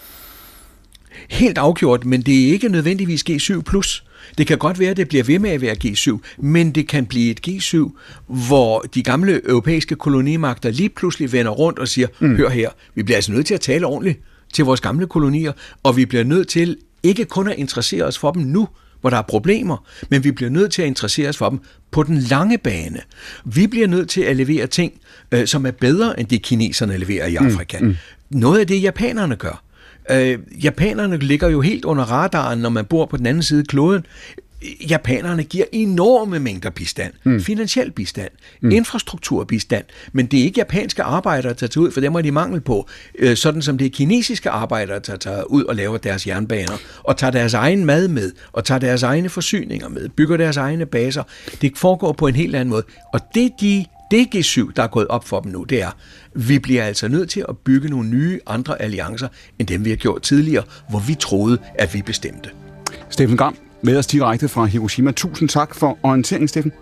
[1.28, 4.04] Helt afgjort, men det er ikke nødvendigvis G7 plus.
[4.38, 7.06] Det kan godt være, at det bliver ved med at være G7, men det kan
[7.06, 7.90] blive et G7,
[8.26, 12.36] hvor de gamle europæiske kolonimagter lige pludselig vender rundt og siger, mm.
[12.36, 14.20] hør her, vi bliver altså nødt til at tale ordentligt
[14.52, 15.52] til vores gamle kolonier,
[15.82, 18.68] og vi bliver nødt til ikke kun at interessere os for dem nu,
[19.00, 21.58] hvor der er problemer, men vi bliver nødt til at interessere os for dem
[21.90, 23.00] på den lange bane.
[23.44, 24.92] Vi bliver nødt til at levere ting,
[25.32, 27.78] øh, som er bedre end det kineserne leverer i mm, Afrika.
[27.80, 27.86] Mm.
[27.86, 27.96] Mm.
[28.30, 29.62] Noget af det japanerne gør.
[30.10, 33.66] Øh, japanerne ligger jo helt under radaren, når man bor på den anden side af
[33.66, 34.06] kloden.
[34.90, 37.12] Japanerne giver enorme mængder bistand.
[37.24, 37.40] Mm.
[37.40, 38.30] Finansiel bistand,
[38.60, 38.70] mm.
[38.70, 39.84] infrastrukturbistand.
[40.12, 42.88] Men det er ikke japanske arbejdere, der tager ud, for dem er de mangel på.
[43.18, 47.16] Øh, sådan som det er kinesiske arbejdere, der tager ud og laver deres jernbaner, og
[47.16, 51.22] tager deres egen mad med, og tager deres egne forsyninger med, bygger deres egne baser.
[51.60, 52.84] Det foregår på en helt anden måde.
[53.12, 55.90] Og det de det G7, der er gået op for dem nu, det er,
[56.34, 59.28] vi bliver altså nødt til at bygge nogle nye andre alliancer,
[59.58, 62.50] end dem vi har gjort tidligere, hvor vi troede, at vi bestemte.
[63.10, 65.12] Steffen Gram, med os direkte fra Hiroshima.
[65.12, 66.72] Tusind tak for orienteringen, Steffen.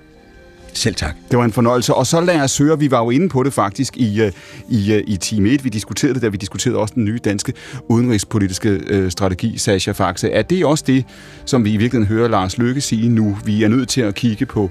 [0.75, 1.17] Selv tak.
[1.31, 1.95] Det var en fornøjelse.
[1.95, 4.33] Og så lad os høre, vi var jo inde på det faktisk i, øh,
[4.69, 5.65] i, øh, i time 1.
[5.65, 7.53] Vi diskuterede det, da vi diskuterede også den nye danske
[7.89, 10.31] udenrigspolitiske øh, strategi, Sasha Faxe.
[10.31, 11.05] Er det også det,
[11.45, 13.39] som vi i virkeligheden hører Lars Løkke sige nu?
[13.45, 14.71] Vi er nødt til at kigge på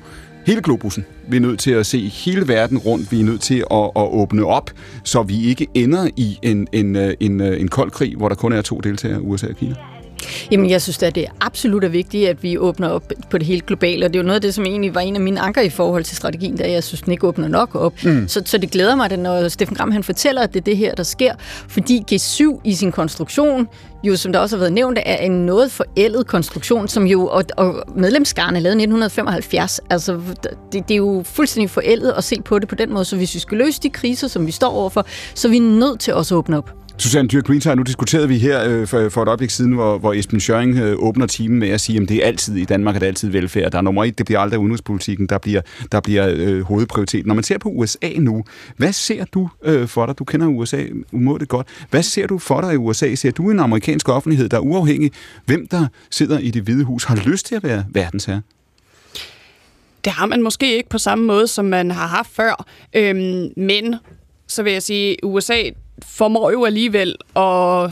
[0.49, 1.05] hele globussen.
[1.27, 3.11] Vi er nødt til at se hele verden rundt.
[3.11, 4.71] Vi er nødt til at, at åbne op,
[5.03, 8.35] så vi ikke ender i en, en, øh, en, øh, en, kold krig, hvor der
[8.35, 9.75] kun er to deltagere, USA og Kina.
[10.51, 13.61] Jamen, jeg synes at det er absolut vigtigt, at vi åbner op på det hele
[13.61, 15.61] globale, og det er jo noget af det, som egentlig var en af mine anker
[15.61, 17.93] i forhold til strategien, da jeg synes, den ikke åbner nok op.
[18.03, 18.27] Mm.
[18.27, 20.77] Så, så det glæder mig, at når Steffen Gram han fortæller, at det er det
[20.77, 21.33] her, der sker,
[21.67, 23.67] fordi G7 i sin konstruktion
[24.03, 27.43] jo, som der også har været nævnt, er en noget forældet konstruktion, som jo, og,
[27.57, 32.67] og medlemskarne lavede 1975, altså det, det er jo fuldstændig forældet at se på det
[32.67, 35.05] på den måde, så hvis vi skal løse de kriser, som vi står overfor,
[35.35, 36.78] så er vi nødt til også at åbne op.
[36.99, 40.13] Susanne Dyrk Greenside, nu diskuterede vi her øh, for, for et øjeblik siden, hvor, hvor
[40.13, 43.01] Esben Schøring øh, åbner timen med at sige, at det er altid i Danmark, at
[43.01, 43.71] det er altid velfærd.
[43.71, 45.61] Der er nummer et, det bliver aldrig udenrigspolitikken, der bliver,
[45.91, 47.25] der bliver øh, hovedprioritet.
[47.25, 48.43] Når man ser på USA nu,
[48.77, 50.19] hvad ser du øh, for dig?
[50.19, 51.67] Du kender USA umådeligt godt.
[51.89, 53.15] Hvad ser du for dig i USA?
[53.15, 55.11] Ser du en amerikansk offentlighed, der er uafhængig?
[55.45, 58.41] Hvem der sidder i det hvide hus, har lyst til at være verdensherre?
[60.03, 62.65] Det har man måske ikke på samme måde, som man har haft før.
[62.93, 63.95] Øhm, men
[64.47, 65.63] så vil jeg sige, USA
[66.05, 67.91] formår jo alligevel at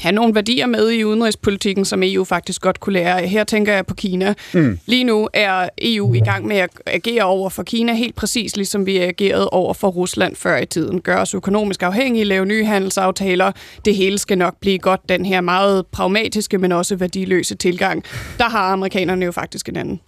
[0.00, 3.26] have nogle værdier med i udenrigspolitikken, som EU faktisk godt kunne lære.
[3.26, 4.34] Her tænker jeg på Kina.
[4.54, 4.78] Mm.
[4.86, 8.86] Lige nu er EU i gang med at agere over for Kina, helt præcis ligesom
[8.86, 11.00] vi agerede over for Rusland før i tiden.
[11.00, 13.52] Gør os økonomisk afhængige, lave nye handelsaftaler.
[13.84, 18.04] Det hele skal nok blive godt, den her meget pragmatiske, men også værdiløse tilgang.
[18.38, 20.00] Der har amerikanerne jo faktisk en anden.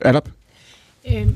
[0.00, 0.28] Adap?
[1.10, 1.26] Øh,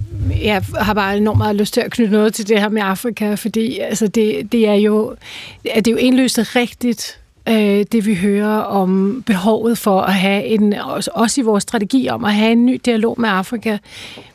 [0.44, 3.34] jeg har bare enormt meget lyst til at knytte noget til det her med Afrika,
[3.34, 5.16] fordi altså, det, det er jo
[5.64, 10.74] det er jo indløst rigtigt, øh, det vi hører om behovet for at have en,
[11.14, 13.78] også i vores strategi om at have en ny dialog med Afrika.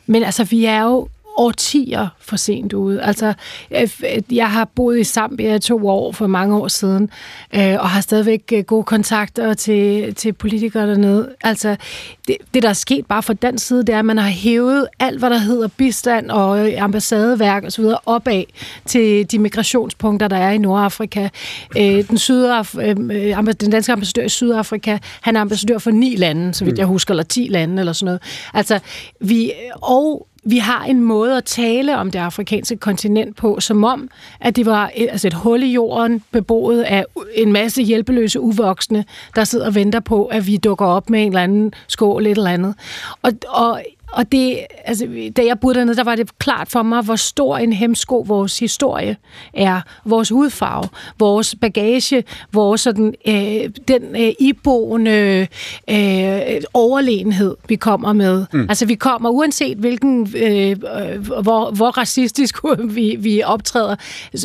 [0.06, 3.02] Men altså, vi er jo årtier for sent ude.
[3.02, 3.34] Altså,
[4.30, 7.10] jeg har boet i Zambia to år for mange år siden,
[7.54, 11.28] øh, og har stadigvæk øh, gode kontakter til, til politikere dernede.
[11.44, 11.76] Altså,
[12.28, 14.86] det, det, der er sket bare fra den side, det er, at man har hævet
[15.00, 17.84] alt, hvad der hedder bistand og ambassadeværk osv.
[18.06, 18.44] opad
[18.86, 21.28] til de migrationspunkter, der er i Nordafrika.
[21.76, 22.74] Øh, den, Sydaf,
[23.60, 27.12] den danske ambassadør i Sydafrika, han er ambassadør for ni lande, så vidt jeg husker,
[27.12, 28.22] eller ti lande eller sådan noget.
[28.54, 28.78] Altså,
[29.20, 29.52] vi,
[29.82, 34.10] og vi har en måde at tale om det afrikanske kontinent på, som om,
[34.40, 37.04] at det var et, altså et hul i jorden, beboet af
[37.34, 39.04] en masse hjælpeløse uvoksne,
[39.36, 42.50] der sidder og venter på, at vi dukker op med en eller anden skål eller
[42.50, 42.74] andet.
[43.22, 43.82] Og, og
[44.14, 47.58] og det, altså, da jeg boede dernede, der var det klart for mig, hvor stor
[47.58, 49.16] en hemsko vores historie
[49.54, 49.80] er.
[50.04, 50.88] Vores hudfarve,
[51.18, 55.46] vores bagage, vores sådan, øh, den øh, iboende
[55.90, 58.46] øh, overlegenhed, vi kommer med.
[58.52, 58.66] Mm.
[58.68, 60.78] Altså vi kommer, uanset hvilken, øh,
[61.42, 62.56] hvor, hvor racistisk
[62.96, 63.96] vi, vi optræder,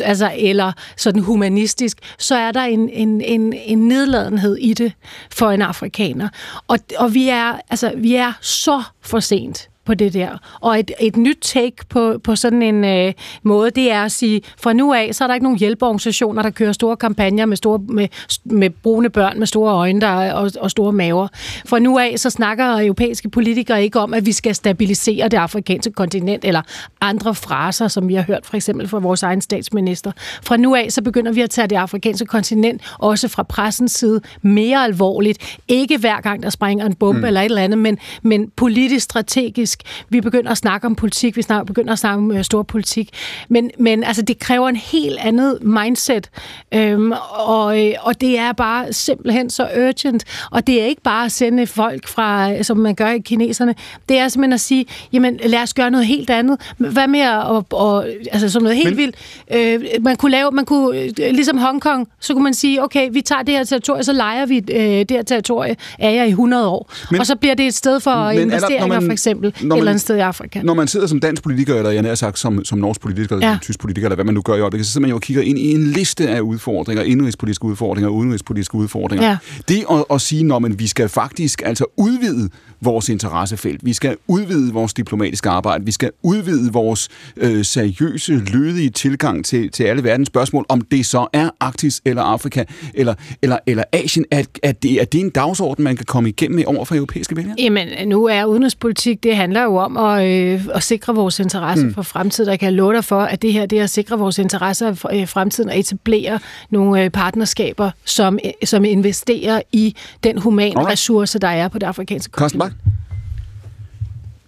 [0.04, 4.92] altså, eller sådan humanistisk, så er der en, en, en, en nedladenhed i det
[5.30, 6.28] for en afrikaner.
[6.68, 9.59] Og, og vi, er, altså, vi er så for sent
[9.90, 10.38] på det der.
[10.60, 13.12] Og et, et nyt take på, på sådan en øh,
[13.42, 16.50] måde, det er at sige, fra nu af, så er der ikke nogen hjælpeorganisationer, der
[16.50, 18.08] kører store kampagner med, store, med,
[18.44, 21.28] med brune børn med store øjne der, og, og store maver.
[21.66, 25.92] Fra nu af, så snakker europæiske politikere ikke om, at vi skal stabilisere det afrikanske
[25.92, 26.62] kontinent, eller
[27.00, 30.12] andre fraser, som vi har hørt for eksempel fra vores egen statsminister.
[30.42, 34.20] Fra nu af, så begynder vi at tage det afrikanske kontinent, også fra pressens side,
[34.42, 35.58] mere alvorligt.
[35.68, 37.24] Ikke hver gang, der springer en bombe mm.
[37.24, 41.42] eller et eller andet, men, men politisk strategisk vi begynder at snakke om politik, vi
[41.42, 43.10] snakker, begynder at snakke om øh, stor politik.
[43.48, 46.30] Men, men altså, det kræver en helt andet mindset,
[46.74, 50.24] øhm, og, øh, og det er bare simpelthen så urgent.
[50.50, 53.74] Og det er ikke bare at sende folk fra, som man gør i kineserne,
[54.08, 56.60] det er simpelthen at sige, jamen lad os gøre noget helt andet.
[56.76, 58.96] Hvad med at, og, og, altså som noget helt men...
[58.96, 59.16] vildt?
[59.54, 63.20] Øh, man kunne lave, man kunne, øh, ligesom Hongkong, så kunne man sige, okay, vi
[63.20, 66.68] tager det her territorie, så leger vi øh, det her territorie af jer i 100
[66.68, 66.92] år.
[67.10, 69.90] Men, og så bliver det et sted for investeringer, man, for eksempel man, et eller
[69.90, 70.62] andet sted i Afrika.
[70.62, 73.48] Når man sidder som dansk politiker, eller jeg nær sagt som, som norsk politiker, eller
[73.48, 73.54] ja.
[73.54, 75.22] som tysk politiker, eller hvad man nu gør i øjeblikket, så sidder man jo og
[75.22, 79.28] kigger ind i en liste af udfordringer, indrigspolitiske udfordringer, udenrigspolitiske udfordringer.
[79.28, 79.36] Ja.
[79.68, 82.48] Det at, at sige, når man, vi skal faktisk altså udvide
[82.80, 88.90] vores interessefelt, vi skal udvide vores diplomatiske arbejde, vi skal udvide vores øh, seriøse, lødige
[88.90, 92.64] tilgang til, til alle verdens spørgsmål, om det så er Arktis eller Afrika
[92.94, 94.24] eller, eller, eller Asien.
[94.30, 97.36] Er, er, det, er det en dagsorden, man kan komme igennem med over for europæiske
[97.36, 97.54] vælgere?
[97.58, 101.94] Jamen, nu er udenrigspolitik, det handler jo om at, øh, at sikre vores interesse mm.
[101.94, 102.50] for fremtiden.
[102.50, 104.94] Der kan jeg love dig for, at det her det er at sikre vores interesse
[104.94, 106.38] for øh, fremtiden og etablere
[106.70, 110.92] nogle øh, partnerskaber, som, øh, som investerer i den humane okay.
[110.92, 112.74] ressource, der er på det afrikanske kontinent.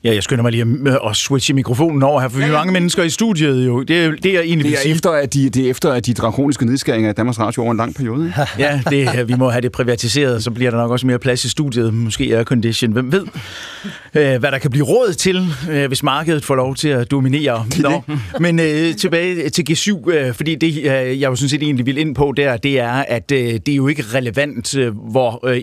[0.05, 0.67] Ja, jeg skynder mig lige
[1.09, 3.83] at switche mikrofonen over her, for vi er mange mennesker i studiet jo.
[3.83, 6.15] Det er, det er egentlig det er, efter, at de, det er efter, at de
[6.15, 8.27] drakoniske nedskæringer af Danmarks Radio over en lang periode.
[8.27, 8.41] Ikke?
[8.59, 11.49] ja, det, vi må have det privatiseret, så bliver der nok også mere plads i
[11.49, 11.95] studiet.
[11.95, 12.93] Måske air condition.
[12.93, 13.27] Hvem ved,
[14.15, 17.67] øh, hvad der kan blive råd til, øh, hvis markedet får lov til at dominere.
[17.71, 18.19] Det Nå, det.
[18.41, 20.85] Men øh, tilbage til G7, øh, fordi det, øh,
[21.21, 23.77] jeg jo sådan set egentlig vil ind på der, det er, at øh, det er
[23.77, 25.61] jo ikke relevant, øh, hvor øh,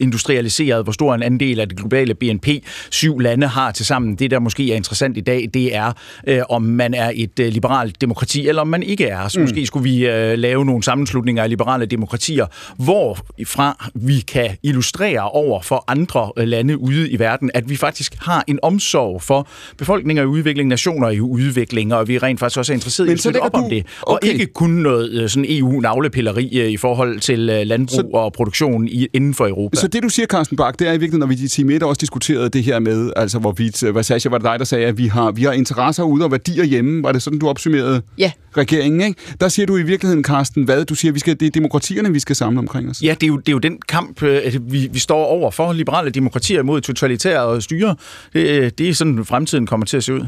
[0.00, 2.48] industrialiseret, hvor stor en andel af det globale BNP
[2.90, 4.14] syv lande har til sammen.
[4.14, 5.92] Det, der måske er interessant i dag, det er,
[6.26, 9.28] øh, om man er et øh, liberalt demokrati, eller om man ikke er.
[9.28, 9.42] Så mm.
[9.42, 12.46] måske skulle vi øh, lave nogle sammenslutninger af liberale demokratier,
[12.76, 18.14] hvorfra vi kan illustrere over for andre øh, lande ude i verden, at vi faktisk
[18.20, 22.72] har en omsorg for befolkninger i udvikling, nationer i udvikling, og vi rent faktisk også
[22.72, 23.58] er interesseret i at støtte op du...
[23.58, 23.86] om det.
[24.02, 24.32] Og okay.
[24.32, 28.18] ikke kun noget øh, sådan EU-navlepilleri øh, i forhold til øh, landbrug så...
[28.18, 29.76] og produktion i, inden for Europa.
[29.76, 31.82] Så det, du siger, Carsten Bak, det er i virkeligheden, når vi i Team 1
[31.82, 33.61] også diskuterede det her med, altså hvorvidt,
[33.92, 36.30] hvad Sasha, var det dig, der sagde, at vi har, vi har interesser ude og
[36.30, 37.02] værdier hjemme.
[37.02, 38.32] Var det sådan, du opsummerede ja.
[38.56, 39.00] regeringen?
[39.00, 39.20] Ikke?
[39.40, 40.84] Der siger du i virkeligheden, Carsten, hvad?
[40.84, 43.02] Du siger, vi skal, det er demokratierne, vi skal samle omkring os.
[43.02, 44.22] Ja, det er jo, det er jo den kamp,
[44.60, 45.72] vi, vi står over for.
[45.72, 47.96] Liberale demokratier mod totalitære styre.
[48.32, 50.26] Det, det er sådan, fremtiden kommer til at se ud.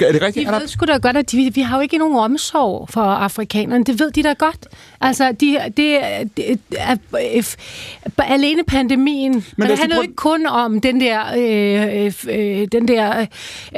[0.00, 0.48] Er det rigtigt?
[0.48, 3.84] De ved sgu da godt, at de, vi har jo ikke nogen omsorg for afrikanerne.
[3.84, 4.66] Det ved de da godt.
[5.00, 5.76] Altså, de, det,
[6.36, 6.96] det er,
[8.18, 13.26] alene pandemien, men det handler jo ikke kun om den der, øh, øh, den der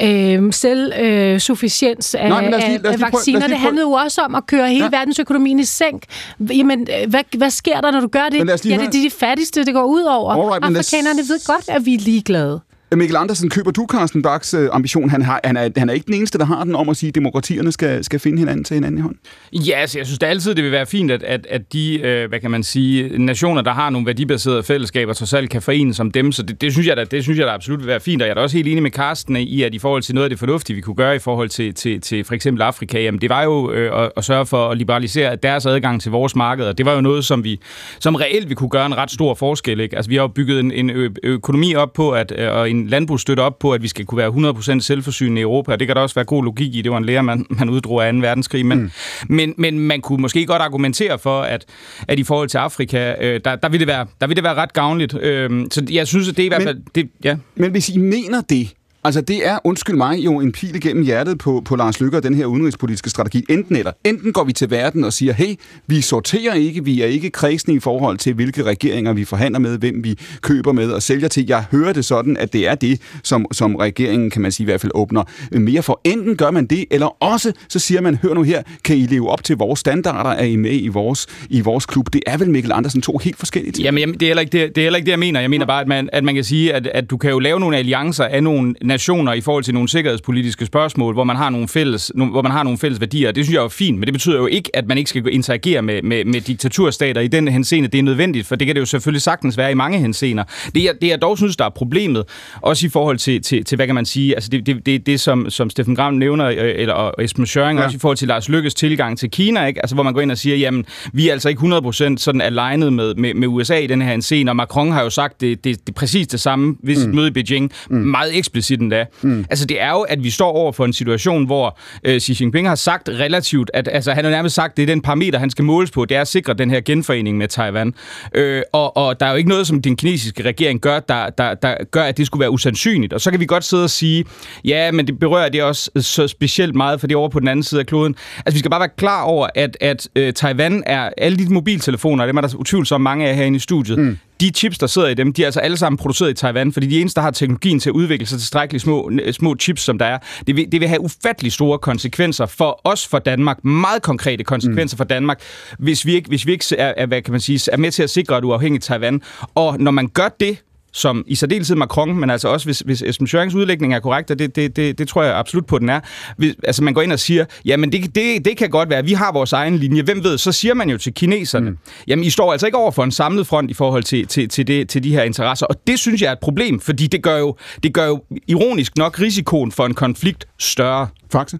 [0.01, 3.47] øh, selvsufficiens af, Nej, lige, af vacciner.
[3.47, 4.97] Det handlede jo også om at køre hele ja.
[4.97, 6.03] verdensøkonomien i sænk.
[6.39, 8.37] Jamen, hvad, hvad sker der, når du gør det?
[8.37, 10.31] Ja, det er de fattigste, det går ud over.
[10.31, 12.61] Alright, Afrikanerne ved godt, at vi er ligeglade.
[12.95, 15.09] Mikkel Andersen, køber du Carsten Bachs øh, ambition?
[15.09, 17.07] Han, har, han, er, han er ikke den eneste, der har den om at sige,
[17.07, 19.19] at demokratierne skal, skal finde hinanden til hinanden i hånden.
[19.53, 22.29] Ja, altså, jeg synes det altid, det vil være fint, at, at, at de, øh,
[22.29, 26.11] hvad kan man sige, nationer, der har nogle værdibaserede fællesskaber, trods alt kan forenes som
[26.11, 26.31] dem.
[26.31, 28.21] Så det, det, synes jeg da, det synes jeg da absolut vil være fint.
[28.21, 30.25] Og jeg er da også helt enig med Carsten i, at i forhold til noget
[30.25, 33.21] af det fornuftige, vi kunne gøre i forhold til, til, til for eksempel Afrika, jamen
[33.21, 36.65] det var jo øh, at, at sørge for at liberalisere deres adgang til vores marked.
[36.65, 37.59] Og det var jo noget, som vi
[37.99, 39.79] som reelt vi kunne gøre en ret stor forskel.
[39.79, 39.95] Ikke?
[39.95, 42.78] Altså vi har jo bygget en, en ø- økonomi op på, at, øh, og en
[42.87, 46.01] landbrugsstøtte op på, at vi skal kunne være 100% selvforsynende i Europa, det kan der
[46.01, 46.81] også være god logik i.
[46.81, 48.19] Det var en lære, man, man uddrog af 2.
[48.19, 48.65] verdenskrig.
[48.65, 48.91] Men, mm.
[49.35, 51.65] men, men man kunne måske godt argumentere for, at,
[52.07, 54.55] at i forhold til Afrika, øh, der, der, vil det være, der vil det være
[54.55, 55.17] ret gavnligt.
[55.21, 56.81] Øh, så jeg synes, at det er i hvert fald...
[56.95, 57.35] Det, ja.
[57.55, 58.73] Men hvis I mener det,
[59.03, 62.23] Altså, det er, undskyld mig, jo en pil igennem hjertet på, på Lars Lykke og
[62.23, 63.45] den her udenrigspolitiske strategi.
[63.49, 63.91] Enten eller.
[64.03, 65.55] Enten går vi til verden og siger, hey,
[65.87, 69.77] vi sorterer ikke, vi er ikke kredsende i forhold til, hvilke regeringer vi forhandler med,
[69.77, 71.45] hvem vi køber med og sælger til.
[71.47, 74.65] Jeg hører det sådan, at det er det, som, som regeringen, kan man sige, i
[74.65, 76.01] hvert fald åbner mere for.
[76.03, 79.29] Enten gør man det, eller også så siger man, hør nu her, kan I leve
[79.29, 80.29] op til vores standarder?
[80.29, 82.13] Er I med i vores, i vores klub?
[82.13, 83.83] Det er vel, Mikkel Andersen, to helt forskellige ting.
[83.83, 85.39] Jamen, det er ikke det, det, er heller ikke det jeg mener.
[85.39, 87.59] Jeg mener bare, at man, at man kan sige, at, at du kan jo lave
[87.59, 91.67] nogle alliancer af nogle nationer i forhold til nogle sikkerhedspolitiske spørgsmål, hvor man har nogle
[91.67, 93.31] fælles, hvor man har nogle fælles værdier.
[93.31, 95.81] Det synes jeg er fint, men det betyder jo ikke, at man ikke skal interagere
[95.81, 97.87] med, med, med diktaturstater i den henseende.
[97.89, 100.43] Det er nødvendigt, for det kan det jo selvfølgelig sagtens være i mange henseender.
[100.75, 102.23] Det jeg, det jeg dog synes, der er problemet,
[102.61, 105.19] også i forhold til, til, til hvad kan man sige, altså det, det, det, det
[105.19, 107.85] som, som Steffen Gram nævner, øh, eller og Esben Schøring, ja.
[107.85, 109.81] også i forhold til Lars Lykkes tilgang til Kina, ikke?
[109.81, 112.93] Altså, hvor man går ind og siger, jamen, vi er altså ikke 100% sådan alignet
[112.93, 115.87] med, med, med USA i den her henseende, og Macron har jo sagt det, det,
[115.87, 117.15] det præcis det samme ved sit mm.
[117.15, 117.97] møde i Beijing, mm.
[117.97, 119.05] meget eksplicit endda.
[119.21, 119.45] Mm.
[119.49, 122.67] Altså, det er jo, at vi står over for en situation, hvor øh, Xi Jinping
[122.67, 125.65] har sagt relativt, at altså, han har nærmest sagt, det er den parameter, han skal
[125.65, 127.93] måles på, det er at sikre den her genforening med Taiwan.
[128.35, 131.53] Øh, og, og der er jo ikke noget, som den kinesiske regering gør, der, der,
[131.53, 133.13] der gør, at det skulle være usandsynligt.
[133.13, 134.25] Og så kan vi godt sidde og sige,
[134.65, 137.47] ja, men det berører det også så specielt meget, for det er over på den
[137.47, 138.15] anden side af kloden.
[138.37, 142.25] Altså, vi skal bare være klar over, at, at øh, Taiwan er alle de mobiltelefoner,
[142.25, 145.13] dem er der utvivlsomt mange af herinde i studiet, mm de chips, der sidder i
[145.13, 147.79] dem, de er altså alle sammen produceret i Taiwan, fordi de eneste, der har teknologien
[147.79, 150.17] til at udvikle sig tilstrækkeligt små, små chips, som der er,
[150.47, 154.95] det vil, det vil have ufattelig store konsekvenser for os for Danmark, meget konkrete konsekvenser
[154.95, 154.97] mm.
[154.97, 155.41] for Danmark,
[155.79, 158.03] hvis vi ikke, hvis vi ikke er, er, hvad kan man sige, er med til
[158.03, 159.21] at sikre et uafhængigt Taiwan.
[159.55, 160.57] Og når man gør det,
[160.99, 164.39] som i særdeleshed Macron, men altså også hvis, hvis Esben Schørings udlægning er korrekt, og
[164.39, 165.99] det, det, det, det tror jeg absolut på, den er.
[166.37, 169.13] Hvis, altså man går ind og siger, jamen det, det, det kan godt være, vi
[169.13, 170.01] har vores egen linje.
[170.01, 171.77] Hvem ved, så siger man jo til kineserne, mm.
[172.07, 174.67] jamen I står altså ikke over for en samlet front i forhold til, til, til,
[174.67, 175.65] det, til de her interesser.
[175.65, 178.97] Og det synes jeg er et problem, fordi det gør jo, det gør jo ironisk
[178.97, 181.07] nok risikoen for en konflikt større.
[181.31, 181.59] Faxe?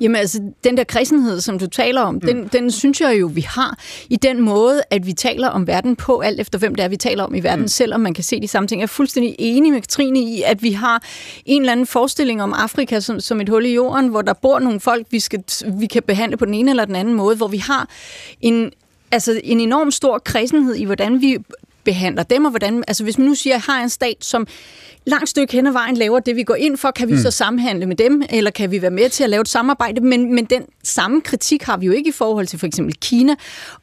[0.00, 2.20] Jamen altså, den der kristenhed, som du taler om, mm.
[2.20, 3.78] den, den synes jeg jo, vi har
[4.10, 6.96] i den måde, at vi taler om verden på, alt efter hvem det er, vi
[6.96, 7.68] taler om i verden, mm.
[7.68, 8.80] selvom man kan se de samme ting.
[8.80, 11.02] Jeg er fuldstændig enig med Katrine i, at vi har
[11.46, 14.58] en eller anden forestilling om Afrika som, som et hul i jorden, hvor der bor
[14.58, 15.44] nogle folk, vi, skal,
[15.78, 17.88] vi kan behandle på den ene eller den anden måde, hvor vi har
[18.40, 18.72] en,
[19.10, 21.38] altså en enorm stor kristenhed i, hvordan vi
[21.84, 24.46] behandler dem, og hvordan, altså hvis man nu siger, at jeg har en stat, som
[25.10, 27.20] langt stykke hen ad vejen laver det, vi går ind for, kan vi mm.
[27.20, 30.00] så samhandle med dem, eller kan vi være med til at lave et samarbejde?
[30.00, 33.34] Men, men den samme kritik har vi jo ikke i forhold til for eksempel Kina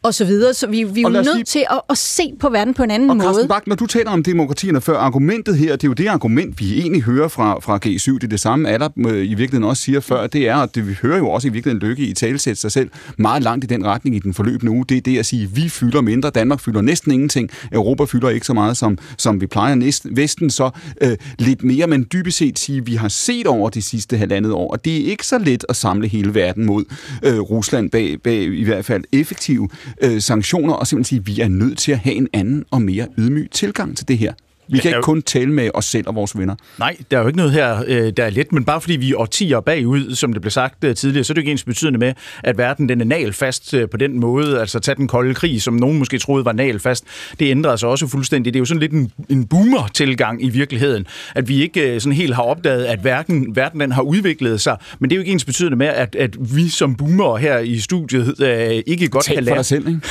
[0.04, 1.44] og så videre, så vi, vi er jo nødt sige...
[1.44, 3.42] til at, at se på verden på en anden og måde.
[3.42, 6.60] Og Bak, når du taler om demokratierne før, argumentet her, det er jo det argument,
[6.60, 10.00] vi egentlig hører fra, fra G7, det er det samme, Adler i virkeligheden også siger
[10.00, 12.72] før, det er, at det, vi hører jo også i virkeligheden Lykke i talesætte sig
[12.72, 15.50] selv meget langt i den retning i den forløbende uge, det er det at sige,
[15.54, 19.48] vi fylder mindre, Danmark fylder næsten ingenting, Europa fylder ikke så meget, som, som vi
[19.48, 20.70] plejer, næsten, Vesten så
[21.02, 24.72] øh, lidt mere, men dybest set sige, vi har set over de sidste halvandet år,
[24.72, 26.86] og det er ikke så let at samle hele verden mod
[27.24, 29.70] øh, Rusland bag, bag i hvert fald effektive
[30.02, 33.08] øh, sanktioner, og simpelthen sige, vi er nødt til at have en anden og mere
[33.18, 34.34] ydmyg tilgang til det her.
[34.70, 36.56] Vi kan ikke kun tale med os selv og vores venner.
[36.80, 39.12] Nej, der er jo ikke noget her, øh, der er let, men bare fordi vi
[39.12, 42.00] er årtier bagud, som det blev sagt øh, tidligere, så er det ikke ens betydende
[42.00, 42.14] med,
[42.44, 45.74] at verden den er nalfast øh, på den måde, altså tage den kolde krig, som
[45.74, 47.04] nogen måske troede var nalfast,
[47.40, 48.54] det ændrer sig også fuldstændig.
[48.54, 52.36] Det er jo sådan lidt en, en boomer-tilgang i virkeligheden, at vi ikke sådan helt
[52.36, 55.46] har opdaget, at verden, verden den har udviklet sig, men det er jo ikke ens
[55.46, 59.44] betydende med, at, at vi som boomer her i studiet øh, ikke godt Tal kan
[59.44, 59.52] lære.
[59.52, 60.02] for dig selv, ikke?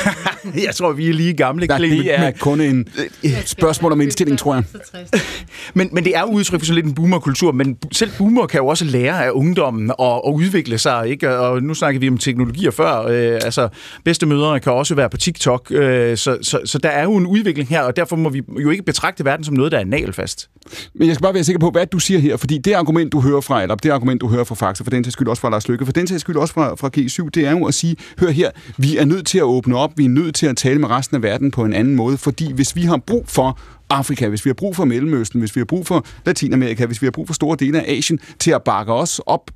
[0.67, 1.67] Jeg tror, vi er lige gamle.
[1.67, 2.87] Nej, det er kun en
[3.45, 5.21] spørgsmål om indstilling, tror jeg.
[5.75, 8.67] men, men det er udtryk for sådan lidt en boomerkultur, men selv boomer kan jo
[8.67, 11.39] også lære af ungdommen og, og udvikle sig, ikke?
[11.39, 13.69] Og nu snakker vi om teknologier før, øh, altså
[14.05, 17.27] bedste mødre kan også være på TikTok, øh, så, så, så der er jo en
[17.27, 20.51] udvikling her, og derfor må vi jo ikke betragte verden som noget, der er nalfast.
[20.95, 23.21] Men jeg skal bare være sikker på, hvad du siger her, fordi det argument, du
[23.21, 25.51] hører fra, eller det argument, du hører fra Faxe, for den til skyld også fra
[25.51, 27.97] Lars Lykke, for den til skyld også fra, fra G7, det er jo at sige,
[28.21, 30.79] hør her, vi er nødt til at åbne op, vi er nødt til at tale
[30.79, 33.59] med resten af verden på en anden måde, fordi hvis vi har brug for
[33.91, 37.07] Afrika, hvis vi har brug for Mellemøsten, hvis vi har brug for Latinamerika, hvis vi
[37.07, 39.51] har brug for store dele af Asien til at bakke os op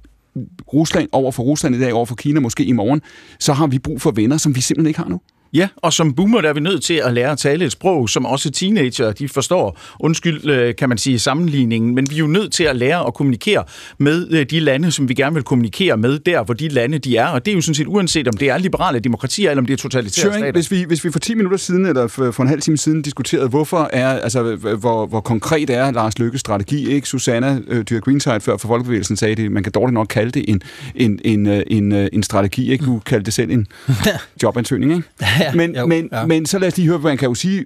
[0.72, 3.02] Rusland over for Rusland i dag, over for Kina måske i morgen,
[3.38, 5.20] så har vi brug for venner, som vi simpelthen ikke har nu.
[5.52, 8.08] Ja, og som boomer der er vi nødt til at lære at tale et sprog,
[8.08, 9.78] som også teenager de forstår.
[10.00, 13.14] Undskyld, øh, kan man sige, sammenligningen, men vi er jo nødt til at lære at
[13.14, 13.64] kommunikere
[13.98, 17.16] med øh, de lande, som vi gerne vil kommunikere med, der hvor de lande de
[17.16, 17.26] er.
[17.26, 19.72] Og det er jo sådan set uanset, om det er liberale demokratier, eller om det
[19.72, 20.52] er totalitære Turing, stater.
[20.52, 23.02] Hvis vi, hvis vi for 10 minutter siden, eller for, for en halv time siden,
[23.02, 24.42] diskuterede, hvorfor er, altså,
[24.80, 27.08] hvor, hvor konkret er Lars Lykkes strategi, ikke?
[27.08, 30.44] Susanna øh, Dyr Greenside før for Folkebevægelsen sagde det, man kan dårligt nok kalde det
[30.48, 30.62] en,
[30.94, 32.84] en, en, en, en, en strategi, ikke?
[32.84, 33.66] Du kaldte det selv en
[34.42, 35.08] jobansøgning, ikke?
[35.40, 36.26] Ja, men, jo, men, ja.
[36.26, 37.64] men så lad os lige høre, hvad man kan jo sige.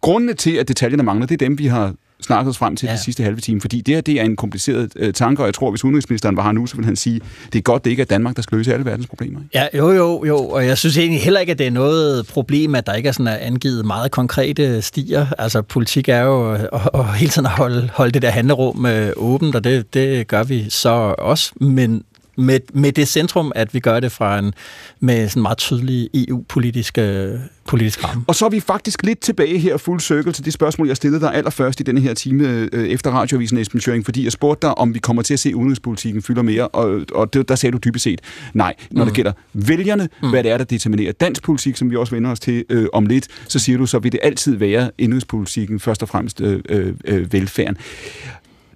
[0.00, 1.94] Grundene til, at detaljerne mangler, det er dem, vi har
[2.24, 2.92] snakket os frem til ja.
[2.92, 5.54] de sidste halve time, fordi det her det er en kompliceret øh, tanke, og jeg
[5.54, 7.20] tror, hvis udenrigsministeren var her nu, så ville han sige,
[7.52, 9.40] det er godt, det ikke er Danmark, der skal løse alle verdens problemer.
[9.40, 9.50] Ikke?
[9.54, 12.74] Ja, jo, jo, jo, og jeg synes egentlig heller ikke, at det er noget problem,
[12.74, 15.26] at der ikke er sådan angivet meget konkrete stier.
[15.38, 19.12] Altså, politik er jo at, at hele tiden at holde, holde det der handlerum øh,
[19.16, 22.02] åbent, og det, det gør vi så også, men
[22.36, 24.52] med, med det centrum, at vi gør det fra en
[25.00, 26.98] med sådan meget tydelig EU-politisk
[27.66, 28.24] politisk ramme.
[28.26, 31.20] Og så er vi faktisk lidt tilbage her fuld circle til det spørgsmål, jeg stillede
[31.20, 34.78] dig allerførst i denne her time øh, efter radioavisen Esben Schøring, fordi jeg spurgte dig,
[34.78, 37.78] om vi kommer til at se udenrigspolitikken fylder mere, og, og det, der sagde du
[37.84, 38.20] dybest set
[38.54, 38.74] nej.
[38.90, 39.06] Når mm.
[39.06, 40.30] det gælder vælgerne, mm.
[40.30, 43.06] hvad det er, der determinerer dansk politik, som vi også vender os til øh, om
[43.06, 46.62] lidt, så siger du, så vil det altid være indrigspolitikken, først og fremmest øh,
[47.04, 47.76] øh, velfærden.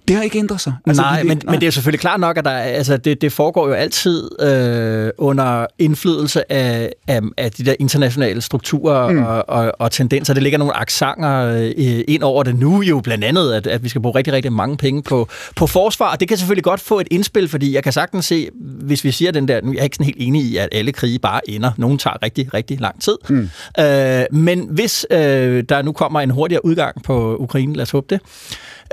[0.09, 0.73] Det har ikke ændret sig.
[0.87, 3.31] Altså, nej, men, nej, men det er selvfølgelig klart nok, at der, altså, det, det
[3.31, 9.23] foregår jo altid øh, under indflydelse af, af, af de der internationale strukturer mm.
[9.23, 10.33] og, og, og tendenser.
[10.33, 11.45] Det ligger nogle aksanger
[11.77, 14.53] øh, ind over det nu jo blandt andet, at, at vi skal bruge rigtig, rigtig
[14.53, 16.11] mange penge på, på forsvar.
[16.11, 19.11] Og det kan selvfølgelig godt få et indspil, fordi jeg kan sagtens se, hvis vi
[19.11, 21.49] siger den der, nu er jeg ikke sådan helt enig i, at alle krige bare
[21.49, 21.71] ender.
[21.77, 23.17] Nogle tager rigtig, rigtig lang tid.
[23.29, 23.49] Mm.
[23.79, 28.07] Øh, men hvis øh, der nu kommer en hurtigere udgang på Ukraine, lad os håbe
[28.09, 28.21] det,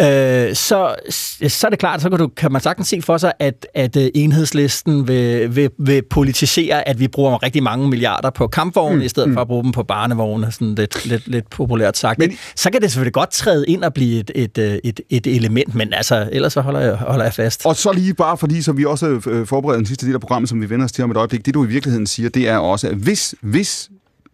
[0.00, 0.94] øh, så,
[1.48, 3.96] så er det klart, så kan, du, kan man sagtens se for sig, at, at
[3.96, 9.02] øh, enhedslisten vil, vil, vil politisere, at vi bruger rigtig mange milliarder på kampvogne, mm.
[9.02, 12.18] i stedet for at bruge dem på barnevogne, sådan lidt, lidt, lidt populært sagt.
[12.18, 15.26] Men, så kan det selvfølgelig godt træde ind og blive et, et, øh, et, et
[15.26, 17.66] element, men altså, ellers så holder jeg, holder jeg fast.
[17.66, 20.48] Og så lige bare fordi, så vi også øh, forbereder den sidste del af programmet,
[20.48, 22.56] som vi vender os til om et øjeblik, det du i virkeligheden siger, det er
[22.56, 23.90] også, at hvis, hvis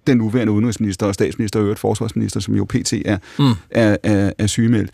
[0.07, 2.93] den nuværende udenrigsminister og statsminister og øvrigt forsvarsminister, som jo pt.
[2.93, 3.53] er, mm.
[3.71, 4.91] er, er, er sygemeldt,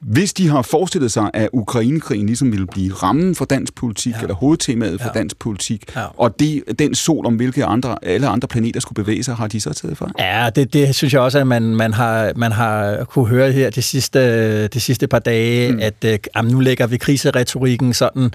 [0.00, 4.20] hvis de har forestillet sig, at Ukrainekrigen ligesom ville blive rammen for dansk politik, ja.
[4.20, 5.18] eller hovedtemaet for ja.
[5.18, 6.04] dansk politik, ja.
[6.16, 9.60] og det, den sol, om hvilke andre, alle andre planeter skulle bevæge sig, har de
[9.60, 10.10] så taget for?
[10.18, 13.70] Ja, det, det synes jeg også, at man, man, har, man har kunne høre her
[13.70, 15.78] de sidste, de sidste par dage, mm.
[15.82, 18.30] at øh, jamen, nu lægger vi kriseretorikken sådan,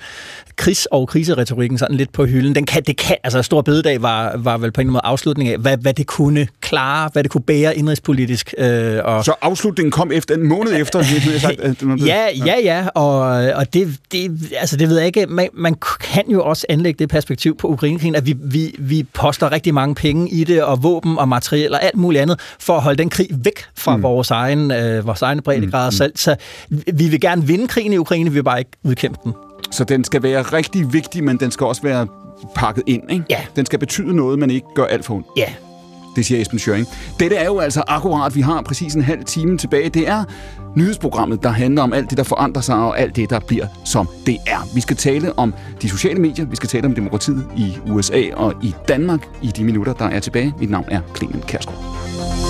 [0.56, 2.56] kris- og kriseretorikken sådan lidt på hylden.
[2.56, 5.57] Den kan, det kan, altså Stor Bededag var, var vel på en måde afslutning af,
[5.57, 8.53] hvad, hvad det kunne klare, hvad det kunne bære indrigspolitisk.
[8.57, 9.26] Øh, og...
[9.26, 11.03] Så afslutningen kom efter en måned efter,
[12.05, 13.19] ja, ja, ja, og,
[13.55, 15.25] og det, det, altså det ved jeg ikke.
[15.25, 19.51] Man, man kan jo også anlægge det perspektiv på Ukrainekrigen, at vi, vi, vi poster
[19.51, 22.81] rigtig mange penge i det, og våben og materiel og alt muligt andet, for at
[22.81, 24.03] holde den krig væk fra mm.
[24.03, 25.95] vores egen, øh, vores egne breddegrader mm.
[25.95, 26.13] selv.
[26.15, 26.35] Så
[26.93, 29.34] vi vil gerne vinde krigen i Ukraine, vi vil bare ikke udkæmpe den.
[29.71, 32.07] Så den skal være rigtig vigtig, men den skal også være
[32.55, 33.25] pakket ind, ikke?
[33.30, 33.39] Ja.
[33.55, 35.27] Den skal betyde noget, men ikke gør alt for ondt.
[35.38, 35.45] Ja.
[36.15, 36.88] Det siger Esben Schøring.
[37.19, 39.89] Dette er jo altså akkurat, vi har præcis en halv time tilbage.
[39.89, 40.23] Det er
[40.75, 44.07] nyhedsprogrammet, der handler om alt det, der forandrer sig, og alt det, der bliver, som
[44.25, 44.75] det er.
[44.75, 48.53] Vi skal tale om de sociale medier, vi skal tale om demokratiet i USA og
[48.63, 50.53] i Danmark i de minutter, der er tilbage.
[50.59, 52.42] Mit navn er Clement Kærsgaard.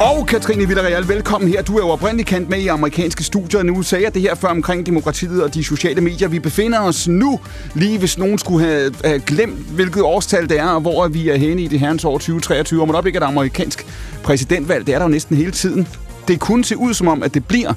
[0.00, 1.62] Og Katrine Villarreal, velkommen her.
[1.62, 3.62] Du er jo oprindeligt kendt med i amerikanske studier.
[3.62, 6.28] Nu sagde jeg det her før omkring demokratiet og de sociale medier.
[6.28, 7.40] Vi befinder os nu,
[7.74, 11.36] lige hvis nogen skulle have, have glemt, hvilket årstal det er, og hvor vi er
[11.36, 12.80] henne i det herrens år 2023.
[12.80, 13.86] Og man op ikke et amerikansk
[14.22, 15.88] præsidentvalg, det er der jo næsten hele tiden.
[16.28, 17.74] Det kunne se ud som om, at det bliver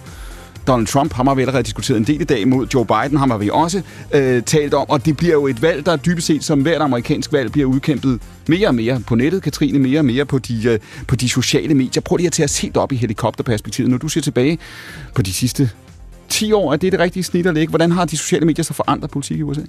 [0.68, 3.32] Donald Trump, ham har vi allerede diskuteret en del i dag mod Joe Biden, ham
[3.32, 3.82] har vi også
[4.14, 7.34] øh, talt om, og det bliver jo et valg, der dybest set som hvert amerikansk
[7.34, 10.80] valg bliver udkæmpet mere og mere på nettet, Katrine, mere og mere på de, øh,
[11.08, 12.02] på de sociale medier.
[12.02, 13.92] Prøv lige at tage os helt op i helikopterperspektivet.
[13.92, 14.60] Når du ser tilbage
[15.16, 15.70] på de sidste
[16.30, 17.70] 10 år, er det det rigtige snit at lægge?
[17.70, 19.62] Hvordan har de sociale medier så forandret politik i USA?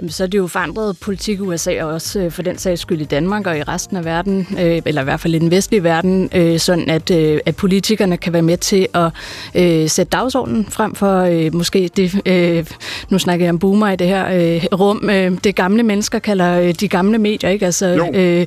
[0.00, 2.80] Jamen, så er det jo forandret politik i USA, og også øh, for den sags
[2.80, 5.50] skyld i Danmark og i resten af verden, øh, eller i hvert fald i den
[5.50, 9.10] vestlige verden, øh, sådan at, øh, at politikerne kan være med til at
[9.54, 12.66] øh, sætte dagsordenen frem for øh, måske det, øh,
[13.10, 16.60] nu snakker jeg om boomer i det her øh, rum, øh, det gamle mennesker kalder
[16.60, 17.66] øh, de gamle medier, ikke?
[17.66, 18.46] Altså, øh,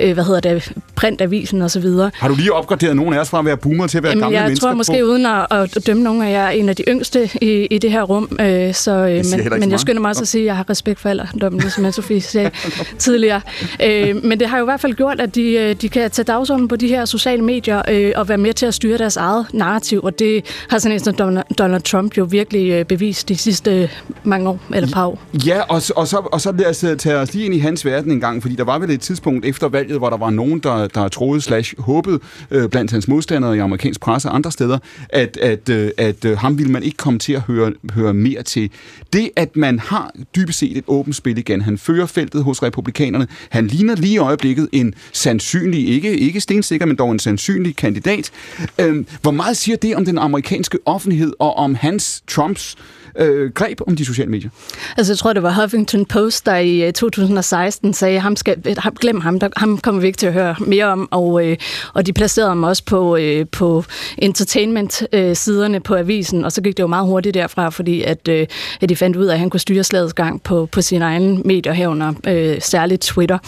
[0.00, 2.10] øh, hvad hedder det, printavisen og så videre.
[2.14, 4.22] Har du lige opgraderet nogen af os fra at være boomer til at være Jamen,
[4.22, 4.66] gamle jeg mennesker?
[4.66, 5.06] tror måske, på?
[5.06, 7.90] uden at, at dømme nogen af jer, er en af de yngste i, i det
[7.90, 10.56] her rum, øh, så, øh, men, men jeg skynder mig også at sige, at jeg
[10.56, 12.50] har respekt for alderdommen, som Anne-Sophie sagde
[12.98, 13.40] tidligere.
[13.82, 16.24] Øh, men det har jo i hvert fald gjort, at de, øh, de kan tage
[16.24, 19.46] dagsordenen på de her sociale medier øh, og være med til at styre deres eget
[19.52, 21.14] narrativ, og det har sådan en som
[21.58, 23.90] Donald, Trump jo virkelig øh, bevist de sidste
[24.24, 25.22] mange år, eller par år.
[25.46, 27.84] Ja, og, og, så, og så lad os øh, tage os lige ind i hans
[27.84, 30.60] verden en gang, fordi der var vel et tidspunkt efter valget, hvor der var nogen,
[30.60, 32.18] der, der troede slash håbede
[32.50, 34.78] øh, blandt hans modstandere i amerikansk presse og andre steder,
[35.08, 38.42] at, at, øh, at øh, ham ville man ikke komme til at høre, høre mere
[38.42, 38.70] til.
[39.12, 43.26] Det, at man har dybest set et åbent spil igen, han fører feltet hos republikanerne,
[43.50, 48.30] han ligner lige i øjeblikket en sandsynlig, ikke, ikke stensikker, men dog en sandsynlig kandidat.
[48.78, 53.50] Øhm, hvor meget siger det om den amerikanske offentlighed og om hans, Trumps, øh, Øh,
[53.50, 54.50] greb om de sociale medier?
[54.96, 58.76] Altså, jeg tror, det var Huffington Post, der i øh, 2016 sagde, ham skal, øh,
[58.78, 61.56] ham, glem ham, der, ham kommer vi ikke til at høre mere om, og, øh,
[61.94, 63.84] og de placerede ham også på, øh, på
[64.18, 68.46] entertainment-siderne på avisen, og så gik det jo meget hurtigt derfra, fordi at, øh,
[68.80, 71.38] at de fandt ud af, at han kunne styre slagets gang på, på sine egne
[71.44, 73.38] medier herunder, øh, særligt Twitter.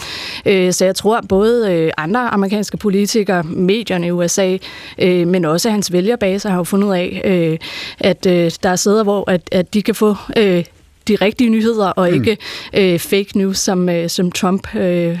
[0.45, 4.57] Øh, så jeg tror, både øh, andre amerikanske politikere, medierne i USA,
[4.99, 7.57] øh, men også hans vælgerbase har jo fundet ud af, øh,
[7.99, 10.63] at øh, der er steder, hvor at, at de kan få øh,
[11.07, 12.15] de rigtige nyheder, og Mm.
[12.15, 12.37] ikke
[12.73, 15.19] øh, fake news, som, øh, som Trump øh,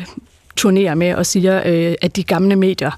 [0.55, 2.91] turnerer med og siger, øh, at de gamle medier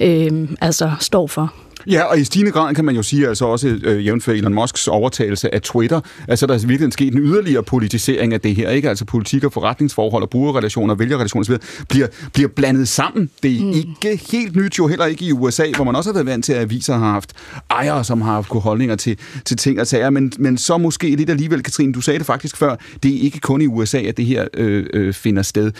[0.00, 1.52] øh, altså står for.
[1.90, 4.88] Ja, og i stigende grad kan man jo sige, altså også øh, jævnfør Elon Musks
[4.88, 8.88] overtagelse af Twitter, altså der er virkelig sket en yderligere politisering af det her, ikke?
[8.88, 11.56] Altså politik og forretningsforhold og brugerrelationer, vælgerrelationer osv.
[11.88, 13.30] Bliver, bliver blandet sammen.
[13.42, 13.72] Det er mm.
[13.72, 16.52] ikke helt nyt, jo heller ikke i USA, hvor man også har været vant til,
[16.52, 17.32] at aviser har haft
[17.70, 21.30] ejere, som har haft holdninger til, til ting og sager, men, men så måske lidt
[21.30, 24.26] alligevel, Katrine, du sagde det faktisk før, det er ikke kun i USA, at det
[24.26, 25.72] her øh, øh, finder sted.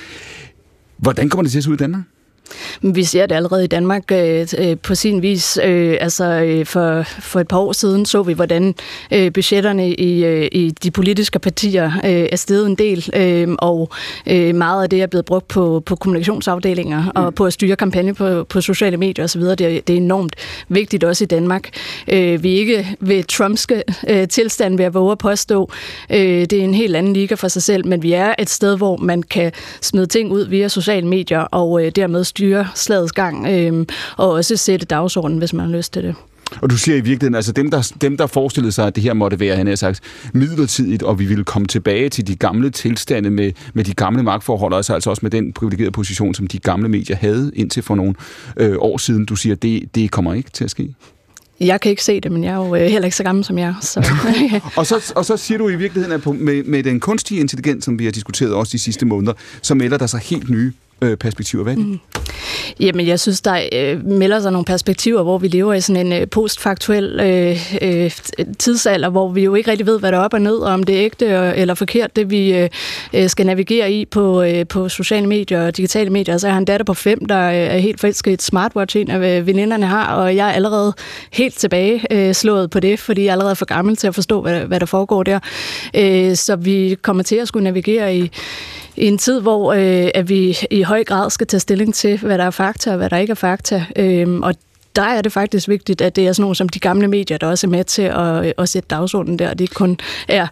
[0.96, 2.02] Hvordan kommer det til at se ud i Danmark?
[2.82, 5.58] Vi ser det allerede i Danmark øh, øh, på sin vis.
[5.64, 8.74] Øh, altså øh, for, for et par år siden så vi, hvordan
[9.12, 13.90] øh, budgetterne i, øh, i de politiske partier øh, er steget en del, øh, og
[14.26, 17.10] øh, meget af det er blevet brugt på, på kommunikationsafdelinger mm.
[17.14, 19.40] og på at styre kampagne på, på sociale medier osv.
[19.42, 20.36] Det, er- det er enormt
[20.68, 21.70] vigtigt også i Danmark.
[22.08, 25.70] Øh, vi er ikke ved Trumpske øh, tilstand, vil jeg våge at påstå.
[26.10, 28.76] Øh, det er en helt anden liga for sig selv, men vi er et sted,
[28.76, 33.46] hvor man kan smide ting ud via sociale medier og øh, dermed styre slagets gang
[33.46, 33.86] øh,
[34.16, 36.14] og også sætte dagsordenen, hvis man har lyst til det.
[36.60, 39.14] Og du siger i virkeligheden, altså dem der, dem, der forestillede sig, at det her
[39.14, 40.00] måtte være, han har sagt,
[40.32, 44.72] midlertidigt, og vi ville komme tilbage til de gamle tilstande med, med de gamle magtforhold,
[44.72, 48.14] og altså også med den privilegerede position, som de gamle medier havde indtil for nogle
[48.56, 49.24] øh, år siden.
[49.24, 50.94] Du siger, det, det kommer ikke til at ske.
[51.60, 53.58] Jeg kan ikke se det, men jeg er jo øh, heller ikke så gammel som
[53.58, 53.74] jeg.
[53.80, 54.06] Så.
[54.76, 57.84] og, så, og så siger du i virkeligheden, at på, med, med den kunstige intelligens,
[57.84, 59.32] som vi har diskuteret også de sidste måneder,
[59.62, 60.72] så melder der sig helt nye
[61.04, 61.62] øh, perspektiver.
[61.62, 61.86] Hvad er det?
[61.86, 61.98] Mm.
[62.80, 66.12] Jamen, jeg synes, der øh, melder sig nogle perspektiver, hvor vi lever i sådan en
[66.12, 68.10] øh, postfaktuel øh, øh,
[68.58, 70.82] tidsalder, hvor vi jo ikke rigtig ved, hvad der er op og ned, og om
[70.82, 71.26] det er ægte
[71.56, 72.68] eller forkert, det vi øh,
[73.14, 76.38] øh, skal navigere i på, øh, på sociale medier og digitale medier.
[76.38, 78.96] Så jeg har en datter på fem, der øh, er helt forelsket i et smartwatch,
[78.96, 80.94] en af øh, veninderne har, og jeg er allerede
[81.32, 84.42] helt tilbage øh, slået på det, fordi jeg er allerede for gammel til at forstå,
[84.42, 85.38] hvad, hvad der foregår der.
[85.96, 88.30] Øh, så vi kommer til at skulle navigere i
[88.96, 92.38] i en tid, hvor øh, at vi i høj grad skal tage stilling til, hvad
[92.38, 93.84] der er fakta og hvad der ikke er fakta.
[93.96, 94.54] Øhm, og
[94.96, 97.46] der er det faktisk vigtigt, at det er sådan nogle som de gamle medier, der
[97.46, 99.50] også er med til at, at sætte dagsordenen der.
[99.50, 99.98] Det ikke kun
[100.28, 100.46] er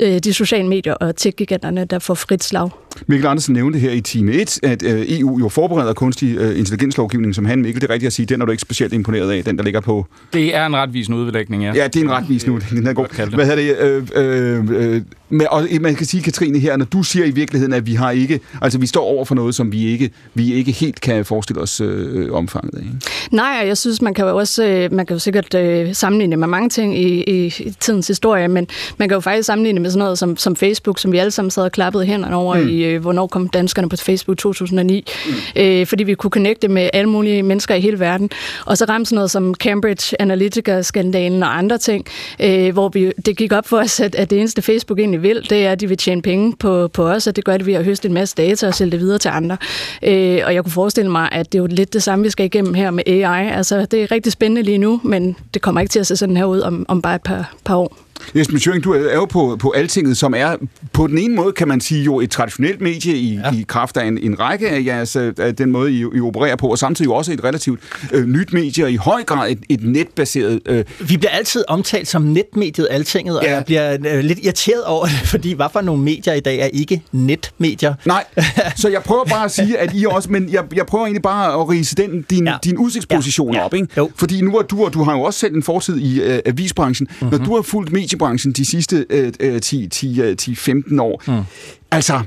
[0.00, 2.70] øh, de sociale medier og tech-giganterne, der får frit slag.
[3.06, 7.34] Mikkel Andersen nævnte her i time 1, at øh, EU jo forbereder kunstig øh, intelligenslovgivning,
[7.34, 9.44] som han, Mikkel, det er rigtigt at sige, den er du ikke specielt imponeret af,
[9.44, 10.06] den der ligger på...
[10.32, 11.72] Det er en retvisende udlægning, ja.
[11.74, 13.34] Ja, det er en retvisende udlægning, den er god.
[13.34, 14.12] Hvad hedder det?
[14.14, 17.72] Øh, øh, øh, men, og man kan sige, Katrine, her, når du siger i virkeligheden,
[17.72, 20.72] at vi har ikke, altså vi står over for noget, som vi ikke, vi ikke
[20.72, 22.80] helt kan forestille os øh, omfanget af.
[22.80, 22.92] Ikke?
[23.30, 26.48] Nej, jeg synes, man kan jo også, øh, man kan jo sikkert øh, sammenligne med
[26.48, 28.66] mange ting i, i, i tidens historie, men
[28.98, 31.50] man kan jo faktisk sammenligne med sådan noget som, som Facebook, som vi alle sammen
[31.50, 32.68] sad og klappede hænderne over mm.
[32.68, 35.62] i, øh, hvornår kom danskerne på Facebook 2009, mm.
[35.62, 38.30] øh, fordi vi kunne connecte med alle mulige mennesker i hele verden.
[38.66, 42.06] Og så ramte sådan noget som Cambridge Analytica-skandalen og andre ting,
[42.40, 45.46] øh, hvor vi, det gik op for os, at, at det eneste Facebook egentlig vil,
[45.50, 47.74] det er, at de vil tjene penge på, på os, og det gør det ved
[47.74, 49.56] at høste en masse data og sælge det videre til andre.
[50.02, 52.46] Øh, og jeg kunne forestille mig, at det er jo lidt det samme, vi skal
[52.46, 53.48] igennem her med AI.
[53.48, 56.36] Altså, det er rigtig spændende lige nu, men det kommer ikke til at se sådan
[56.36, 58.07] her ud om, om bare et par, par år.
[58.34, 60.56] Jesper Schøring, du er jo på, på Altinget, som er
[60.92, 63.52] på den ene måde, kan man sige, jo et traditionelt medie i, ja.
[63.52, 66.68] i kraft af en, en række af jeres, af den måde, I, I opererer på,
[66.68, 67.80] og samtidig jo også et relativt
[68.12, 70.60] øh, nyt medie, og i høj grad et, et netbaseret...
[70.66, 70.84] Øh...
[71.00, 73.54] Vi bliver altid omtalt som netmediet Altinget, og ja.
[73.54, 76.66] jeg bliver øh, lidt irriteret over det, fordi hvad for nogle medier i dag er
[76.66, 77.94] ikke netmedier?
[78.04, 78.24] Nej,
[78.76, 81.60] så jeg prøver bare at sige, at I også, men jeg, jeg prøver egentlig bare
[81.60, 82.56] at rise den, din, ja.
[82.64, 83.58] din udsigtsposition ja.
[83.58, 83.64] Ja.
[83.64, 83.88] op, ikke?
[83.96, 84.10] Jo.
[84.16, 87.08] Fordi nu er du, og du har jo også selv en fortid i øh, avisbranchen,
[87.10, 87.38] mm-hmm.
[87.38, 91.22] når du har fulgt medie mediebranchen de sidste øh, 10-15 øh, år.
[91.26, 91.42] Mm.
[91.90, 92.22] Altså,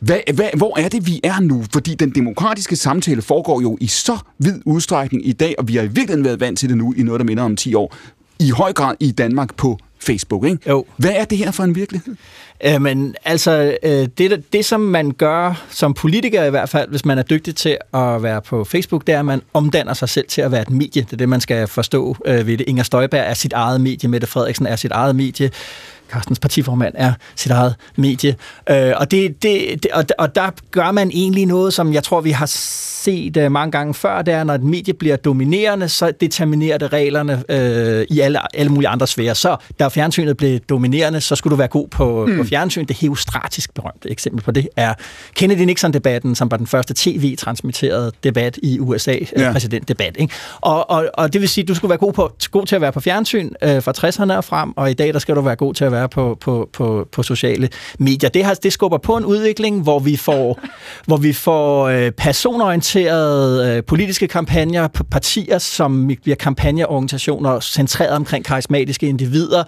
[0.00, 1.64] hvad, hvad, hvor er det, vi er nu?
[1.72, 5.82] Fordi den demokratiske samtale foregår jo i så vid udstrækning i dag, og vi har
[5.82, 7.96] i virkeligheden været vant til det nu i noget, der minder om 10 år.
[8.38, 10.58] I høj grad i Danmark på Facebook, ikke?
[10.68, 10.84] Jo.
[10.96, 12.14] Hvad er det her for en virkelighed?
[12.64, 17.04] Øh, men altså, øh, det, det som man gør som politiker i hvert fald, hvis
[17.04, 20.28] man er dygtig til at være på Facebook, det er, at man omdanner sig selv
[20.28, 21.02] til at være et medie.
[21.02, 22.68] Det er det, man skal forstå øh, ved det.
[22.68, 25.50] Inger Støjberg er sit eget medie, Mette Frederiksen er sit eget medie.
[26.10, 28.36] Carstens partiformand er sit eget medie.
[28.70, 32.20] Øh, og, det, det, det, og, og der gør man egentlig noget, som jeg tror,
[32.20, 32.46] vi har
[33.04, 36.92] set uh, mange gange før, det er, når et medie bliver dominerende, så determinerer det
[36.92, 39.34] reglerne øh, i alle, alle mulige andre sfære.
[39.34, 42.36] Så da fjernsynet blev dominerende, så skulle du være god på, mm.
[42.36, 42.86] på fjernsyn.
[42.86, 44.94] Det heostratisk berømte eksempel på det er
[45.40, 49.52] Kennedy-Nixon-debatten, som var den første tv-transmitterede debat i USA, øh, ja.
[49.52, 50.16] præsidentdebat.
[50.18, 50.34] Ikke?
[50.60, 52.80] Og, og, og det vil sige, at du skulle være god, på, god til at
[52.80, 55.56] være på fjernsyn øh, fra 60'erne og frem, og i dag der skal du være
[55.56, 57.68] god til at være på, på, på, på sociale
[57.98, 58.30] medier.
[58.30, 60.60] Det, har, det skubber på en udvikling, hvor vi får,
[61.06, 68.44] hvor vi får øh, personorienteret orienterede øh, politiske kampagner, partier, som bliver kampagneorganisationer centreret omkring
[68.44, 69.64] karismatiske individer,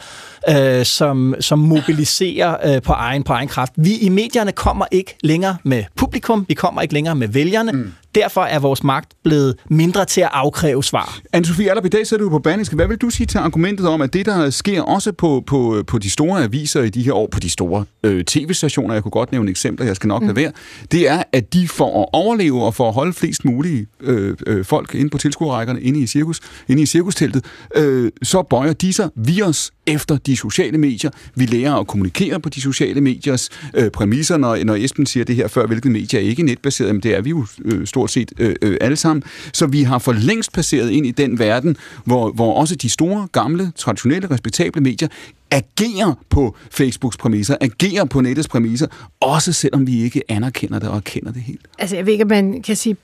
[0.49, 3.73] øh, som, som mobiliserer øh, på, egen, på egen kraft.
[3.77, 7.73] Vi i medierne kommer ikke længere med publikum, vi kommer ikke længere med vælgerne.
[7.73, 7.93] Mm.
[8.15, 11.19] Derfor er vores magt blevet mindre til at afkræve svar.
[11.37, 12.77] Anne-Sophie Allerby, i dag sidder du på Berlingske.
[12.77, 15.99] Hvad vil du sige til argumentet om, at det, der sker også på, på, på
[15.99, 19.33] de store aviser i de her år, på de store øh, tv-stationer, jeg kunne godt
[19.33, 20.29] nævne eksempler, jeg skal nok mm.
[20.29, 20.53] lade være,
[20.93, 24.65] det er, at de for at overleve og for at holde flest mulige øh, øh,
[24.65, 27.45] folk inde på tilskuerrækkerne, inde i cirkus, inde i cirkusteltet,
[27.75, 31.11] øh, så bøjer de sig vi os efter de sociale medier.
[31.35, 35.37] Vi lærer at kommunikere på de sociale mediers øh, præmisser, når, når Esben siger det
[35.37, 38.33] her før, hvilket medier er ikke netbaseret, men det er vi jo øh, stort set
[38.39, 39.23] øh, øh, alle sammen.
[39.53, 43.29] Så vi har for længst passeret ind i den verden, hvor, hvor også de store,
[43.33, 45.09] gamle, traditionelle, respektable medier
[45.51, 48.87] agerer på Facebooks præmisser, agerer på nettets præmisser,
[49.21, 51.61] også selvom vi ikke anerkender det og kender det helt.
[51.79, 52.97] Altså jeg ved ikke, om man kan sige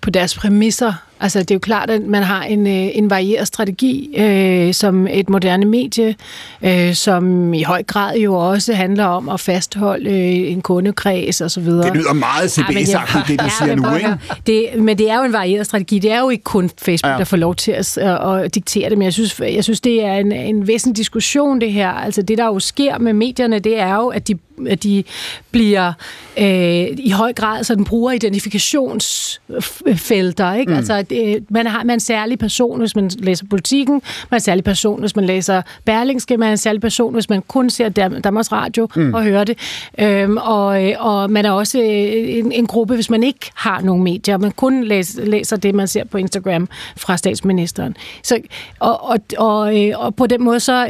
[0.00, 0.92] på deres præmisser.
[1.20, 5.06] Altså, det er jo klart, at man har en, øh, en varieret strategi øh, som
[5.06, 6.14] et moderne medie,
[6.62, 11.50] øh, som i høj grad jo også handler om at fastholde øh, en kundekreds og
[11.50, 11.86] så videre.
[11.86, 14.16] Det lyder meget CBS-agtigt, det du ja, siger nu, ikke?
[14.46, 15.98] Det, men det er jo en varieret strategi.
[15.98, 17.18] Det er jo ikke kun Facebook, ja.
[17.18, 20.04] der får lov til at, at, at diktere det, men jeg synes, jeg synes det
[20.04, 21.90] er en, en væsentlig diskussion, det her.
[21.90, 24.38] Altså, det, der jo sker med medierne, det er jo, at de
[24.68, 25.04] at de
[25.50, 25.92] bliver
[26.38, 30.72] øh, i høj grad sådan bruger identifikationsfelter, ikke?
[30.72, 30.78] Mm.
[30.78, 34.34] Altså, øh, man, har, man er en særlig person, hvis man læser politikken, man er
[34.34, 37.70] en særlig person, hvis man læser Berlingske, man er en særlig person, hvis man kun
[37.70, 39.14] ser Danmarks Radio mm.
[39.14, 39.58] og hører det.
[39.98, 43.80] Øhm, og, øh, og man er også øh, en, en gruppe, hvis man ikke har
[43.80, 47.96] nogen medier, man kun læser, læser det, man ser på Instagram fra statsministeren.
[48.22, 48.38] Så,
[48.78, 50.88] og, og, og, øh, og på den måde, så,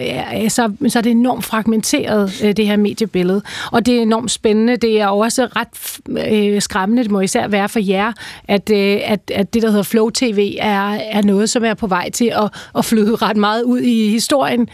[0.49, 3.43] så, så er det enormt fragmenteret, det her mediebillede.
[3.73, 4.77] Og det er enormt spændende.
[4.77, 8.13] Det er også ret øh, skræmmende, det må især være for jer,
[8.49, 11.87] at, øh, at, at det, der hedder Flow TV, er, er noget, som er på
[11.87, 14.69] vej til at, at flyde ret meget ud i historien.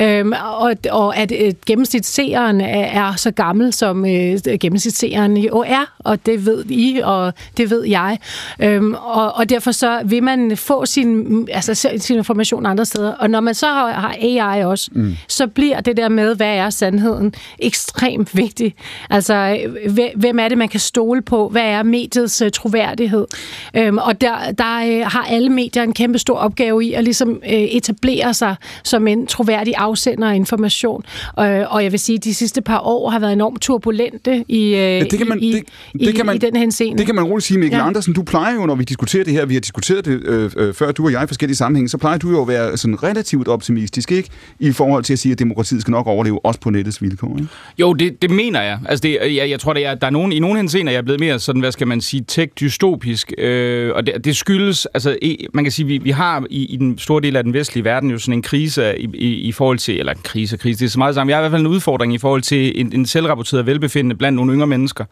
[0.00, 6.26] Øhm, og, og at øh, gennemsnitsseeren er, så gammel, som øh, gennemsnitsseeren jo er, og
[6.26, 8.18] det ved I, og det ved jeg.
[8.60, 13.12] Øhm, og, og derfor så vil man få sin, altså, sin information andre steder.
[13.12, 15.16] Og når man så har, har AI også, mm.
[15.28, 18.76] så bliver det der med, hvad er sandheden, ekstremt vigtigt.
[19.10, 19.58] Altså,
[20.16, 21.48] hvem er det, man kan stole på?
[21.48, 23.26] Hvad er mediets uh, troværdighed?
[23.74, 27.28] Øhm, og der, der uh, har alle medier en kæmpe stor opgave i at ligesom
[27.30, 31.04] uh, etablere sig som en troværdig afsender af information.
[31.38, 34.66] Uh, og jeg vil sige, at de sidste par år har været enormt turbulente i,
[34.66, 36.98] uh, ja, det kan man, i, det, det i, kan man, i den henseende.
[36.98, 37.86] Det kan man roligt sige, Mikkel ja.
[37.86, 38.14] Andersen.
[38.14, 40.92] Du plejer jo, når vi diskuterer det her, vi har diskuteret det øh, øh, før,
[40.92, 44.12] du og jeg i forskellige sammenhænge, så plejer du jo at være sådan relativt optimistisk,
[44.12, 44.28] ikke?
[44.60, 47.48] I forhold til at sige, at demokratiet skal nok overleve også på nettets vilkår, ikke?
[47.78, 48.78] Jo, det, det mener jeg.
[48.88, 51.02] Altså, det, jeg, jeg tror, det er, der er nogen, i nogle henseender, jeg er
[51.02, 55.18] blevet mere sådan, hvad skal man sige, tech-dystopisk, øh, og det, det skyldes, altså,
[55.54, 58.10] man kan sige, vi, vi har i, i den store del af den vestlige verden
[58.10, 60.90] jo sådan en krise i, i, i forhold til, eller en krise, krise, det er
[60.90, 63.06] så meget sammen, vi har i hvert fald en udfordring i forhold til en, en
[63.06, 65.04] selvrapporteret velbefindende blandt nogle yngre mennesker,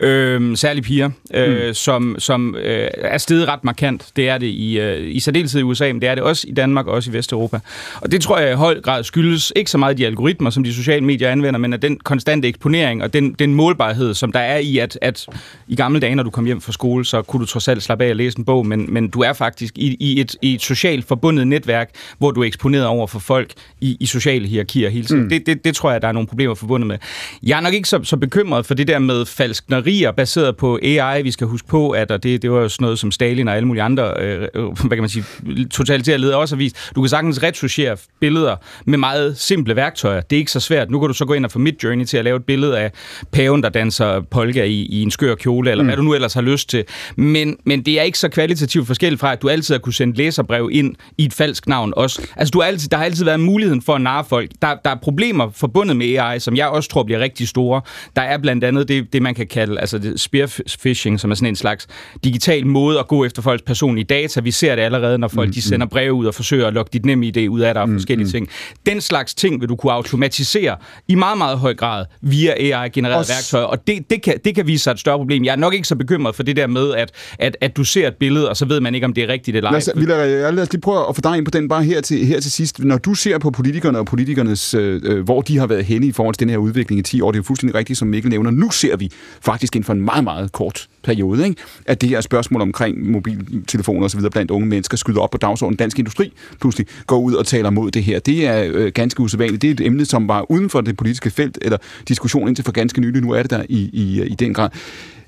[0.00, 1.74] øh, særligt piger, øh, mm.
[1.74, 4.06] som, som øh, er steget ret markant.
[4.16, 6.52] Det er det i, øh, i særdeleshed i USA, men det er det også i
[6.52, 7.60] Danmark og også i Vesteuropa.
[8.00, 10.74] Og det tror jeg i høj grad skyldes ikke så meget de algoritmer, som de
[10.74, 14.58] sociale medier anvender, men at den konstante eksponering og den, den målbarhed, som der er
[14.58, 15.26] i, at, at
[15.68, 18.04] i gamle dage, når du kom hjem fra skole, så kunne du trods alt slappe
[18.04, 20.62] af og læse en bog, men, men du er faktisk i, i, et, i et
[20.62, 25.06] socialt forbundet netværk, hvor du er eksponeret over for folk i, i sociale hierarkier hele
[25.06, 25.22] tiden.
[25.22, 25.28] Mm.
[25.28, 26.98] Det, det, det tror jeg, der er nogle problemer forbundet med.
[27.42, 31.22] Jeg er nok ikke så, så bekymret for det der med falsknerier baseret på AI.
[31.22, 33.56] Vi skal huske på, at og det, det var jo sådan noget, som Stalin og
[33.56, 35.24] alle mulige andre, øh, øh hvad kan man sige,
[35.70, 36.90] totalitære ledere også har vist.
[36.94, 40.20] Du kan sagtens retuschere billeder med meget simple værktøjer.
[40.20, 40.90] Det er ikke så svært.
[40.90, 42.92] Nu kan du så gå ind og få Midjourney til at lave et billede af
[43.32, 45.88] paven, der danser polka i, i en skør kjole, eller mm.
[45.88, 46.84] hvad du nu ellers har lyst til.
[47.16, 50.16] Men, men det er ikke så kvalitativt forskelligt fra, at du altid har kunne sende
[50.16, 52.22] læserbrev ind i et falsk navn også.
[52.36, 54.50] Altså, du har altid, der har altid været muligheden for at narre folk.
[54.62, 57.80] Der, der er problemer forbundet med AI, som jeg også tror bliver rigtig store.
[58.16, 61.48] Der er blandt andet det, det man kan kalde altså det spearfishing, som er sådan
[61.48, 61.86] en slags
[62.24, 64.40] digital måde at gå efter folks personlige data.
[64.40, 66.90] Vi ser det allerede, når folk mm, de sender breve ud og forsøger at logge
[66.92, 68.32] dit nemme idé ud af dig og mm, forskellige mm.
[68.32, 68.48] ting.
[68.86, 70.76] Den slags ting vil du kunne automatisere
[71.08, 74.84] i meget, meget høj grad via AI-genererede værktøjer, og det, det, kan, det kan vise
[74.84, 75.44] sig et større problem.
[75.44, 78.08] Jeg er nok ikke så bekymret for det der med, at, at, at du ser
[78.08, 79.72] et billede, og så ved man ikke, om det er rigtigt eller ej.
[79.72, 82.00] Lad os, lad, lad os lige prøve at få dig ind på den bare her
[82.00, 82.78] til, her til sidst.
[82.78, 86.12] Når du ser på politikerne og politikernes, øh, øh hvor de har været henne i
[86.12, 88.30] forhold til den her udvikling i 10 år, det er jo fuldstændig rigtigt, som Mikkel
[88.30, 88.50] nævner.
[88.50, 89.10] Nu ser vi
[89.40, 91.62] faktisk inden for en meget, meget kort periode, ikke?
[91.86, 94.20] at det her spørgsmål omkring mobiltelefoner osv.
[94.32, 95.76] blandt unge mennesker skyder op på dagsordenen.
[95.76, 98.18] Dansk Industri pludselig går ud og taler mod det her.
[98.18, 99.62] Det er øh, ganske usædvanligt.
[99.62, 101.78] Det er et emne, som var uden for det politiske felt, eller
[102.08, 103.22] diskussion indtil for ganske nylig.
[103.22, 104.68] Nu er det der i, i, i den grad.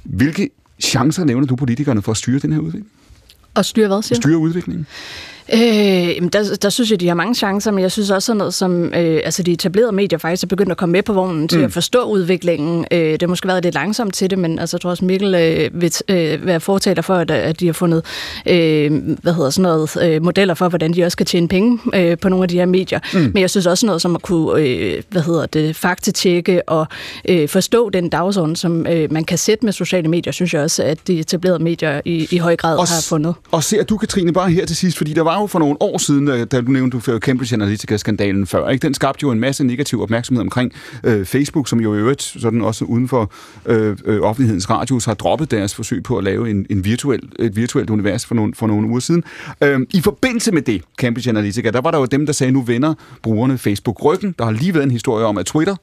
[0.05, 0.51] Hvilke
[0.81, 2.86] chancer nævner du politikerne for at styre den her udvikling?
[3.54, 4.86] Og styre hvad, siger Styre udviklingen?
[5.54, 8.54] Øh, der, der synes jeg, de har mange chancer, men jeg synes også sådan noget
[8.54, 11.58] som, øh, altså de etablerede medier faktisk er begyndt at komme med på vognen til
[11.58, 11.64] mm.
[11.64, 12.86] at forstå udviklingen.
[12.90, 15.34] Øh, det har måske været lidt langsomt til det, men altså, jeg tror også, Mikkel
[15.34, 18.04] øh, vil øh, være fortaler for, at, at de har fundet
[18.46, 18.92] øh,
[19.22, 22.28] hvad hedder sådan noget, øh, modeller for, hvordan de også kan tjene penge øh, på
[22.28, 23.00] nogle af de her medier.
[23.14, 23.20] Mm.
[23.20, 26.86] Men jeg synes også noget som at kunne, øh, hvad hedder det, faktatjekke og
[27.28, 30.82] øh, forstå den dagsorden, som øh, man kan sætte med sociale medier, synes jeg også,
[30.82, 33.34] at de etablerede medier i, i høj grad og, har fundet.
[33.50, 35.98] Og ser du, Katrine, bare her til sidst, fordi der var jo for nogle år
[35.98, 38.86] siden, da du nævnte du Cambridge Analytica-skandalen før, ikke?
[38.86, 40.73] den skabte jo en masse negativ opmærksomhed omkring
[41.05, 43.32] øh, Facebook, som jo i øvrigt sådan også uden for
[43.66, 47.56] øh, øh, offentlighedens radius har droppet deres forsøg på at lave en, en virtuel, et
[47.56, 49.24] virtuelt univers for nogle, for nogle uger siden.
[49.60, 52.62] Øh, I forbindelse med det, Cambridge Analytica, der var der jo dem, der sagde, nu
[52.62, 54.35] vender brugerne Facebook ryggen.
[54.39, 55.77] Der har lige været en historie om, at Twitter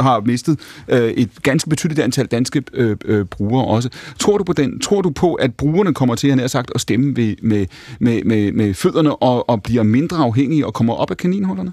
[0.00, 3.88] har mistet øh, et ganske betydeligt antal danske øh, øh, brugere også.
[4.18, 4.80] Tror du på den?
[4.80, 7.66] Tror du på, at brugerne kommer til, han sagt, at stemme ved, med,
[7.98, 11.72] med, med, med fødderne og, og bliver mindre afhængige og kommer op af kaninhullerne?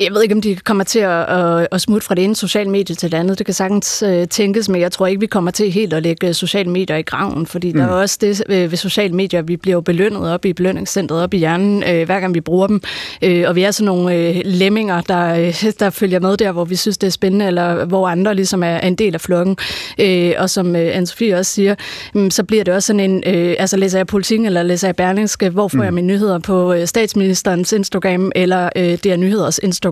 [0.00, 2.70] Jeg ved ikke, om de kommer til at, at, at smutte fra det ene sociale
[2.70, 3.38] medie til det andet.
[3.38, 6.34] Det kan sagtens uh, tænkes, men jeg tror ikke, vi kommer til helt at lægge
[6.34, 7.78] sociale medier i graven, fordi mm.
[7.78, 11.34] der er også det ved, ved sociale medier, vi bliver belønnet op i belønningscentret, op
[11.34, 12.80] i hjernen, uh, hver gang vi bruger dem.
[13.46, 17.06] Og vi er sådan nogle lemminger, der, der følger med der, hvor vi synes, det
[17.06, 19.56] er spændende, eller hvor andre ligesom er en del af flokken.
[20.38, 21.74] Og som uh, Anne-Sophie også siger,
[22.14, 23.22] um, så bliver det også sådan en,
[23.58, 25.84] altså læser jeg politik, eller læser jeg Berlingske, hvor får mm.
[25.84, 29.87] jeg mine nyheder på statsministerens Instagram, eller uh, det er nyheders Instagram.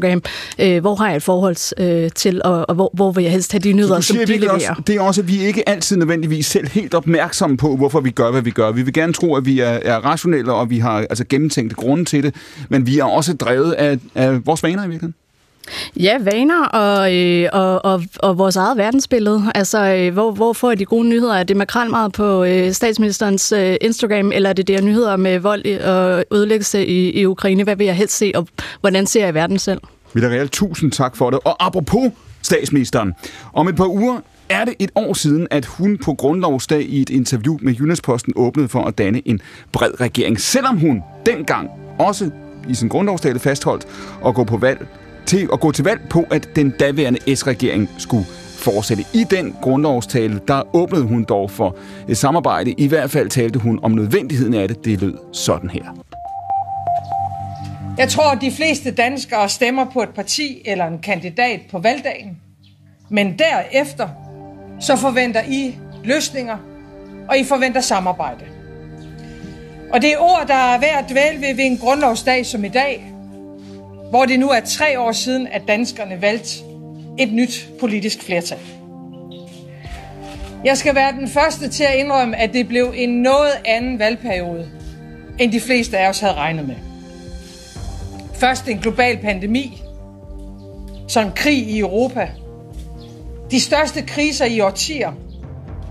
[0.59, 3.52] Øh, hvor har jeg et forhold øh, til, og, og hvor, hvor vil jeg helst
[3.52, 4.52] have de nyheder, som de leverer?
[4.52, 8.10] Også, det er også, at vi ikke altid nødvendigvis selv helt opmærksomme på, hvorfor vi
[8.10, 8.73] gør, hvad vi gør.
[8.73, 12.05] Vi vil gerne tro, at vi er, er rationelle, og vi har altså gennemtænkte grunde
[12.05, 12.35] til det,
[12.68, 15.14] men vi er også drevet af, af vores vaner i virkeligheden.
[15.97, 19.43] Ja, vaner og, øh, og, og, og vores eget verdensbillede.
[19.55, 21.34] Altså, øh, hvor, hvor får jeg de gode nyheder?
[21.34, 25.38] Er det makrel meget på øh, statsministerens øh, Instagram, eller er det der nyheder med
[25.38, 27.64] vold og ødelæggelse i, i Ukraine?
[27.64, 28.48] Hvad vil jeg helst se, og
[28.80, 29.80] hvordan ser jeg verden selv?
[30.14, 31.38] Villarreal, tusind tak for det.
[31.44, 32.12] Og apropos
[32.43, 33.14] statsministeren.
[33.52, 37.10] Om et par uger er det et år siden, at hun på grundlovsdag i et
[37.10, 39.40] interview med Jyllandsposten åbnede for at danne en
[39.72, 40.40] bred regering.
[40.40, 42.30] Selvom hun dengang også
[42.68, 43.86] i sin grundlovsdag fastholdt
[44.26, 44.86] at gå på valg
[45.27, 48.27] til at gå til valg på, at den daværende S-regering skulle
[48.59, 49.05] fortsætte.
[49.15, 51.77] I den grundlovstale, der åbnede hun dog for
[52.09, 52.74] et samarbejde.
[52.78, 54.85] I hvert fald talte hun om nødvendigheden af det.
[54.85, 55.85] Det lød sådan her.
[57.98, 62.36] Jeg tror, at de fleste danskere stemmer på et parti eller en kandidat på valgdagen.
[63.09, 64.09] Men derefter,
[64.81, 65.74] så forventer I
[66.05, 66.57] løsninger,
[67.28, 68.44] og I forventer samarbejde.
[69.93, 72.69] Og det er ord, der er værd at dvæle ved ved en grundlovsdag som i
[72.69, 73.12] dag,
[74.10, 76.48] hvor det nu er tre år siden, at danskerne valgte
[77.18, 78.58] et nyt politisk flertal.
[80.64, 84.70] Jeg skal være den første til at indrømme, at det blev en noget anden valgperiode,
[85.38, 86.74] end de fleste af os havde regnet med.
[88.34, 89.82] Først en global pandemi,
[91.08, 92.28] så en krig i Europa,
[93.50, 95.12] de største kriser i årtier.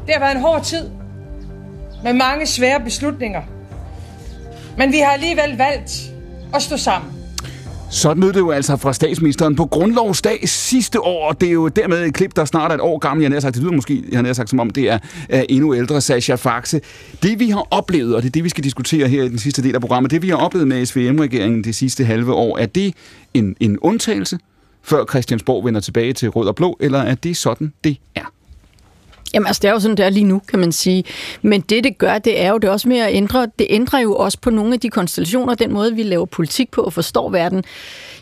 [0.06, 0.90] Det har været en hård tid,
[2.04, 3.42] med mange svære beslutninger.
[4.78, 6.12] Men vi har alligevel valgt
[6.54, 7.25] at stå sammen.
[7.96, 11.68] Sådan lød det jo altså fra statsministeren på grundlovsdag sidste år, og det er jo
[11.68, 13.24] dermed et klip, der snart er et år gammel.
[13.24, 15.00] Jeg har sagt, det lyder måske, jeg har sagt, som om det er,
[15.30, 16.82] er endnu ældre, Sasha Faxe.
[17.24, 19.64] Det vi har oplevet, og det er det, vi skal diskutere her i den sidste
[19.64, 22.94] del af programmet, det vi har oplevet med SVM-regeringen det sidste halve år, er det
[23.34, 24.40] en, en undtagelse,
[24.84, 28.35] før Christiansborg vender tilbage til rød og blå, eller er det sådan, det er?
[29.34, 31.04] Jamen altså, det er jo sådan, det er lige nu, kan man sige.
[31.42, 33.48] Men det, det gør, det er jo det også med at ændre.
[33.60, 36.82] Det ændrer jo også på nogle af de konstellationer, den måde, vi laver politik på
[36.82, 37.64] og forstår verden.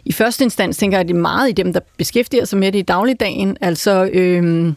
[0.05, 2.71] I første instans tænker jeg, at det er meget i dem, der beskæftiger sig med
[2.71, 3.57] det i dagligdagen.
[3.61, 4.73] Altså, øh,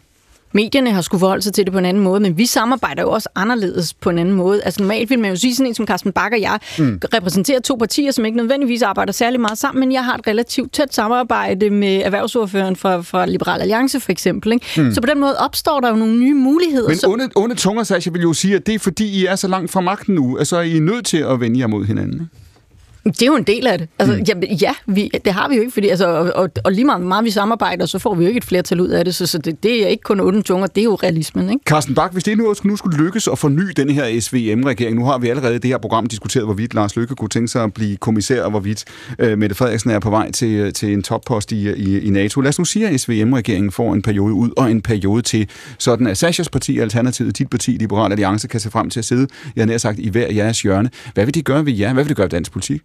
[0.51, 3.09] medierne har skulle forholde sig til det på en anden måde, men vi samarbejder jo
[3.11, 4.63] også anderledes på en anden måde.
[4.63, 6.99] Altså normalt vil man jo sige sådan en som Carsten Bak og jeg mm.
[7.13, 10.73] repræsenterer to partier, som ikke nødvendigvis arbejder særlig meget sammen, men jeg har et relativt
[10.73, 14.51] tæt samarbejde med erhvervsordføreren fra, fra Liberal Alliance for eksempel.
[14.51, 14.81] Ikke?
[14.81, 14.93] Mm.
[14.93, 16.89] Så på den måde opstår der jo nogle nye muligheder.
[16.89, 19.47] Men onde, onde tunger, Sasha, vil jo sige, at det er fordi, I er så
[19.47, 22.29] langt fra magten nu, altså I er nødt til at vende jer mod hinanden.
[23.11, 23.89] Det er jo en del af det.
[23.99, 24.23] Altså, mm.
[24.27, 27.01] ja, ja vi, det har vi jo ikke, fordi, altså, og, og, og lige meget,
[27.01, 29.37] meget vi samarbejder, så får vi jo ikke et flertal ud af det, så, så
[29.37, 31.49] det, det er ikke kun onde tunger, det er jo realismen.
[31.49, 31.63] Ikke?
[31.65, 35.17] Carsten Bak, hvis det nu, nu skulle lykkes at forny den her SVM-regering, nu har
[35.17, 38.43] vi allerede det her program diskuteret, hvorvidt Lars Løkke kunne tænke sig at blive kommissær,
[38.43, 38.85] og hvorvidt
[39.19, 42.41] øh, Mette Frederiksen er på vej til, til en toppost i, i, i NATO.
[42.41, 46.07] Lad os nu sige, at SVM-regeringen får en periode ud og en periode til, sådan
[46.07, 49.61] at Sashas parti, Alternativet, dit parti, Liberal Alliance, kan se frem til at sidde, jeg
[49.61, 50.89] har nær sagt, i hver jeres hjørne.
[51.13, 51.93] Hvad vil de gøre ved jer?
[51.93, 52.81] Hvad vil det gøre ved dansk politik?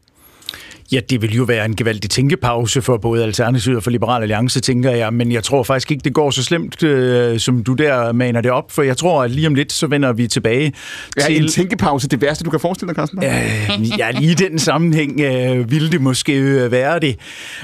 [0.92, 4.60] Ja, det vil jo være en gevaldig tænkepause for både Alternativet og for Liberal Alliance,
[4.60, 8.12] tænker jeg, men jeg tror faktisk ikke, det går så slemt, øh, som du der
[8.12, 10.72] maner det op, for jeg tror, at lige om lidt, så vender vi tilbage
[11.16, 11.42] ja, til...
[11.42, 13.24] en tænkepause, det værste, du kan forestille dig, Carsten?
[13.24, 17.16] Øh, ja, lige i den sammenhæng øh, ville det måske øh, være det,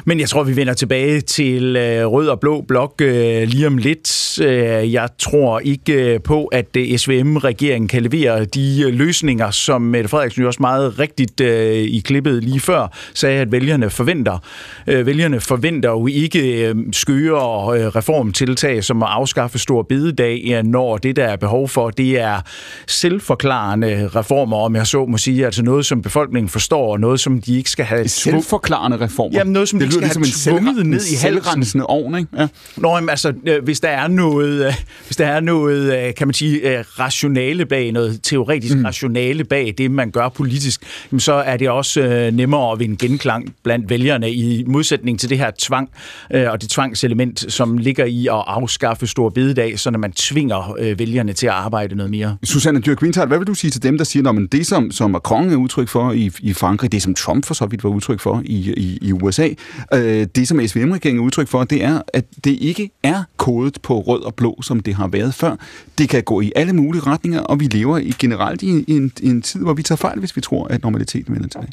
[0.05, 3.79] men jeg tror, vi vender tilbage til øh, rød og blå blok øh, lige om
[3.79, 4.39] lidt.
[4.41, 9.83] Øh, jeg tror ikke øh, på, at øh, SVM-regeringen kan levere de øh, løsninger, som
[9.83, 14.39] Mette Frederiksen jo også meget rigtigt øh, i klippet lige før sagde, at vælgerne forventer.
[14.87, 20.97] Øh, vælgerne forventer jo ikke øh, skøre øh, reformtiltag, som at afskaffe stor bededag, når
[20.97, 22.41] det, der er behov for, det er
[22.87, 27.41] selvforklarende reformer, om jeg så må sige, altså noget, som befolkningen forstår, og noget, som
[27.41, 28.09] de ikke skal have...
[28.09, 29.39] Selvforklarende reformer?
[29.39, 31.81] Jamen noget, som det de ikke skal ligesom have tvunget ned i halsen.
[31.81, 32.31] ovn, ikke?
[32.39, 32.49] Ja.
[32.77, 33.33] Nå, jamen, altså,
[33.63, 34.75] hvis der er noget,
[35.07, 38.85] hvis der er noget, kan man sige, rationale bag, noget teoretisk mm.
[38.85, 40.83] rationale bag det, man gør politisk,
[41.19, 45.51] så er det også nemmere at vinde genklang blandt vælgerne i modsætning til det her
[45.59, 45.91] tvang
[46.31, 50.77] øh, og det tvangselement, som ligger i at afskaffe stor bededag, så når man tvinger
[50.79, 52.37] øh, vælgerne til at arbejde noget mere.
[52.45, 55.51] Susanne Dyrk hvad vil du sige til dem, der siger, at det, som, som Macron
[55.51, 58.43] er udtryk for i, i Frankrig, det som Trump for så vidt var udtryk for
[58.45, 59.49] i, i, i USA,
[59.95, 64.01] øh, det som SVM-regeringen er udtryk for, det er, at det ikke er kodet på
[64.01, 65.57] rød og blå, som det har været før.
[65.99, 69.13] Det kan gå i alle mulige retninger, og vi lever i generelt i, i, en,
[69.21, 71.73] i en tid, hvor vi tager fejl, hvis vi tror, at normaliteten vender tilbage.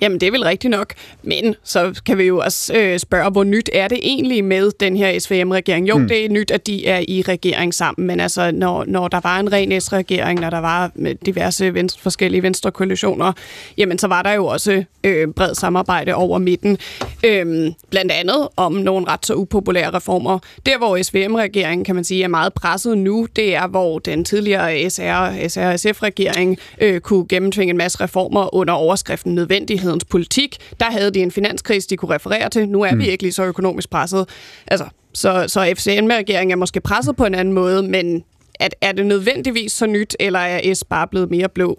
[0.00, 0.94] Jamen, det er vel rigtigt nok.
[1.22, 4.96] Men så kan vi jo også øh, spørge, hvor nyt er det egentlig med den
[4.96, 5.88] her SVM-regering?
[5.88, 6.08] Jo, mm.
[6.08, 9.40] det er nyt, at de er i regering sammen, men altså, når, når der var
[9.40, 10.90] en ren S-regering, når der var
[11.26, 13.32] diverse venstre, forskellige venstre koalitioner,
[13.78, 16.78] jamen, så var der jo også øh, bred samarbejde over midten.
[17.24, 20.38] Øh, blandt andet om nogle ret så upopulære reformer.
[20.66, 24.90] Der, hvor SVM-regeringen, kan man sige, er meget presset nu, det er, hvor den tidligere
[24.90, 30.56] SR, SR-SF-regering øh, kunne gennemtvinge en masse reformer under overskriften nødvendighed virkelighedens politik.
[30.80, 32.68] Der havde de en finanskrise, de kunne referere til.
[32.68, 32.98] Nu er mm.
[32.98, 34.28] vi ikke lige så økonomisk presset.
[34.66, 38.24] Altså, så, så FCN-regeringen er måske presset på en anden måde, men
[38.60, 41.78] at, er det nødvendigvis så nyt, eller er S bare blevet mere blå?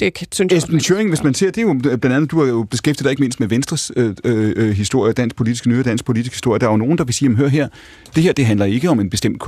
[0.00, 2.48] Det synes jeg Esben Schøring, hvis man ser, det er jo blandt andet, du har
[2.48, 6.04] jo beskæftiget dig ikke mindst med Venstres øh, øh, øh historie, dansk politisk nyere dansk
[6.04, 6.58] politisk historie.
[6.58, 7.68] Der er jo nogen, der vil sige, hør her,
[8.14, 9.40] det her det handler ikke om en bestemt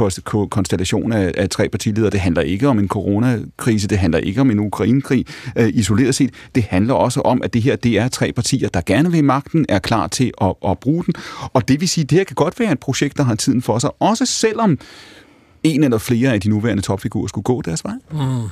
[0.50, 4.50] konstellation af, af tre partiledere, det handler ikke om en coronakrise, det handler ikke om
[4.50, 5.26] en Ukrainekrig
[5.56, 6.30] øh, isoleret set.
[6.54, 9.66] Det handler også om, at det her det er tre partier, der gerne vil magten,
[9.68, 11.14] er klar til at, at bruge den.
[11.52, 13.78] Og det vil sige, det her kan godt være et projekt, der har tiden for
[13.78, 14.78] sig, også selvom
[15.62, 17.94] en eller flere af de nuværende topfigurer skulle gå deres vej.
[18.12, 18.48] Mm.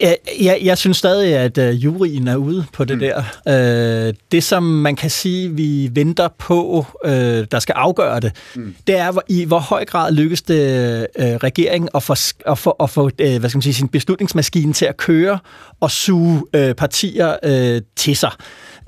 [0.00, 3.00] Jeg, jeg, jeg synes stadig, at uh, juryen er ude på det mm.
[3.00, 4.08] der.
[4.08, 7.10] Uh, det, som man kan sige, vi venter på, uh,
[7.50, 8.74] der skal afgøre det, mm.
[8.86, 12.14] det er, hvor, i hvor høj grad lykkes det uh, regeringen at få,
[12.46, 15.38] at få, at få uh, hvad skal man sige, sin beslutningsmaskine til at køre
[15.80, 18.30] og suge uh, partier uh, til sig.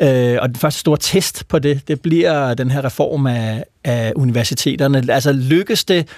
[0.03, 4.13] Uh, og den første store test på det, det bliver den her reform af, af
[4.17, 5.05] universiteterne.
[5.09, 6.09] Altså lykkes det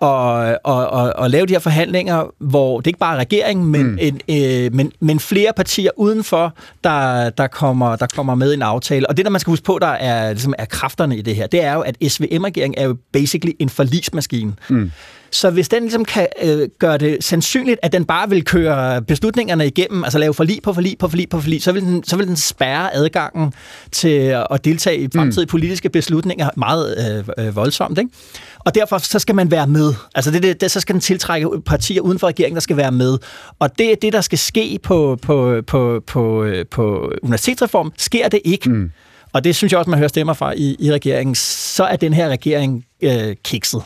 [0.00, 3.86] og, og, og, og lave de her forhandlinger, hvor det ikke bare er regeringen, men,
[3.86, 3.98] mm.
[4.00, 6.54] en, øh, men, men flere partier udenfor,
[6.84, 9.08] der, der, kommer, der kommer med i en aftale.
[9.08, 11.46] Og det, der man skal huske på, der er, ligesom er kræfterne i det her,
[11.46, 14.52] det er jo, at SVM-regeringen er jo basically en forlismaskine.
[14.68, 14.90] Mm.
[15.32, 19.66] Så hvis den ligesom kan øh, gøre det sandsynligt, at den bare vil køre beslutningerne
[19.66, 22.26] igennem, altså lave forlig på forlig på forlig på forlig, så vil den, så vil
[22.26, 23.52] den spærre adgangen
[23.92, 25.50] til at deltage i fremtidige mm.
[25.50, 27.98] politiske beslutninger meget øh, øh, voldsomt.
[27.98, 28.10] Ikke?
[28.58, 29.94] Og derfor så skal man være med.
[30.14, 32.92] Altså det, det, det, så skal den tiltrække partier uden for regeringen, der skal være
[32.92, 33.18] med.
[33.58, 37.92] Og det er det, der skal ske på, på, på, på, på universitetsreform.
[37.96, 38.90] Sker det ikke, mm.
[39.32, 42.14] og det synes jeg også, man hører stemmer fra i, i regeringen, så er den
[42.14, 43.82] her regering øh, kikset.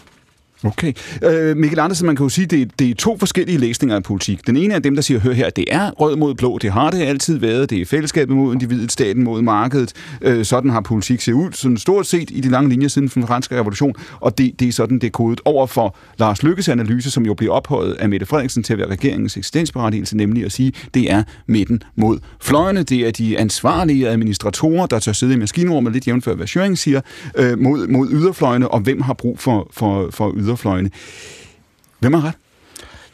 [0.64, 0.92] Okay.
[1.22, 4.46] Øh, Mikkel Andersen, man kan jo sige, det, det er to forskellige læsninger af politik.
[4.46, 6.90] Den ene er dem, der siger, hør her, det er rød mod blå, det har
[6.90, 9.92] det altid været, det er fællesskabet mod individet, staten mod markedet.
[10.22, 13.26] Øh, sådan har politik set ud, sådan stort set i de lange linjer siden den
[13.26, 17.10] franske revolution, og det, det er sådan, det er kodet over for Lars Lykkes analyse,
[17.10, 20.72] som jo bliver ophøjet af Mette Frederiksen til at være regeringens eksistensberettigelse, nemlig at sige,
[20.94, 25.92] det er midten mod fløjene, det er de ansvarlige administratorer, der tør sidde i maskinrummet,
[25.92, 27.00] lidt jævnfør, hvad Schøring siger,
[27.36, 30.90] øh, mod, mod yderfløjene, og hvem har brug for, for, for yder yderfløjene.
[32.00, 32.43] Hvem har ret?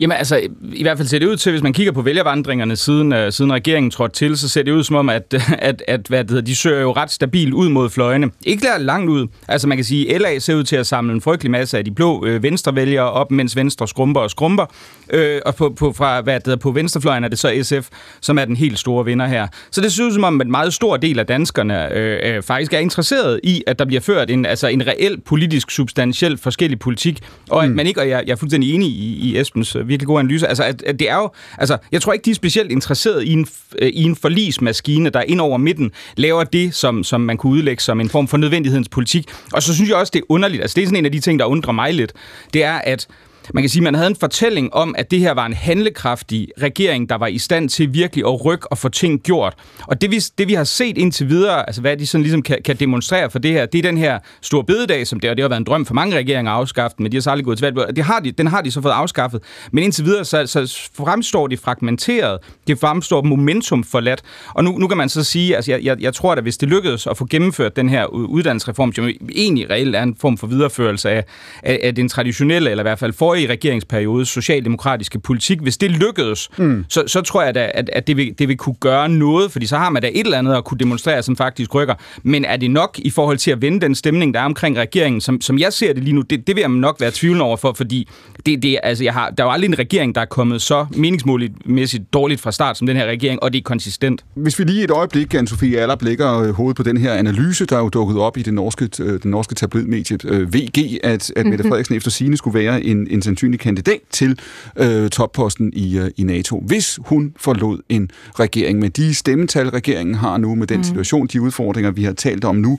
[0.01, 0.41] Jamen altså,
[0.73, 3.53] i hvert fald ser det ud til, hvis man kigger på vælgervandringerne siden, uh, siden
[3.53, 6.45] regeringen trådte til, så ser det ud som om, at, at, at hvad det hedder,
[6.45, 8.31] de søger jo ret stabilt ud mod fløjene.
[8.45, 9.27] Ikke der langt ud.
[9.49, 11.85] Altså man kan sige, at LA ser ud til at samle en frygtelig masse af
[11.85, 14.67] de blå øh, venstrevælgere op, mens venstre skrumper og skrumper.
[15.13, 17.89] Øh, og på, på, fra, hvad det hedder, på venstrefløjen er det så SF,
[18.21, 19.49] som er den helt store vinder her.
[19.71, 22.43] Så det ser ud som om, at en meget stor del af danskerne øh, øh,
[22.43, 26.79] faktisk er interesseret i, at der bliver ført en, altså en reel politisk, substantiel forskellig
[26.79, 27.19] politik,
[27.51, 27.77] og at mm.
[27.77, 30.49] man ikke, og jeg, jeg er fuldstændig enig i, i Esbens øh, virkelig gode analyse.
[30.49, 33.33] Altså, at, at det er jo, altså, jeg tror ikke, de er specielt interesseret i
[33.33, 33.47] en,
[33.79, 37.83] øh, i en forlismaskine, der ind over midten laver det, som, som man kunne udlægge
[37.83, 39.25] som en form for nødvendighedens politik.
[39.53, 40.63] Og så synes jeg også, det er underligt.
[40.63, 42.13] Altså, det er sådan en af de ting, der undrer mig lidt.
[42.55, 43.07] Det er, at
[43.55, 46.49] man kan sige, at man havde en fortælling om, at det her var en handlekraftig
[46.63, 49.55] regering, der var i stand til virkelig at rykke og få ting gjort.
[49.87, 52.59] Og det vi, det, vi har set indtil videre, altså hvad de sådan ligesom kan,
[52.65, 55.43] kan demonstrere for det her, det er den her store bededag, som det, og det
[55.43, 57.59] har været en drøm for mange regeringer at afskaffe, men de har så aldrig gået
[57.59, 57.97] til valg.
[57.97, 59.43] Det har de, den har de så fået afskaffet.
[59.73, 62.39] Men indtil videre, så, så fremstår de fragmenteret.
[62.67, 64.23] Det fremstår momentum forladt.
[64.55, 66.69] Og nu, nu kan man så sige, altså jeg, jeg, jeg tror at hvis det
[66.69, 71.11] lykkedes at få gennemført den her uddannelsesreform, som egentlig reelt er en form for videreførelse
[71.11, 71.25] af,
[71.63, 75.61] af, af den traditionelle, eller i hvert fald for forrige regeringsperiode socialdemokratiske politik.
[75.61, 76.85] Hvis det lykkedes, mm.
[76.89, 79.67] så, så tror jeg da, at, at det, vil, det vil kunne gøre noget, fordi
[79.67, 81.95] så har man da et eller andet at kunne demonstrere, som faktisk rykker.
[82.23, 85.21] Men er det nok i forhold til at vende den stemning, der er omkring regeringen,
[85.21, 87.57] som, som jeg ser det lige nu, det, det vil jeg nok være tvivlende over
[87.57, 88.09] for, fordi
[88.47, 90.87] det, det, altså, jeg har, der er jo aldrig en regering, der er kommet så
[90.97, 94.25] meningsmålmæssigt dårligt fra start som den her regering, og det er konsistent.
[94.35, 97.77] Hvis vi lige et øjeblik, Anne-Sophie Aller, blikker øh, hovedet på den her analyse, der
[97.77, 101.47] er jo dukket op i det norske, øh, den norske tabloidmedie øh, VG, at, at
[101.47, 101.71] Mette mhm.
[101.71, 104.39] Frederiksen efter sine skulle være en, en sandsynlig kandidat til
[104.77, 110.15] øh, topposten i, øh, i NATO, hvis hun forlod en regering med de stemmetal, regeringen
[110.15, 110.85] har nu, med den mm.
[110.85, 112.79] situation, de udfordringer, vi har talt om nu.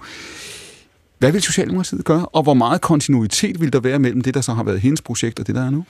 [1.19, 4.53] Hvad vil Socialdemokratiet gøre, og hvor meget kontinuitet vil der være mellem det, der så
[4.53, 5.85] har været hendes projekt, og det, der er nu?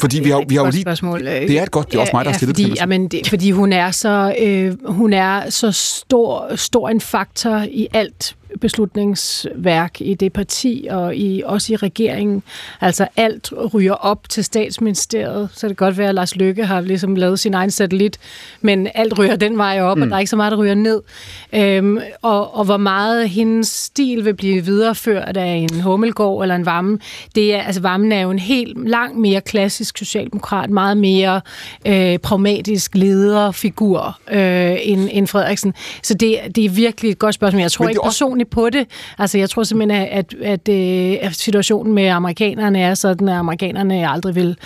[0.00, 0.82] Fordi vi har, vi har jo lige...
[0.82, 1.20] Spørgsmål.
[1.24, 2.80] Det er et godt, det er også mig, der har stillet ja, fordi, det.
[2.80, 7.88] Jamen, det, fordi hun er så, øh, hun er så stor, stor en faktor i
[7.92, 12.42] alt beslutningsværk i det parti og i, også i regeringen.
[12.80, 16.80] Altså alt ryger op til statsministeriet, så det kan godt være, at Lars Løkke har
[16.80, 18.18] ligesom lavet sin egen satellit,
[18.60, 20.02] men alt ryger den vej op, mm.
[20.02, 21.02] og der er ikke så meget, der ryger ned.
[21.52, 26.66] Øhm, og, og hvor meget hendes stil vil blive videreført af en Hummelgård eller en
[26.66, 27.00] Vammen,
[27.34, 31.40] det er, altså Vammen er jo en helt langt mere klassisk socialdemokrat, meget mere
[31.86, 35.74] øh, pragmatisk lederfigur øh, end, end Frederiksen.
[36.02, 37.60] Så det, det er virkelig et godt spørgsmål.
[37.60, 38.86] Jeg tror ikke personligt personligt på det.
[39.18, 43.34] Altså, jeg tror simpelthen, at, at, at, øh, at situationen med amerikanerne er sådan, at
[43.34, 44.56] amerikanerne aldrig vil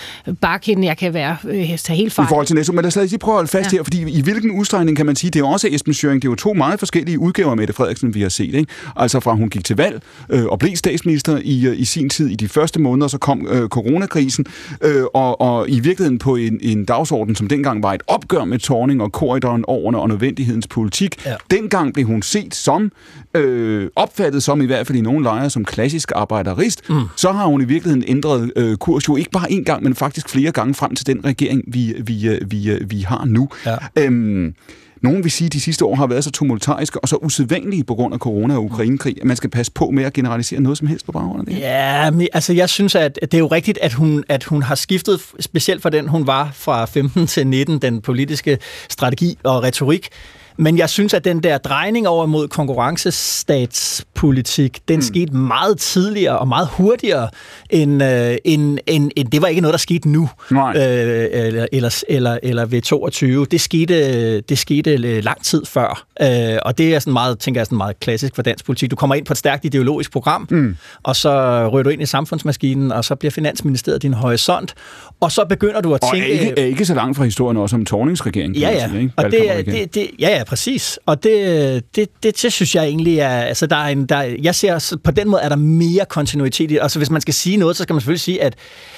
[0.41, 0.87] bakke hende.
[0.87, 2.27] Jeg kan være øh, tage helt fejl.
[2.27, 3.77] I forhold til NATO, men lad os lige prøve at holde fast ja.
[3.77, 6.33] her, fordi i hvilken udstrækning kan man sige, det er også Esben Schøring, det er
[6.33, 8.55] jo to meget forskellige udgaver af Mette Frederiksen, vi har set.
[8.55, 8.73] Ikke?
[8.97, 12.29] Altså fra hun gik til valg øh, og blev statsminister i, øh, i sin tid,
[12.29, 14.47] i de første måneder, så kom øh, coronakrisen,
[14.83, 18.59] øh, og, og i virkeligheden på en, en dagsorden, som dengang var et opgør med
[18.59, 21.27] tårning og korridoren over og nødvendighedens politik.
[21.27, 21.35] Ja.
[21.51, 22.93] Dengang blev hun set som
[23.35, 27.03] øh, opfattet som, i hvert fald i nogle lejre, som klassisk arbejderist, mm.
[27.17, 30.29] så har hun i virkeligheden ændret øh, kurs jo ikke bare én gang, men faktisk
[30.29, 33.49] flere gange frem til den regering, vi, vi, øh, vi, øh, vi har nu.
[33.67, 33.77] Ja.
[33.97, 34.55] Øhm,
[35.03, 37.95] nogen vil sige, at de sidste år har været så tumultariske og så usædvanlige på
[37.95, 40.87] grund af corona og Ukrainekrig, at man skal passe på med at generalisere noget som
[40.87, 41.61] helst på baggrund af det.
[41.61, 44.75] Ja, men, altså jeg synes, at det er jo rigtigt, at hun, at hun har
[44.75, 50.09] skiftet, specielt for den hun var fra 15 til 19, den politiske strategi og retorik,
[50.57, 55.03] men jeg synes, at den der drejning over mod konkurrencestatspolitik, den mm.
[55.03, 57.29] skete meget tidligere og meget hurtigere,
[57.71, 60.31] end, øh, end, end, end det var ikke noget, der skete nu.
[60.51, 60.77] Nej.
[60.77, 63.47] Øh, eller, eller, eller, eller ved 22.
[63.51, 66.05] Det skete, det skete lang tid før.
[66.23, 68.91] Øh, og det er sådan meget, tænker jeg, sådan meget klassisk for dansk politik.
[68.91, 70.77] Du kommer ind på et stærkt ideologisk program, mm.
[71.03, 71.31] og så
[71.69, 74.75] rører du ind i samfundsmaskinen, og så bliver Finansministeriet din horisont,
[75.21, 76.27] og så begynder du at tænke...
[76.27, 78.61] Og er ikke, ikke så langt fra historien også om Torningsregeringen.
[78.61, 78.99] Ja, ja.
[78.99, 79.13] Ikke?
[79.17, 80.99] Og det, det, det, ja, ja, præcis.
[81.07, 83.29] Og det, det, det, det synes jeg egentlig er...
[83.29, 86.77] Altså, der er en, der, jeg ser, på den måde er der mere kontinuitet i
[86.77, 88.55] Altså, hvis man skal sige noget, så skal man selvfølgelig sige, at,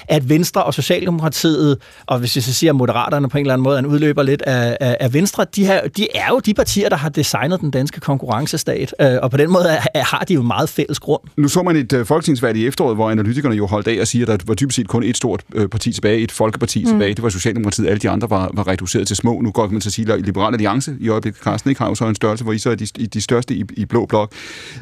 [0.07, 3.63] at Venstre og Socialdemokratiet, og hvis jeg så siger, at Moderaterne på en eller anden
[3.63, 6.89] måde en udløber lidt af, af, af Venstre, de, her, de er jo de partier,
[6.89, 10.41] der har designet den danske konkurrencestat, øh, og på den måde er, har de jo
[10.41, 11.21] meget fælles grund.
[11.37, 14.33] Nu så man et uh, folketingsvalg i efteråret, hvor analytikerne jo holdt af og siger,
[14.33, 16.89] at der var dybest set kun et stort uh, parti tilbage, et folkeparti mm.
[16.89, 17.13] tilbage.
[17.13, 19.41] Det var Socialdemokratiet, alle de andre var, var reduceret til små.
[19.41, 21.95] Nu går man til at sige, at Liberale Alliance i øjeblikket, Carsten, ikke har jo
[21.95, 24.33] så en størrelse, hvor I så er de, de største i, i blå blok.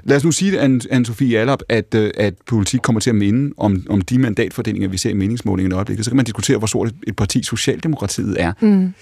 [0.04, 3.86] Lad os nu sige, Anne-Sophie Allop, at, øh, at politik kommer til at minde om,
[3.90, 6.06] om de mandatfordelinger, vi ser i meningsmålingen i øjeblikket.
[6.06, 8.54] Så kan man diskutere, hvor stort et parti Socialdemokratiet er.
[8.62, 8.94] Mm.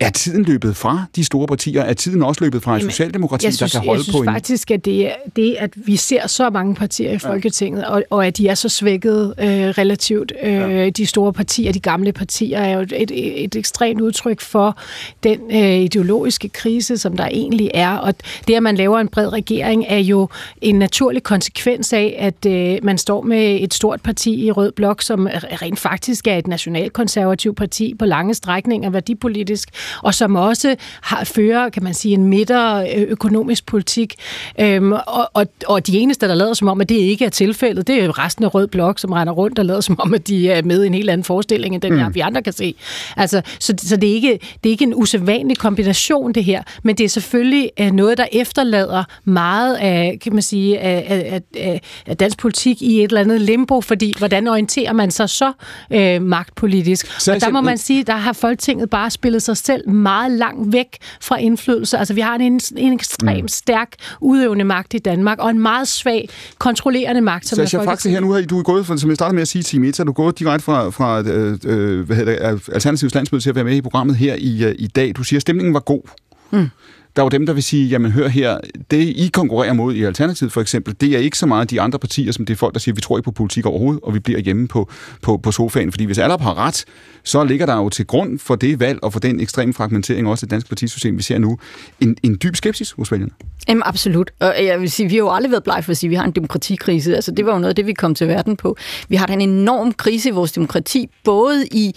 [0.00, 1.82] Er tiden løbet fra de store partier?
[1.82, 4.18] Er tiden også løbet fra Jamen, Socialdemokratiet, synes, der kan holde på.
[4.18, 7.80] Jeg synes faktisk, at det er det, at vi ser så mange partier i Folketinget,
[7.80, 7.90] ja.
[7.90, 10.32] og, og at de er så svækket øh, relativt.
[10.42, 10.90] Øh, ja.
[10.90, 14.78] De store partier, de gamle partier, er jo et, et, et ekstremt udtryk for
[15.22, 17.96] den øh, ideologiske krise, som der egentlig er.
[17.96, 18.14] Og
[18.48, 20.28] det, at man laver en bred regering, er jo
[20.62, 25.02] en naturlig konsekvens af, at øh, man står med et stort parti i Rød Blok,
[25.02, 25.28] som
[25.62, 29.68] rent faktisk er et nationalkonservativt parti på lange strækninger værdipolitisk,
[30.02, 34.14] og som også har, fører, kan man sige, en midter øh, økonomisk politik.
[34.60, 37.86] Øhm, og, og, og de eneste, der lader som om, at det ikke er tilfældet,
[37.86, 40.50] det er resten af Rød Blok, som render rundt og lader som om, at de
[40.50, 42.14] er med i en helt anden forestilling, end den, mm.
[42.14, 42.74] vi andre kan se.
[43.16, 46.96] Altså, så så det, er ikke, det er ikke en usædvanlig kombination, det her, men
[46.96, 51.80] det er selvfølgelig øh, noget, der efterlader meget af, kan man sige, af, af, af,
[52.06, 55.52] af dansk politik i et eller andet limbo, fordi hvordan orienterer man sig så
[55.90, 57.20] øh, magtpolitisk?
[57.20, 60.32] Så og der må man sige, der har Folketinget bare spillet sig selv selv meget
[60.32, 61.98] langt væk fra indflydelse.
[61.98, 63.48] Altså, vi har en, en ekstremt mm.
[63.48, 63.88] stærk
[64.20, 66.28] udøvende magt i Danmark, og en meget svag
[66.58, 69.14] kontrollerende magt, som så er jeg faktisk her nu, har du er gået, som jeg
[69.14, 72.16] startede med at sige, Tim Eta, du er gået direkte fra, fra øh, øh hvad
[72.16, 75.12] hedder det, Alternativets landsmøde til at være med i programmet her i, øh, i dag.
[75.16, 76.02] Du siger, at stemningen var god.
[76.50, 76.70] Mm
[77.18, 78.58] der er jo dem, der vil sige, jamen hør her,
[78.90, 81.98] det I konkurrerer mod i Alternativet for eksempel, det er ikke så meget de andre
[81.98, 84.18] partier, som det er folk, der siger, vi tror ikke på politik overhovedet, og vi
[84.18, 84.90] bliver hjemme på,
[85.22, 85.92] på, på sofaen.
[85.92, 86.84] Fordi hvis alle har ret,
[87.24, 90.44] så ligger der jo til grund for det valg og for den ekstreme fragmentering også
[90.44, 91.58] af det danske partisystem, vi ser nu,
[92.00, 93.32] en, en dyb skepsis hos vælgerne.
[93.68, 94.30] Jamen absolut.
[94.40, 96.16] Og jeg vil sige, vi har jo aldrig været blege for at sige, at vi
[96.16, 97.14] har en demokratikrise.
[97.14, 98.76] Altså det var jo noget af det, vi kom til verden på.
[99.08, 101.94] Vi har da en enorm krise i vores demokrati, både i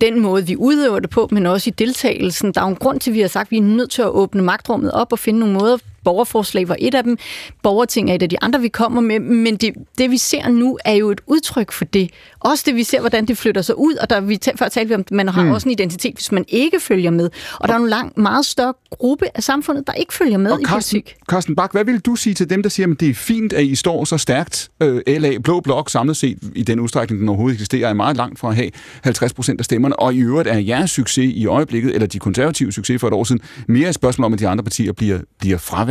[0.00, 2.52] den måde, vi udøver det på, men også i deltagelsen.
[2.54, 4.02] Der er jo en grund til, at vi har sagt, at vi er nødt til
[4.02, 7.18] at åbne magtrummet op og finde nogle måder, Borgerforslag var et af dem.
[7.62, 9.20] Borgerting er et af de andre, vi kommer med.
[9.20, 12.10] Men det, det vi ser nu, er jo et udtryk for det.
[12.40, 13.94] Også det, vi ser, hvordan det flytter sig ud.
[13.94, 15.50] Og der, vi før talte vi om, at man har mm.
[15.50, 17.30] også en identitet, hvis man ikke følger med.
[17.60, 20.60] Og der er en lang, meget større gruppe af samfundet, der ikke følger med og
[20.60, 21.16] i Carsten, politik.
[21.30, 23.64] Carsten Bak, hvad vil du sige til dem, der siger, at det er fint, at
[23.64, 27.54] I står så stærkt, øh, LA, Blå Blok samlet set, i den udstrækning, den overhovedet
[27.54, 28.70] eksisterer, er meget langt fra at have
[29.04, 32.72] 50 procent af stemmerne, og i øvrigt er jeres succes i øjeblikket, eller de konservative
[32.72, 35.58] succes for et år siden, mere et spørgsmål om, at de andre partier bliver, bliver
[35.58, 35.89] fravalgt?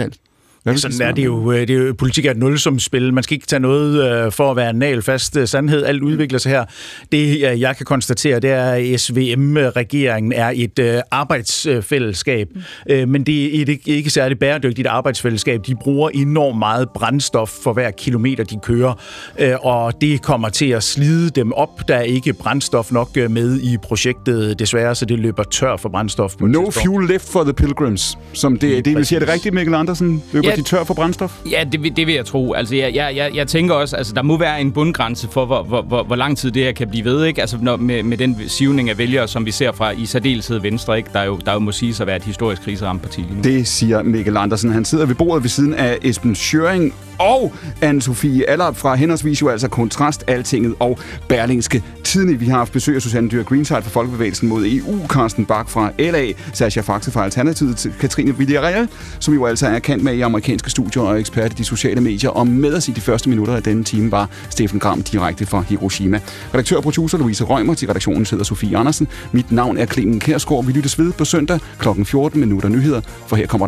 [0.75, 1.51] Sådan er det jo.
[1.51, 3.13] Øh, det er jo, politik er et nulsumspil.
[3.13, 5.83] Man skal ikke tage noget øh, for at være en nalfast øh, sandhed.
[5.83, 6.65] Alt udvikler sig her.
[7.11, 12.47] Det, jeg kan konstatere, det er, at SVM-regeringen er et arbejdsfællesskab.
[12.55, 13.09] Mm.
[13.09, 15.61] Men det er et ikke særlig bæredygtigt arbejdsfællesskab.
[15.67, 18.93] De bruger enormt meget brændstof for hver kilometer, de kører.
[19.61, 21.87] Og det kommer til at slide dem op.
[21.87, 26.35] Der er ikke brændstof nok med i projektet, desværre, så det løber tør for brændstof.
[26.39, 28.17] No fuel left for the pilgrims.
[28.33, 30.23] Som det, det vil sige, er det rigtigt, Mikkel Andersen?
[30.49, 31.33] Ja, de tør for brændstof?
[31.51, 32.53] Ja, det, det vil jeg tro.
[32.53, 35.63] Altså, jeg, jeg, jeg, jeg tænker også, altså, der må være en bundgrænse for, hvor,
[35.63, 37.41] hvor, hvor, hvor lang tid det her kan blive ved, ikke?
[37.41, 40.97] Altså, når, med, med den sivning af vælgere, som vi ser fra i særdeleshed Venstre,
[40.97, 41.09] ikke?
[41.13, 43.41] Der, er jo, der jo må sige at være et historisk kriseramt parti lige nu.
[43.41, 44.71] Det siger Mikkel Andersen.
[44.71, 47.53] Han sidder ved bordet ved siden af Esben Schøring og
[47.83, 52.39] Anne-Sophie Aller fra henholdsvis jo altså Kontrast, Altinget og Berlingske Tidene.
[52.39, 55.91] Vi har haft besøg af Susanne Dyr Greenside fra Folkebevægelsen mod EU, Carsten Bak fra
[55.99, 58.87] LA, Sascha Faxe fra Alternativet, Katrine Villarreal,
[59.19, 62.29] som jo altså er kendt med i amerikanske studier og ekspert i de sociale medier.
[62.29, 65.61] Og med os i de første minutter af denne time var Steffen Gram direkte fra
[65.61, 66.19] Hiroshima.
[66.53, 69.07] Redaktør og producer Louise Rømer, til redaktionen sidder Sofie Andersen.
[69.31, 70.65] Mit navn er Klingen Kærsgaard.
[70.65, 71.87] Vi lyttes ved på søndag kl.
[72.03, 73.67] 14 minutter nyheder, for her kommer